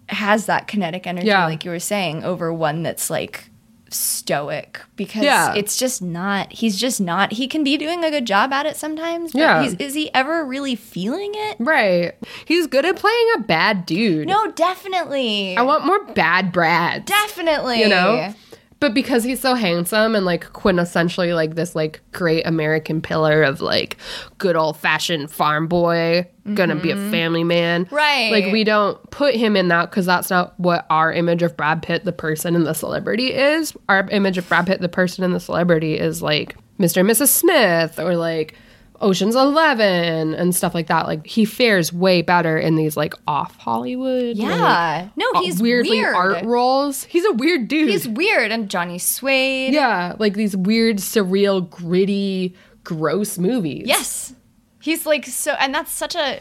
has 0.09 0.45
that 0.47 0.67
kinetic 0.67 1.07
energy, 1.07 1.27
Yeah. 1.27 1.45
like 1.45 1.63
you 1.65 1.71
were 1.71 1.79
saying, 1.79 2.23
over 2.23 2.53
one 2.53 2.83
that's 2.83 3.09
like 3.09 3.49
stoic 3.89 4.81
because 4.95 5.23
Yeah. 5.23 5.53
it's 5.53 5.77
just 5.77 6.01
not 6.01 6.51
he's 6.51 6.77
just 6.79 6.99
not 6.99 7.31
he 7.33 7.47
can 7.47 7.63
be 7.63 7.77
doing 7.77 8.03
a 8.03 8.09
good 8.09 8.25
job 8.25 8.51
at 8.51 8.65
it 8.65 8.75
sometimes 8.75 9.33
Yeah. 9.35 9.61
he's, 9.61 9.75
is 9.75 9.93
he 9.93 10.11
ever 10.15 10.43
really 10.43 10.75
feeling 10.75 11.31
it 11.35 11.57
Right. 11.59 12.13
He's 12.45 12.65
good 12.65 12.85
at 12.85 12.95
playing 12.95 13.27
a 13.37 13.39
bad 13.41 13.85
dude. 13.85 14.27
no 14.27 14.51
definitely 14.51 15.55
I 15.55 15.61
want 15.61 15.85
more 15.85 16.03
bad 16.05 16.51
brad 16.51 17.05
definitely 17.05 17.81
you 17.81 17.87
know 17.87 18.33
but 18.83 18.93
because 18.93 19.23
he's 19.23 19.39
so 19.39 19.55
handsome 19.55 20.13
and 20.13 20.25
like 20.25 20.43
quintessentially 20.51 21.33
like 21.33 21.55
this 21.55 21.73
like 21.73 22.01
great 22.11 22.45
american 22.45 23.01
pillar 23.01 23.41
of 23.41 23.61
like 23.61 23.95
good 24.39 24.57
old 24.57 24.75
fashioned 24.75 25.31
farm 25.31 25.67
boy 25.67 26.27
gonna 26.53 26.75
be 26.75 26.91
a 26.91 26.95
family 27.09 27.45
man 27.45 27.85
Mm-hmm. 27.85 27.95
Right. 27.95 28.29
like 28.29 28.51
we 28.51 28.65
don't 28.65 28.99
put 29.09 29.35
him 29.35 29.55
in 29.55 29.69
that 29.69 29.89
because 29.89 30.05
that's 30.05 30.29
not 30.29 30.59
what 30.59 30.85
our 30.89 31.13
image 31.13 31.41
of 31.43 31.55
brad 31.55 31.81
pitt 31.81 32.03
the 32.03 32.11
person 32.11 32.57
and 32.57 32.65
the 32.65 32.73
celebrity 32.73 33.33
is 33.33 33.73
our 33.87 34.05
image 34.09 34.37
of 34.37 34.49
brad 34.49 34.67
pitt 34.67 34.81
the 34.81 34.89
person 34.89 35.23
and 35.23 35.33
the 35.33 35.39
celebrity 35.39 35.97
is 35.97 36.21
like 36.21 36.57
mr 36.77 36.97
and 36.97 37.09
mrs 37.09 37.29
smith 37.29 37.97
or 37.99 38.17
like 38.17 38.55
Ocean's 39.03 39.35
Eleven 39.35 40.33
and 40.33 40.55
stuff 40.55 40.73
like 40.73 40.87
that. 40.87 41.05
Like 41.05 41.27
he 41.27 41.45
fares 41.45 41.91
way 41.93 42.21
better 42.21 42.57
in 42.57 42.75
these 42.75 42.97
like 42.97 43.13
off 43.27 43.55
Hollywood, 43.57 44.37
like, 44.37 44.47
yeah 44.47 45.09
no 45.15 45.29
uh, 45.35 45.41
he's 45.41 45.61
weirdly 45.61 45.99
weird 45.99 46.15
art 46.15 46.43
roles. 46.45 47.03
He's 47.03 47.25
a 47.25 47.33
weird 47.33 47.67
dude. 47.67 47.89
he's 47.89 48.07
weird 48.07 48.51
and 48.51 48.69
johnny 48.69 48.97
suede 48.97 49.73
yeah, 49.73 50.15
like 50.17 50.33
these 50.33 50.55
weird, 50.55 50.97
surreal, 50.97 51.69
gritty, 51.69 52.55
gross 52.83 53.37
movies. 53.37 53.83
yes 53.85 54.33
he's 54.81 55.05
like 55.05 55.25
so 55.25 55.53
and 55.59 55.73
that's 55.73 55.91
such 55.91 56.15
a 56.15 56.39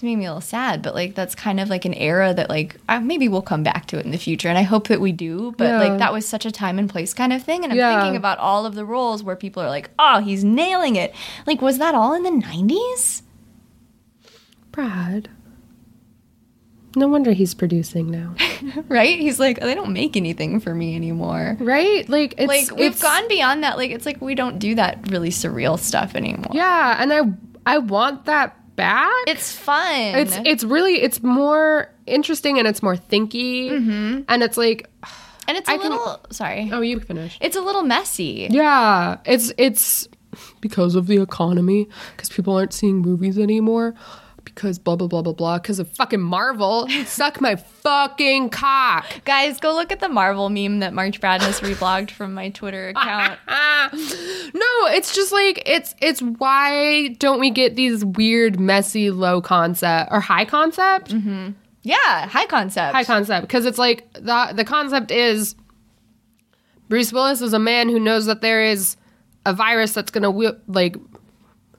it's 0.00 0.04
made 0.04 0.16
me 0.16 0.24
a 0.24 0.30
little 0.30 0.40
sad 0.40 0.80
but 0.80 0.94
like 0.94 1.14
that's 1.14 1.34
kind 1.34 1.60
of 1.60 1.68
like 1.68 1.84
an 1.84 1.92
era 1.92 2.32
that 2.32 2.48
like 2.48 2.74
maybe 3.02 3.28
we'll 3.28 3.42
come 3.42 3.62
back 3.62 3.84
to 3.84 3.98
it 3.98 4.04
in 4.06 4.12
the 4.12 4.16
future 4.18 4.48
and 4.48 4.56
i 4.56 4.62
hope 4.62 4.88
that 4.88 4.98
we 4.98 5.12
do 5.12 5.52
but 5.58 5.64
Yeah. 5.64 5.78
like 5.78 5.98
that 5.98 6.10
was 6.10 6.26
such 6.26 6.46
a 6.46 6.50
time 6.50 6.78
and 6.78 6.88
place 6.88 7.12
kind 7.12 7.34
of 7.34 7.42
thing 7.42 7.64
and 7.64 7.70
i'm 7.72 7.78
Yeah. 7.78 8.00
thinking 8.00 8.16
about 8.16 8.38
all 8.38 8.64
of 8.64 8.74
the 8.74 8.86
roles 8.86 9.22
where 9.22 9.36
people 9.36 9.62
are 9.62 9.68
like 9.68 9.90
oh 9.98 10.20
he's 10.20 10.42
nailing 10.42 10.96
it 10.96 11.14
like 11.46 11.60
was 11.60 11.76
that 11.76 11.94
all 11.94 12.14
in 12.14 12.22
the 12.22 12.30
90s 12.30 13.20
Brad. 14.72 15.28
No 16.96 17.06
wonder 17.08 17.32
he's 17.32 17.54
producing 17.54 18.10
now. 18.10 18.34
right 18.88 19.18
he's 19.18 19.38
like 19.38 19.60
they 19.60 19.74
don't 19.74 19.92
make 19.92 20.16
anything 20.16 20.60
for 20.60 20.74
me 20.74 20.96
anymore 20.96 21.56
right? 21.60 22.08
Like 22.08 22.34
it's 22.38 22.48
like 22.48 22.70
we've 22.70 22.92
it's- 22.92 23.02
gone 23.02 23.28
beyond 23.28 23.62
that 23.64 23.76
like 23.76 23.90
it's 23.90 24.06
like 24.06 24.20
we 24.20 24.34
don't 24.34 24.58
do 24.58 24.74
that 24.76 25.10
really 25.10 25.30
surreal 25.30 25.78
stuff 25.78 26.14
anymore 26.14 26.52
Yeah, 26.52 26.96
and 26.98 27.12
I 27.12 27.20
I 27.66 27.78
want 27.78 28.24
that 28.24 28.56
back. 28.80 29.12
it's 29.26 29.52
fun. 29.52 30.14
It's 30.16 30.36
it's 30.44 30.64
really 30.64 31.00
it's 31.02 31.22
more 31.22 31.90
interesting 32.06 32.58
and 32.58 32.66
it's 32.66 32.82
more 32.82 32.96
thinky. 32.96 33.70
Mm-hmm. 33.70 34.20
And 34.28 34.42
it's 34.42 34.56
like 34.56 34.88
and 35.48 35.56
it's 35.58 35.68
a 35.68 35.72
I 35.72 35.78
can- 35.78 35.90
little 35.90 36.20
sorry. 36.30 36.70
Oh 36.72 36.80
you 36.80 37.00
finish. 37.00 37.38
It's 37.40 37.56
a 37.56 37.60
little 37.60 37.82
messy. 37.82 38.48
Yeah 38.50 39.18
it's 39.24 39.52
it's 39.58 40.08
because 40.60 40.94
of 40.94 41.06
the 41.08 41.20
economy 41.20 41.88
because 42.16 42.28
people 42.30 42.56
aren't 42.56 42.72
seeing 42.72 42.98
movies 42.98 43.36
anymore 43.38 43.94
because 44.54 44.78
blah 44.78 44.96
blah 44.96 45.06
blah 45.06 45.22
blah 45.22 45.32
blah 45.32 45.58
because 45.58 45.78
of 45.78 45.90
fucking 45.96 46.20
marvel 46.20 46.88
suck 47.06 47.40
my 47.40 47.56
fucking 47.56 48.48
cock 48.50 49.06
Guys, 49.24 49.60
go 49.60 49.74
look 49.74 49.92
at 49.92 50.00
the 50.00 50.08
Marvel 50.08 50.48
meme 50.48 50.80
that 50.80 50.92
March 50.92 51.20
Bradness 51.20 51.60
reblogged 51.60 52.10
from 52.10 52.34
my 52.34 52.50
Twitter 52.50 52.88
account. 52.96 53.38
No, 53.44 54.86
it's 54.88 55.14
just 55.14 55.32
like 55.32 55.62
it's 55.66 55.94
it's 56.00 56.20
why 56.20 57.08
don't 57.18 57.40
we 57.40 57.50
get 57.50 57.76
these 57.76 58.04
weird, 58.04 58.58
messy, 58.58 59.10
low 59.10 59.40
concept 59.40 60.10
or 60.10 60.20
high 60.20 60.44
concept? 60.44 61.10
Mm-hmm. 61.10 61.50
yeah, 61.82 62.26
high 62.26 62.46
concept. 62.46 62.94
High 62.94 63.04
concept 63.04 63.46
because 63.46 63.66
it's 63.66 63.78
like 63.78 64.12
the 64.14 64.52
the 64.54 64.64
concept 64.64 65.10
is 65.10 65.54
Bruce 66.88 67.12
Willis 67.12 67.40
is 67.40 67.52
a 67.52 67.58
man 67.58 67.88
who 67.88 68.00
knows 68.00 68.26
that 68.26 68.40
there 68.40 68.62
is 68.62 68.96
a 69.46 69.52
virus 69.52 69.92
that's 69.92 70.10
gonna 70.10 70.30
like 70.66 70.96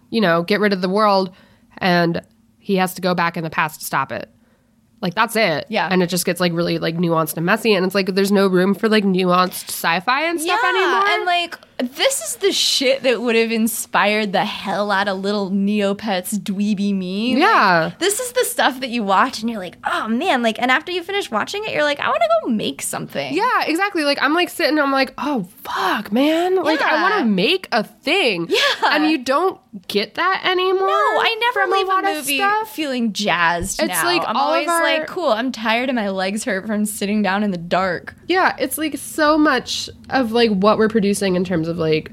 you 0.09 0.22
know 0.22 0.43
get 0.43 0.59
rid 0.59 0.74
of 0.74 0.82
the 0.82 0.89
world, 0.89 1.34
and 1.80 2.22
he 2.62 2.76
has 2.76 2.93
to 2.93 3.01
go 3.01 3.14
back 3.14 3.36
in 3.36 3.43
the 3.43 3.49
past 3.49 3.80
to 3.80 3.86
stop 3.86 4.12
it. 4.12 4.30
Like 5.02 5.16
that's 5.16 5.36
it. 5.36 5.66
Yeah. 5.70 5.88
And 5.91 6.04
it 6.04 6.08
just 6.08 6.26
gets 6.26 6.39
like 6.39 6.54
really 6.54 6.78
like 6.78 6.95
nuanced 6.95 7.36
and 7.38 7.45
messy 7.45 7.74
and 7.74 7.86
it's 7.86 7.95
like 7.95 8.14
there's 8.14 8.32
no 8.32 8.47
room 8.47 8.74
for 8.76 8.88
like 8.88 9.04
nuanced 9.04 9.70
sci-fi 9.70 10.24
and 10.26 10.39
stuff 10.39 10.60
yeah, 10.64 10.70
anymore. 10.70 11.08
and 11.10 11.26
like 11.26 11.58
this 11.97 12.22
is 12.22 12.36
the 12.36 12.52
shit 12.52 13.02
that 13.02 13.22
would 13.22 13.36
have 13.36 13.52
inspired 13.52 14.32
the 14.34 14.45
hell 14.45 14.91
out 14.91 15.08
of 15.08 15.18
little 15.18 15.49
Neopets 15.49 16.38
dweeby 16.38 16.95
me. 16.95 17.34
Like, 17.34 17.41
Yeah. 17.41 17.91
this 17.97 18.20
is 18.20 18.32
the 18.34 18.45
stuff 18.45 18.82
that 18.82 18.89
you 18.91 19.02
watch 19.04 19.41
and 19.41 19.49
you're 19.49 19.58
like, 19.60 19.78
oh 19.86 20.08
man, 20.08 20.43
like, 20.43 20.62
and 20.62 20.70
after 20.70 20.91
you 20.91 21.02
finish 21.02 21.32
watching 21.32 21.64
it, 21.66 21.72
you're 21.74 21.82
like, 21.84 21.99
I 21.99 22.08
want 22.10 22.22
to 22.22 22.30
go 22.43 22.49
make 22.52 22.84
something. 22.84 23.34
Yeah, 23.34 23.64
exactly. 23.66 24.04
Like 24.04 24.20
I'm 24.22 24.36
like 24.36 24.49
sitting, 24.49 24.78
I'm 24.78 24.91
like, 24.91 25.12
oh 25.18 25.49
fuck, 25.64 26.12
man. 26.12 26.56
Like 26.58 26.82
I 26.84 27.02
want 27.02 27.16
to 27.24 27.26
make 27.26 27.68
a 27.72 27.84
thing. 27.84 28.45
Yeah. 28.49 28.60
and 28.91 29.10
you 29.10 29.18
don't 29.24 29.60
get 29.88 30.16
that 30.16 30.41
anymore. 30.45 30.88
No, 30.88 30.93
I 30.93 31.36
never 31.56 31.72
leave 31.72 31.88
a 31.88 31.91
a 31.91 31.97
of 31.97 32.04
movie 32.18 32.38
stuff. 32.38 32.76
feeling 32.76 33.12
jazzed. 33.14 33.80
It's 33.82 33.88
now. 33.89 34.06
like 34.06 34.22
I'm 34.28 34.36
all 34.38 34.49
of 34.49 34.54
always 34.54 34.68
our- 34.68 34.84
like, 34.84 34.91
cool. 35.08 35.30
I'm 35.30 35.52
tired 35.52 35.89
and 35.89 35.96
my 35.96 36.10
legs 36.10 36.44
hurt 36.44 36.66
from 36.68 36.86
sitting 36.86 37.22
down 37.22 37.44
in 37.44 37.52
the 37.52 37.58
dark. 37.58 38.16
Yeah, 38.28 38.56
it's 38.60 38.78
like 38.78 38.98
so 38.98 39.38
much 39.38 39.89
of 40.10 40.32
like 40.32 40.52
what 40.52 40.78
we're 40.78 40.89
producing 40.89 41.36
in 41.36 41.44
terms 41.44 41.68
of 41.68 41.78
like 41.78 42.12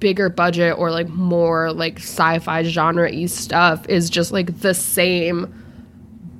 bigger 0.00 0.28
budget 0.28 0.76
or 0.78 0.90
like 0.90 1.08
more 1.08 1.72
like 1.72 1.98
sci-fi 1.98 2.62
genre 2.64 3.08
y 3.12 3.26
stuff 3.26 3.88
is 3.88 4.10
just 4.10 4.32
like 4.32 4.58
the 4.60 4.74
same 4.74 5.46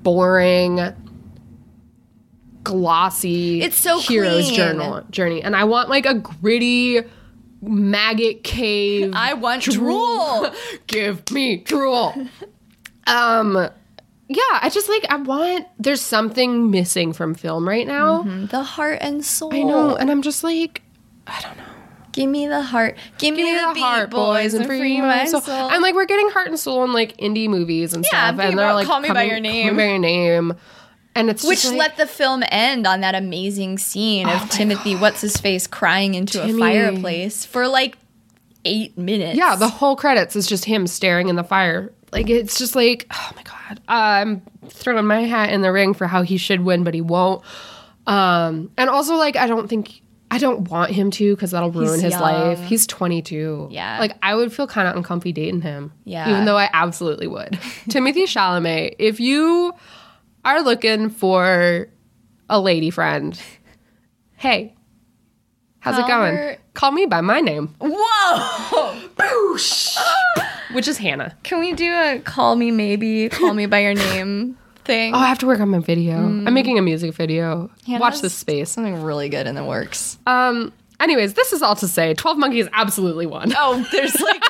boring 0.03 0.81
glossy 2.65 3.63
It's 3.63 3.77
so 3.77 4.01
hero's 4.01 4.47
clean. 4.47 4.57
journal 4.57 5.05
journey 5.11 5.43
and 5.43 5.55
i 5.55 5.63
want 5.63 5.89
like 5.89 6.05
a 6.07 6.15
gritty 6.15 7.01
maggot 7.63 8.43
cave 8.45 9.13
I 9.15 9.35
want 9.35 9.63
drool. 9.63 10.51
give 10.89 11.31
me 11.31 11.59
drool 11.59 12.15
um 13.07 13.69
yeah 14.29 14.41
i 14.61 14.69
just 14.69 14.89
like 14.89 15.05
i 15.09 15.17
want 15.17 15.67
there's 15.79 16.01
something 16.01 16.71
missing 16.71 17.13
from 17.13 17.35
film 17.35 17.69
right 17.69 17.87
now 17.87 18.23
mm-hmm. 18.23 18.47
the 18.47 18.63
heart 18.63 18.99
and 19.01 19.25
soul. 19.25 19.55
i 19.55 19.63
know 19.63 19.97
and 19.97 20.11
i'm 20.11 20.23
just 20.23 20.43
like 20.43 20.83
i 21.27 21.41
don't 21.41 21.57
know 21.57 21.63
Give 22.17 22.31
me 22.31 22.47
the 22.47 22.63
heart. 22.63 22.97
Give 23.19 23.35
me, 23.35 23.43
Give 23.43 23.53
me 23.53 23.61
the, 23.61 23.75
the 23.75 23.81
heart, 23.81 24.09
boys, 24.11 24.55
and 24.55 24.65
free 24.65 24.99
my 25.03 25.27
soul. 25.27 25.43
And 25.47 25.83
like 25.83 25.95
we're 25.95 26.07
getting 26.07 26.31
heart 26.31 26.49
and 26.49 26.59
soul 26.59 26.83
in 26.85 26.95
like 26.95 27.15
indie 27.19 27.47
movies 27.47 27.93
and 27.93 28.07
Yeah, 28.11 28.29
stuff, 28.31 28.41
and 28.41 28.59
they're 28.59 28.73
like 28.73 28.87
Call 28.87 29.01
Me 29.01 29.11
by 29.11 29.25
Your 29.25 29.39
Name. 29.39 29.67
Call 29.67 29.75
Me 29.75 29.83
by 29.83 29.89
Your 29.91 29.99
Name, 29.99 30.55
and 31.15 31.29
it's 31.29 31.47
Which 31.47 31.63
just 31.63 31.75
like, 31.75 31.91
let 31.91 31.97
the 31.99 32.07
film 32.07 32.43
end 32.49 32.87
on 32.87 33.03
that 33.03 33.15
amazing 33.15 33.77
scene 33.77 34.29
of 34.29 34.35
oh 34.35 34.45
Timothée, 34.47 34.99
what's 34.99 35.21
his 35.21 35.37
face, 35.37 35.67
crying 35.67 36.15
into 36.15 36.39
Timmy. 36.39 36.55
a 36.55 36.59
fireplace 36.59 37.45
for 37.45 37.69
like 37.69 37.99
eight 38.65 38.97
minutes. 38.97 39.37
yeah, 39.37 39.55
the 39.55 39.69
whole 39.69 39.95
credits 39.95 40.37
is 40.37 40.47
just 40.47 40.65
him 40.65 40.87
staring 40.87 41.29
in 41.29 41.37
the 41.37 41.45
fire. 41.45 41.93
Like 42.13 42.31
it's 42.31 42.59
just 42.59 42.75
like, 42.77 43.07
oh 43.11 43.31
my 43.37 43.43
god, 43.43 43.81
I'm 43.89 44.43
throwing 44.69 45.07
my 45.07 45.23
hat 45.23 45.51
in 45.51 45.61
the 45.63 45.73
ring 45.73 45.93
for 45.95 46.07
how 46.07 46.23
he 46.23 46.37
should 46.37 46.61
win, 46.61 46.85
but 46.85 46.95
he 46.95 47.01
won't. 47.01 47.43
Um, 48.07 48.71
and 48.79 48.89
also 48.89 49.17
like 49.17 49.37
I 49.37 49.47
don't 49.47 49.69
think 49.69 50.01
I 50.31 50.39
don't 50.39 50.69
want 50.71 50.93
him 50.93 51.11
to 51.13 51.35
because 51.35 51.51
that'll 51.53 51.71
ruin 51.71 51.95
He's 51.95 52.03
his 52.03 52.13
young. 52.13 52.23
life. 52.23 52.61
He's 52.65 52.87
22. 52.87 53.69
Yeah. 53.71 53.99
like 53.99 54.17
I 54.23 54.35
would 54.35 54.53
feel 54.53 54.67
kind 54.67 54.89
of 54.89 54.97
uncomfy 54.97 55.33
dating 55.33 55.63
him. 55.63 55.93
Yeah. 56.05 56.31
even 56.31 56.45
though 56.45 56.57
I 56.57 56.69
absolutely 56.73 57.27
would. 57.27 57.53
Timothée 57.89 58.25
Chalamet, 58.25 58.97
if 58.99 59.19
you 59.21 59.73
are 60.45 60.63
looking 60.63 61.11
for 61.11 61.89
a 62.49 62.61
lady 62.61 62.91
friend, 62.91 63.41
hey, 64.37 64.75
how's 65.81 65.99
it 65.99 66.07
going? 66.07 66.35
her- 66.37 66.59
Call 66.75 66.93
me 66.93 67.07
by 67.07 67.21
my 67.23 67.41
name, 67.41 67.75
Whoa! 67.81 69.01
which 70.73 70.89
is 70.89 70.99
Hannah. 70.99 71.35
Can 71.43 71.61
we 71.61 71.73
do 71.73 71.93
a 71.93 72.21
call 72.25 72.57
me 72.57 72.71
maybe, 72.71 73.29
call 73.29 73.55
me 73.55 73.67
by 73.67 73.81
your 73.81 73.95
name 74.13 74.57
thing? 74.85 75.15
Oh, 75.15 75.19
I 75.19 75.27
have 75.27 75.39
to 75.41 75.47
work 75.47 75.61
on 75.61 75.69
my 75.71 75.79
video. 75.81 76.17
I'm 76.17 76.55
making 76.55 76.79
a 76.79 76.83
music 76.83 77.15
video. 77.15 77.63
Watch 77.63 77.73
Hannah's- 77.87 78.21
this 78.23 78.35
space. 78.35 78.71
Something 78.71 79.03
really 79.03 79.29
good 79.29 79.47
in 79.47 79.55
the 79.55 79.65
works. 79.65 80.19
Um. 80.27 80.73
Anyways, 80.99 81.35
this 81.35 81.53
is 81.53 81.63
all 81.63 81.77
to 81.77 81.89
say, 81.89 82.15
Twelve 82.15 82.39
Monkeys 82.39 82.69
absolutely 82.73 83.27
won. 83.27 83.53
Oh, 83.57 83.87
there's 83.93 84.21
like 84.21 84.43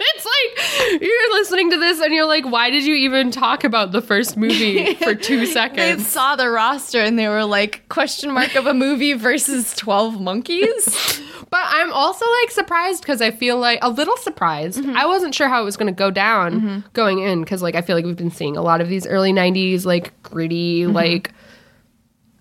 it's 0.00 0.26
like 0.26 1.00
you're 1.00 1.34
listening 1.34 1.70
to 1.70 1.78
this 1.78 2.00
and 2.00 2.12
you're 2.12 2.26
like, 2.26 2.44
why 2.44 2.70
did 2.70 2.84
you 2.84 2.94
even 2.94 3.30
talk 3.30 3.64
about 3.64 3.92
the 3.92 4.02
first 4.02 4.36
movie 4.36 4.94
for 4.94 5.14
two 5.14 5.46
seconds? 5.46 6.04
they 6.04 6.10
saw 6.10 6.36
the 6.36 6.48
roster 6.48 7.00
and 7.00 7.18
they 7.18 7.28
were 7.28 7.44
like 7.44 7.88
question 7.88 8.32
mark 8.32 8.54
of 8.54 8.66
a 8.66 8.74
movie 8.74 9.12
versus 9.14 9.74
12 9.76 10.20
monkeys. 10.20 11.20
But 11.50 11.66
I'm 11.68 11.92
also 11.92 12.24
like 12.42 12.50
surprised 12.50 13.02
because 13.02 13.20
I 13.20 13.30
feel 13.30 13.58
like 13.58 13.78
a 13.80 13.88
little 13.88 14.16
surprised. 14.16 14.80
Mm-hmm. 14.80 14.96
I 14.96 15.06
wasn't 15.06 15.36
sure 15.36 15.48
how 15.48 15.62
it 15.62 15.64
was 15.64 15.76
going 15.76 15.86
to 15.86 15.96
go 15.96 16.10
down 16.10 16.60
mm-hmm. 16.60 16.78
going 16.94 17.20
in 17.20 17.42
because 17.42 17.62
like 17.62 17.76
I 17.76 17.80
feel 17.80 17.94
like 17.94 18.04
we've 18.04 18.16
been 18.16 18.32
seeing 18.32 18.56
a 18.56 18.62
lot 18.62 18.80
of 18.80 18.88
these 18.88 19.06
early 19.06 19.32
'90s 19.32 19.84
like 19.84 20.20
gritty 20.24 20.82
mm-hmm. 20.82 20.92
like 20.92 21.32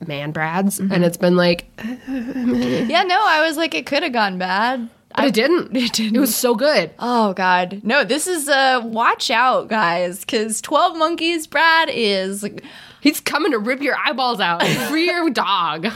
man 0.08 0.32
brads, 0.32 0.80
and 0.80 1.04
it's 1.04 1.18
been 1.18 1.36
like, 1.36 1.66
yeah, 2.08 3.04
no, 3.04 3.20
I 3.24 3.44
was 3.46 3.58
like 3.58 3.74
it 3.76 3.86
could 3.86 4.04
have 4.04 4.14
gone 4.14 4.38
bad. 4.38 4.90
but 5.16 5.26
it 5.26 5.34
didn't. 5.34 5.76
It 5.78 5.94
didn't. 5.94 6.16
It 6.16 6.20
was 6.20 6.36
so 6.36 6.56
good. 6.56 6.92
Oh 7.00 7.34
god. 7.34 7.82
No, 7.84 8.04
this 8.04 8.28
is 8.28 8.50
uh 8.50 8.82
watch 8.84 9.30
out 9.32 9.68
guys 9.70 10.26
cuz 10.26 10.62
12 10.62 10.98
monkeys 10.98 11.48
Brad 11.48 11.90
is 11.92 12.44
like 12.44 12.64
He's 13.02 13.20
coming 13.20 13.52
to 13.52 13.60
rip 13.60 13.82
your 13.82 13.98
eyeballs 13.98 14.40
out. 14.40 14.66
Free 14.90 15.06
your 15.08 15.30
dog. 15.30 15.88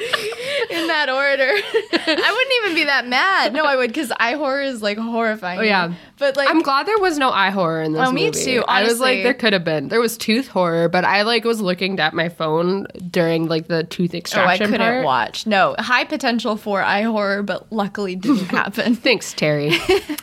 in 0.70 0.86
that 0.88 1.08
order. 1.08 1.50
I 1.50 2.32
wouldn't 2.32 2.54
even 2.64 2.74
be 2.74 2.84
that 2.84 3.06
mad. 3.06 3.52
No, 3.52 3.64
I 3.64 3.76
would 3.76 3.92
cuz 3.94 4.12
eye 4.18 4.34
horror 4.34 4.62
is 4.62 4.82
like 4.82 4.98
horrifying. 4.98 5.58
Oh, 5.60 5.62
yeah. 5.62 5.92
But 6.18 6.36
like 6.36 6.48
I'm 6.48 6.62
glad 6.62 6.86
there 6.86 6.98
was 6.98 7.18
no 7.18 7.30
eye 7.30 7.50
horror 7.50 7.82
in 7.82 7.92
this 7.92 8.02
Oh, 8.06 8.10
me 8.12 8.26
movie. 8.26 8.44
too, 8.44 8.64
I 8.66 8.82
was 8.84 9.00
like, 9.00 9.22
there 9.22 9.34
could 9.34 9.52
have 9.52 9.64
been. 9.64 9.88
There 9.88 10.00
was 10.00 10.16
tooth 10.18 10.48
horror, 10.48 10.88
but 10.88 11.04
I 11.04 11.22
like 11.22 11.44
was 11.44 11.60
looking 11.60 11.98
at 12.00 12.12
my 12.14 12.28
phone 12.28 12.86
during 13.10 13.46
like 13.46 13.68
the 13.68 13.84
tooth 13.84 14.14
extraction. 14.14 14.48
Oh, 14.48 14.66
I 14.66 14.70
couldn't 14.70 14.86
part. 14.86 15.04
watch. 15.04 15.46
No, 15.46 15.74
high 15.78 16.04
potential 16.04 16.56
for 16.56 16.82
eye 16.82 17.02
horror, 17.02 17.42
but 17.42 17.70
luckily 17.72 18.16
didn't 18.16 18.46
happen. 18.50 18.94
Thanks, 18.96 19.32
Terry. 19.32 19.72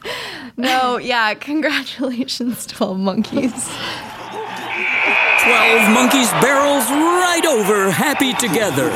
no, 0.58 0.98
yeah, 0.98 1.34
congratulations, 1.34 2.66
12 2.68 3.00
monkeys. 3.00 3.70
12 5.44 5.92
monkeys 5.94 6.30
barrels 6.42 6.90
right 6.90 7.46
over 7.46 7.92
happy 7.92 8.34
together. 8.34 8.90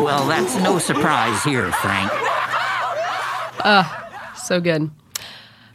Well, 0.00 0.26
that's 0.28 0.54
no 0.56 0.78
surprise 0.78 1.42
here, 1.42 1.70
Frank. 1.72 2.10
so 4.36 4.60
good. 4.60 4.90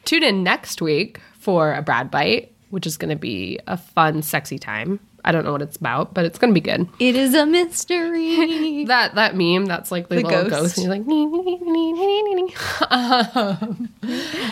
Tune 0.05 0.23
in 0.23 0.43
next 0.43 0.81
week 0.81 1.19
for 1.37 1.73
a 1.73 1.81
Brad 1.81 2.09
Bite, 2.09 2.53
which 2.69 2.87
is 2.87 2.97
going 2.97 3.09
to 3.09 3.15
be 3.15 3.59
a 3.67 3.77
fun, 3.77 4.21
sexy 4.21 4.57
time. 4.57 4.99
I 5.23 5.31
don't 5.31 5.43
know 5.45 5.51
what 5.51 5.61
it's 5.61 5.77
about, 5.77 6.13
but 6.15 6.25
it's 6.25 6.39
going 6.39 6.51
to 6.51 6.59
be 6.59 6.61
good. 6.67 6.87
It 6.99 7.15
is 7.15 7.33
a 7.35 7.45
mystery. 7.45 8.85
That 8.87 9.13
that 9.15 9.35
meme, 9.35 9.65
that's 9.65 9.91
like 9.91 10.07
the, 10.09 10.15
The 10.15 10.21
little 10.23 10.43
ghost. 10.49 10.49
ghost. 10.49 10.77
And 10.77 10.83
he's 10.85 10.89
like, 10.89 11.05
"Nee, 11.05 11.25
nee, 11.27 11.41
nee, 11.41 11.59
nee, 11.61 12.23
nee, 12.23 12.33
nee." 12.33 12.55
Um, 12.89 13.89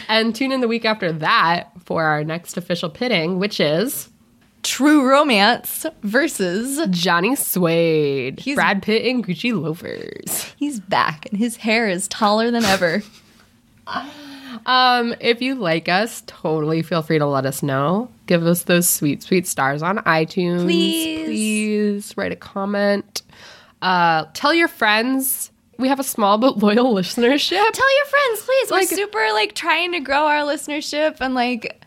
and 0.07 0.35
tune 0.35 0.51
in 0.51 0.61
the 0.61 0.67
week 0.67 0.85
after 0.85 1.11
that 1.13 1.71
for 1.83 2.03
our 2.03 2.23
next 2.23 2.57
official 2.57 2.89
pitting, 2.89 3.39
which 3.39 3.59
is 3.59 4.09
True 4.69 5.09
romance 5.09 5.85
versus 6.03 6.79
Johnny 6.91 7.35
Suede, 7.35 8.39
He's- 8.39 8.55
Brad 8.55 8.83
Pitt, 8.83 9.03
and 9.05 9.25
Gucci 9.25 9.51
loafers. 9.59 10.53
he's 10.57 10.79
back 10.79 11.25
and 11.25 11.37
his 11.39 11.57
hair 11.57 11.87
is 11.89 12.07
taller 12.07 12.51
than 12.51 12.63
ever. 12.65 13.01
Um, 14.65 15.15
if 15.21 15.41
you 15.41 15.55
like 15.55 15.87
us, 15.87 16.21
totally 16.27 16.81
feel 16.81 17.01
free 17.01 17.17
to 17.17 17.25
let 17.25 17.45
us 17.45 17.63
know. 17.63 18.09
Give 18.25 18.45
us 18.45 18.63
those 18.63 18.89
sweet, 18.89 19.23
sweet 19.23 19.47
stars 19.47 19.81
on 19.81 19.99
iTunes. 19.99 20.63
Please. 20.63 21.25
Please 21.27 22.17
write 22.17 22.31
a 22.31 22.35
comment. 22.35 23.21
Uh, 23.81 24.25
tell 24.33 24.53
your 24.53 24.67
friends. 24.67 25.51
We 25.77 25.87
have 25.87 25.99
a 25.99 26.03
small 26.03 26.37
but 26.37 26.57
loyal 26.57 26.93
listenership. 26.95 27.71
Tell 27.71 27.97
your 27.97 28.05
friends, 28.05 28.41
please. 28.43 28.71
Like- 28.71 28.91
We're 28.91 28.97
super 28.97 29.27
like 29.33 29.53
trying 29.55 29.91
to 29.93 29.99
grow 30.01 30.25
our 30.25 30.41
listenership 30.41 31.17
and 31.21 31.33
like 31.35 31.78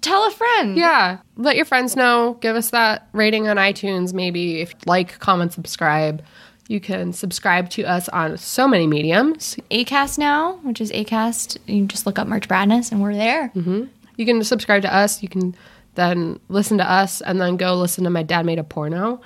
tell 0.00 0.26
a 0.26 0.30
friend. 0.30 0.76
Yeah. 0.76 1.18
Let 1.36 1.56
your 1.56 1.64
friends 1.64 1.96
know. 1.96 2.38
Give 2.40 2.56
us 2.56 2.70
that 2.70 3.08
rating 3.12 3.48
on 3.48 3.56
iTunes, 3.56 4.12
maybe. 4.12 4.60
If 4.60 4.72
you 4.72 4.78
like, 4.86 5.18
comment, 5.18 5.52
subscribe. 5.52 6.22
You 6.68 6.80
can 6.80 7.12
subscribe 7.12 7.68
to 7.70 7.82
us 7.82 8.08
on 8.10 8.36
so 8.38 8.68
many 8.68 8.86
mediums. 8.86 9.56
Acast 9.70 10.18
now, 10.18 10.54
which 10.62 10.80
is 10.80 10.92
Acast. 10.92 11.58
You 11.66 11.86
just 11.86 12.06
look 12.06 12.18
up 12.18 12.28
March 12.28 12.46
Bradness 12.48 12.92
and 12.92 13.02
we're 13.02 13.14
there. 13.14 13.48
Mm-hmm. 13.56 13.84
You 14.16 14.26
can 14.26 14.44
subscribe 14.44 14.82
to 14.82 14.94
us. 14.94 15.22
You 15.22 15.28
can 15.28 15.56
then 15.96 16.38
listen 16.48 16.78
to 16.78 16.88
us 16.88 17.20
and 17.22 17.40
then 17.40 17.56
go 17.56 17.74
listen 17.74 18.04
to 18.04 18.10
My 18.10 18.22
Dad 18.22 18.46
Made 18.46 18.58
a 18.60 18.64
Porno, 18.64 19.20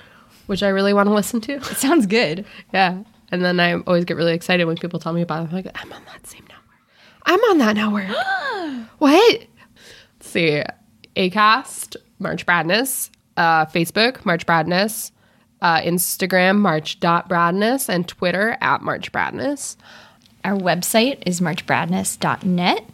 which 0.47 0.63
I 0.63 0.69
really 0.69 0.93
want 0.93 1.07
to 1.07 1.13
listen 1.13 1.39
to. 1.41 1.53
It 1.53 1.63
sounds 1.77 2.07
good. 2.07 2.45
Yeah. 2.73 3.03
And 3.31 3.43
then 3.43 3.59
I 3.59 3.75
always 3.81 4.05
get 4.05 4.17
really 4.17 4.33
excited 4.33 4.65
when 4.65 4.77
people 4.77 4.99
tell 4.99 5.13
me 5.13 5.21
about 5.21 5.43
it. 5.43 5.49
I'm 5.49 5.51
like, 5.51 5.67
I'm 5.75 5.93
on 5.93 6.03
that 6.05 6.25
same 6.25 6.43
network. 6.43 6.79
I'm 7.27 7.39
on 7.41 7.57
that 7.59 7.75
network. 7.75 8.87
what? 8.97 9.45
See. 10.35 10.61
Acast, 11.15 11.95
March 12.19 12.45
Bradness, 12.45 13.09
uh, 13.37 13.65
Facebook, 13.67 14.25
March 14.25 14.45
Bradness, 14.45 15.11
uh, 15.61 15.79
Instagram, 15.79 16.57
March.Bradness, 16.57 17.87
and 17.87 18.05
Twitter 18.07 18.57
at 18.59 18.81
March 18.81 19.11
Bradness. 19.13 19.77
Our 20.43 20.57
website 20.57 21.23
is 21.25 21.39
marchbradness.net. 21.41 22.85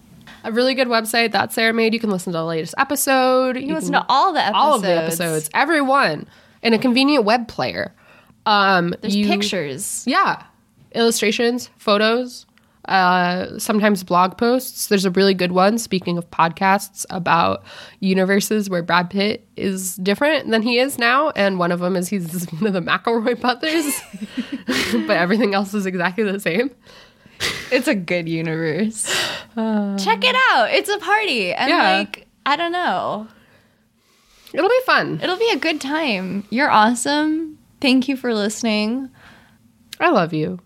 A 0.44 0.52
really 0.52 0.74
good 0.76 0.88
website 0.88 1.32
that 1.34 1.52
Sarah 1.54 1.74
made. 1.74 1.94
You 1.94 2.00
can 2.00 2.10
listen 2.12 2.32
to 2.34 2.38
the 2.40 2.46
latest 2.46 2.76
episode. 2.78 3.56
You, 3.56 3.62
You 3.62 3.68
can 3.70 3.76
listen 3.76 3.94
to 3.94 4.06
all 4.08 4.34
the 4.34 4.40
episodes. 4.42 4.56
all 4.58 4.76
of 4.76 4.82
the 4.84 4.90
episodes, 4.92 5.50
every 5.54 5.82
one, 5.82 6.28
in 6.62 6.74
a 6.74 6.78
convenient 6.80 7.26
web 7.26 7.48
player. 7.48 7.94
Um, 8.46 8.94
There's 9.02 9.16
you- 9.16 9.28
pictures. 9.28 10.04
Yeah. 10.08 10.44
Illustrations, 10.94 11.70
photos, 11.78 12.46
uh, 12.86 13.58
sometimes 13.60 14.04
blog 14.04 14.38
posts. 14.38 14.88
There's 14.88 15.06
a 15.06 15.12
really 15.12 15.34
good 15.34 15.52
one, 15.52 15.78
speaking 15.78 16.18
of 16.18 16.30
podcasts, 16.32 17.06
about 17.10 17.64
universes 18.00 18.70
where 18.70 18.82
Brad 18.84 19.10
Pitt 19.10 19.48
is 19.56 19.96
different 19.98 20.50
than 20.50 20.62
he 20.62 20.80
is 20.80 20.98
now. 20.98 21.30
And 21.32 21.60
one 21.60 21.72
of 21.72 21.80
them 21.80 21.96
is 21.96 22.08
he's 22.10 22.46
one 22.52 22.68
of 22.68 22.74
the 22.74 22.82
McElroy 22.82 23.40
brothers, 23.40 24.02
but 25.08 25.18
everything 25.18 25.54
else 25.54 25.74
is 25.74 25.86
exactly 25.86 26.24
the 26.24 26.40
same. 26.40 26.72
It's 27.72 27.88
a 27.88 27.96
good 27.96 28.28
universe. 28.30 29.06
Check 29.56 30.24
it 30.24 30.36
out. 30.52 30.70
It's 30.72 30.90
a 30.90 30.98
party. 31.00 31.54
And 31.54 31.70
Yeah. 31.70 31.98
like, 32.00 32.28
I 32.46 32.56
don't 32.56 32.72
know. 32.72 33.28
It'll 34.54 34.70
be 34.70 34.80
fun. 34.86 35.20
It'll 35.24 35.38
be 35.38 35.50
a 35.52 35.58
good 35.58 35.80
time. 35.80 36.44
You're 36.50 36.70
awesome. 36.70 37.58
Thank 37.80 38.08
you 38.08 38.18
for 38.18 38.34
listening. 38.34 39.10
I 40.00 40.10
love 40.10 40.34
you. 40.34 40.60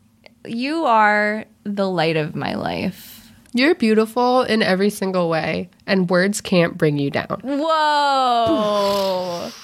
You 0.46 0.86
are 0.86 1.46
the 1.66 1.90
light 1.90 2.16
of 2.16 2.36
my 2.36 2.56
life. 2.56 3.32
You're 3.54 3.76
beautiful 3.76 4.44
in 4.44 4.62
every 4.62 4.90
single 4.90 5.30
way, 5.30 5.70
and 5.88 6.10
words 6.10 6.42
can't 6.42 6.78
bring 6.78 6.98
you 6.98 7.10
down. 7.12 7.42
Whoa. 7.44 9.50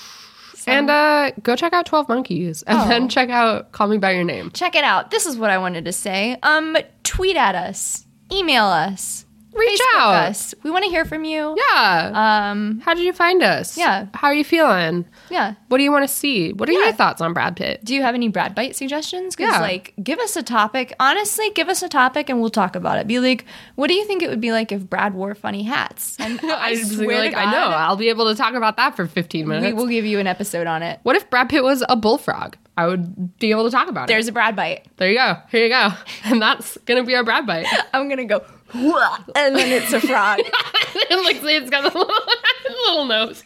And 0.67 0.91
uh, 0.91 1.31
go 1.41 1.55
check 1.55 1.73
out 1.73 1.87
12 1.87 2.07
Monkeys 2.07 2.61
and 2.61 2.89
then 2.89 3.09
check 3.09 3.29
out 3.29 3.71
Call 3.71 3.87
Me 3.87 3.97
By 3.97 4.11
Your 4.11 4.23
Name. 4.23 4.51
Check 4.51 4.75
it 4.75 4.83
out. 4.83 5.09
This 5.09 5.25
is 5.25 5.35
what 5.35 5.49
I 5.49 5.57
wanted 5.57 5.85
to 5.85 5.91
say. 5.91 6.37
Um, 6.43 6.77
tweet 7.01 7.35
at 7.35 7.55
us, 7.55 8.05
email 8.31 8.65
us, 8.65 9.25
Reach 9.53 9.79
Facebook 9.79 9.99
out. 9.99 10.29
us. 10.29 10.55
We 10.63 10.71
want 10.71 10.85
to 10.85 10.89
hear 10.89 11.03
from 11.05 11.25
you. 11.25 11.57
Yeah. 11.73 12.49
Um, 12.51 12.79
How 12.85 12.93
did 12.93 13.03
you 13.03 13.11
find 13.13 13.43
us? 13.43 13.77
Yeah. 13.77 14.07
How 14.13 14.27
are 14.27 14.33
you 14.33 14.43
feeling? 14.45 15.05
yeah. 15.29 15.55
What 15.67 15.77
do 15.77 15.83
you 15.83 15.91
want 15.91 16.03
to 16.07 16.13
see? 16.13 16.53
What 16.53 16.69
are 16.69 16.71
Yeah. 16.73 16.85
your 16.85 16.93
thoughts 16.93 17.21
on 17.21 17.33
Brad 17.33 17.55
Pitt? 17.55 17.83
Do 17.83 17.93
you 17.95 18.01
have 18.01 18.15
any 18.15 18.27
Brad 18.29 18.55
Bite 18.55 18.75
suggestions? 18.75 19.35
Because 19.35 19.53
Yeah. 19.53 19.61
like, 19.61 19.93
give 20.01 20.19
us 20.19 20.35
a 20.35 20.43
topic. 20.43 20.93
Honestly, 20.99 21.49
give 21.51 21.69
us 21.69 21.81
a 21.83 21.89
topic 21.89 22.29
and 22.29 22.39
we'll 22.41 22.49
talk 22.49 22.75
about 22.75 22.97
it. 22.97 23.07
Be 23.07 23.19
like, 23.19 23.45
what 23.75 23.87
do 23.87 23.93
you 23.93 24.05
think 24.05 24.21
it 24.23 24.29
would 24.29 24.41
be 24.41 24.51
like 24.51 24.71
if 24.71 24.89
Brad 24.89 25.13
wore 25.13 25.35
funny 25.35 25.63
hats? 25.63 26.15
And 26.19 26.39
I, 26.43 26.75
swear 26.75 27.19
like 27.19 27.31
to 27.31 27.39
I 27.39 27.51
know. 27.51 27.57
I'll 27.75 27.97
be 27.97 28.09
able 28.09 28.25
to 28.29 28.35
talk 28.35 28.53
about 28.53 28.77
that 28.77 28.95
for 28.95 29.05
15 29.07 29.47
minutes. 29.47 29.65
we 29.67 29.73
will 29.73 29.87
give 29.87 30.05
you 30.05 30.19
an 30.19 30.27
episode 30.27 30.67
on 30.67 30.81
it. 30.83 30.99
what 31.03 31.15
if 31.15 31.29
Brad 31.29 31.49
Pitt 31.49 31.63
was 31.63 31.83
a 31.89 31.95
bullfrog? 31.95 32.55
I 32.77 32.87
would 32.87 33.37
be 33.37 33.51
able 33.51 33.65
to 33.65 33.69
talk 33.69 33.89
about 33.89 34.07
There's 34.07 34.27
it. 34.27 34.27
There's 34.27 34.27
a 34.29 34.31
Brad 34.31 34.55
Bite. 34.55 34.85
There 34.97 35.09
you 35.09 35.17
go. 35.17 35.35
Here 35.51 35.63
you 35.65 35.69
go. 35.69 35.89
And 36.23 36.41
that's 36.41 36.77
gonna 36.85 37.03
be 37.03 37.15
our 37.15 37.23
Brad 37.23 37.45
bite. 37.45 37.65
I'm 37.93 38.07
gonna 38.09 38.25
go, 38.25 38.41
and 39.35 39.55
then 39.55 39.71
it's 39.71 39.93
a 39.93 39.99
frog. 39.99 40.39
and 41.09 41.21
like 41.23 41.37
it's 41.43 41.69
got 41.69 41.83
a 41.83 41.97
little, 41.97 42.15
little 42.87 43.05
nose. 43.05 43.43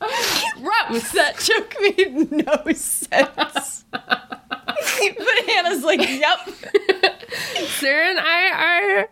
Gross. 0.00 1.12
that 1.12 1.38
joke 1.38 1.74
made 1.80 2.30
no 2.32 2.72
sense. 2.72 3.84
but 3.90 5.48
Hannah's 5.48 5.82
like, 5.82 6.00
yep. 6.00 6.38
Sarah 7.66 8.10
and 8.10 8.18
I 8.20 9.00
are. 9.00 9.08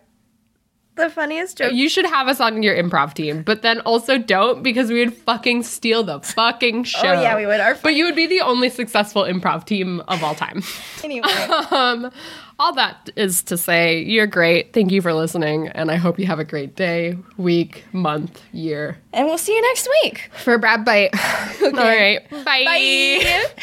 The 0.96 1.10
funniest 1.10 1.58
joke. 1.58 1.74
You 1.74 1.90
should 1.90 2.06
have 2.06 2.26
us 2.26 2.40
on 2.40 2.62
your 2.62 2.74
improv 2.74 3.12
team, 3.12 3.42
but 3.42 3.60
then 3.60 3.80
also 3.80 4.16
don't 4.16 4.62
because 4.62 4.88
we 4.90 5.04
would 5.04 5.12
fucking 5.12 5.62
steal 5.62 6.02
the 6.02 6.20
fucking 6.20 6.84
show. 6.84 7.08
Oh 7.08 7.20
yeah, 7.20 7.36
we 7.36 7.44
would. 7.44 7.60
Our 7.60 7.74
But 7.74 7.94
you 7.94 8.06
would 8.06 8.16
be 8.16 8.26
the 8.26 8.40
only 8.40 8.70
successful 8.70 9.24
improv 9.24 9.66
team 9.66 10.00
of 10.08 10.24
all 10.24 10.34
time. 10.34 10.62
anyway. 11.04 11.28
Um, 11.70 12.10
all 12.58 12.72
that 12.74 13.10
is 13.16 13.42
to 13.44 13.56
say, 13.56 14.00
you're 14.02 14.26
great. 14.26 14.72
Thank 14.72 14.90
you 14.90 15.02
for 15.02 15.12
listening, 15.12 15.68
and 15.68 15.90
I 15.90 15.96
hope 15.96 16.18
you 16.18 16.26
have 16.26 16.38
a 16.38 16.44
great 16.44 16.74
day, 16.76 17.16
week, 17.36 17.84
month, 17.92 18.42
year. 18.52 18.98
and 19.12 19.26
we'll 19.26 19.38
see 19.38 19.54
you 19.54 19.62
next 19.62 19.88
week. 20.02 20.30
For 20.42 20.58
Brad 20.58 20.84
Bite. 20.84 21.10
All 21.62 21.70
right. 21.72 22.20
Bye. 22.30 22.64
Bye. 22.64 23.46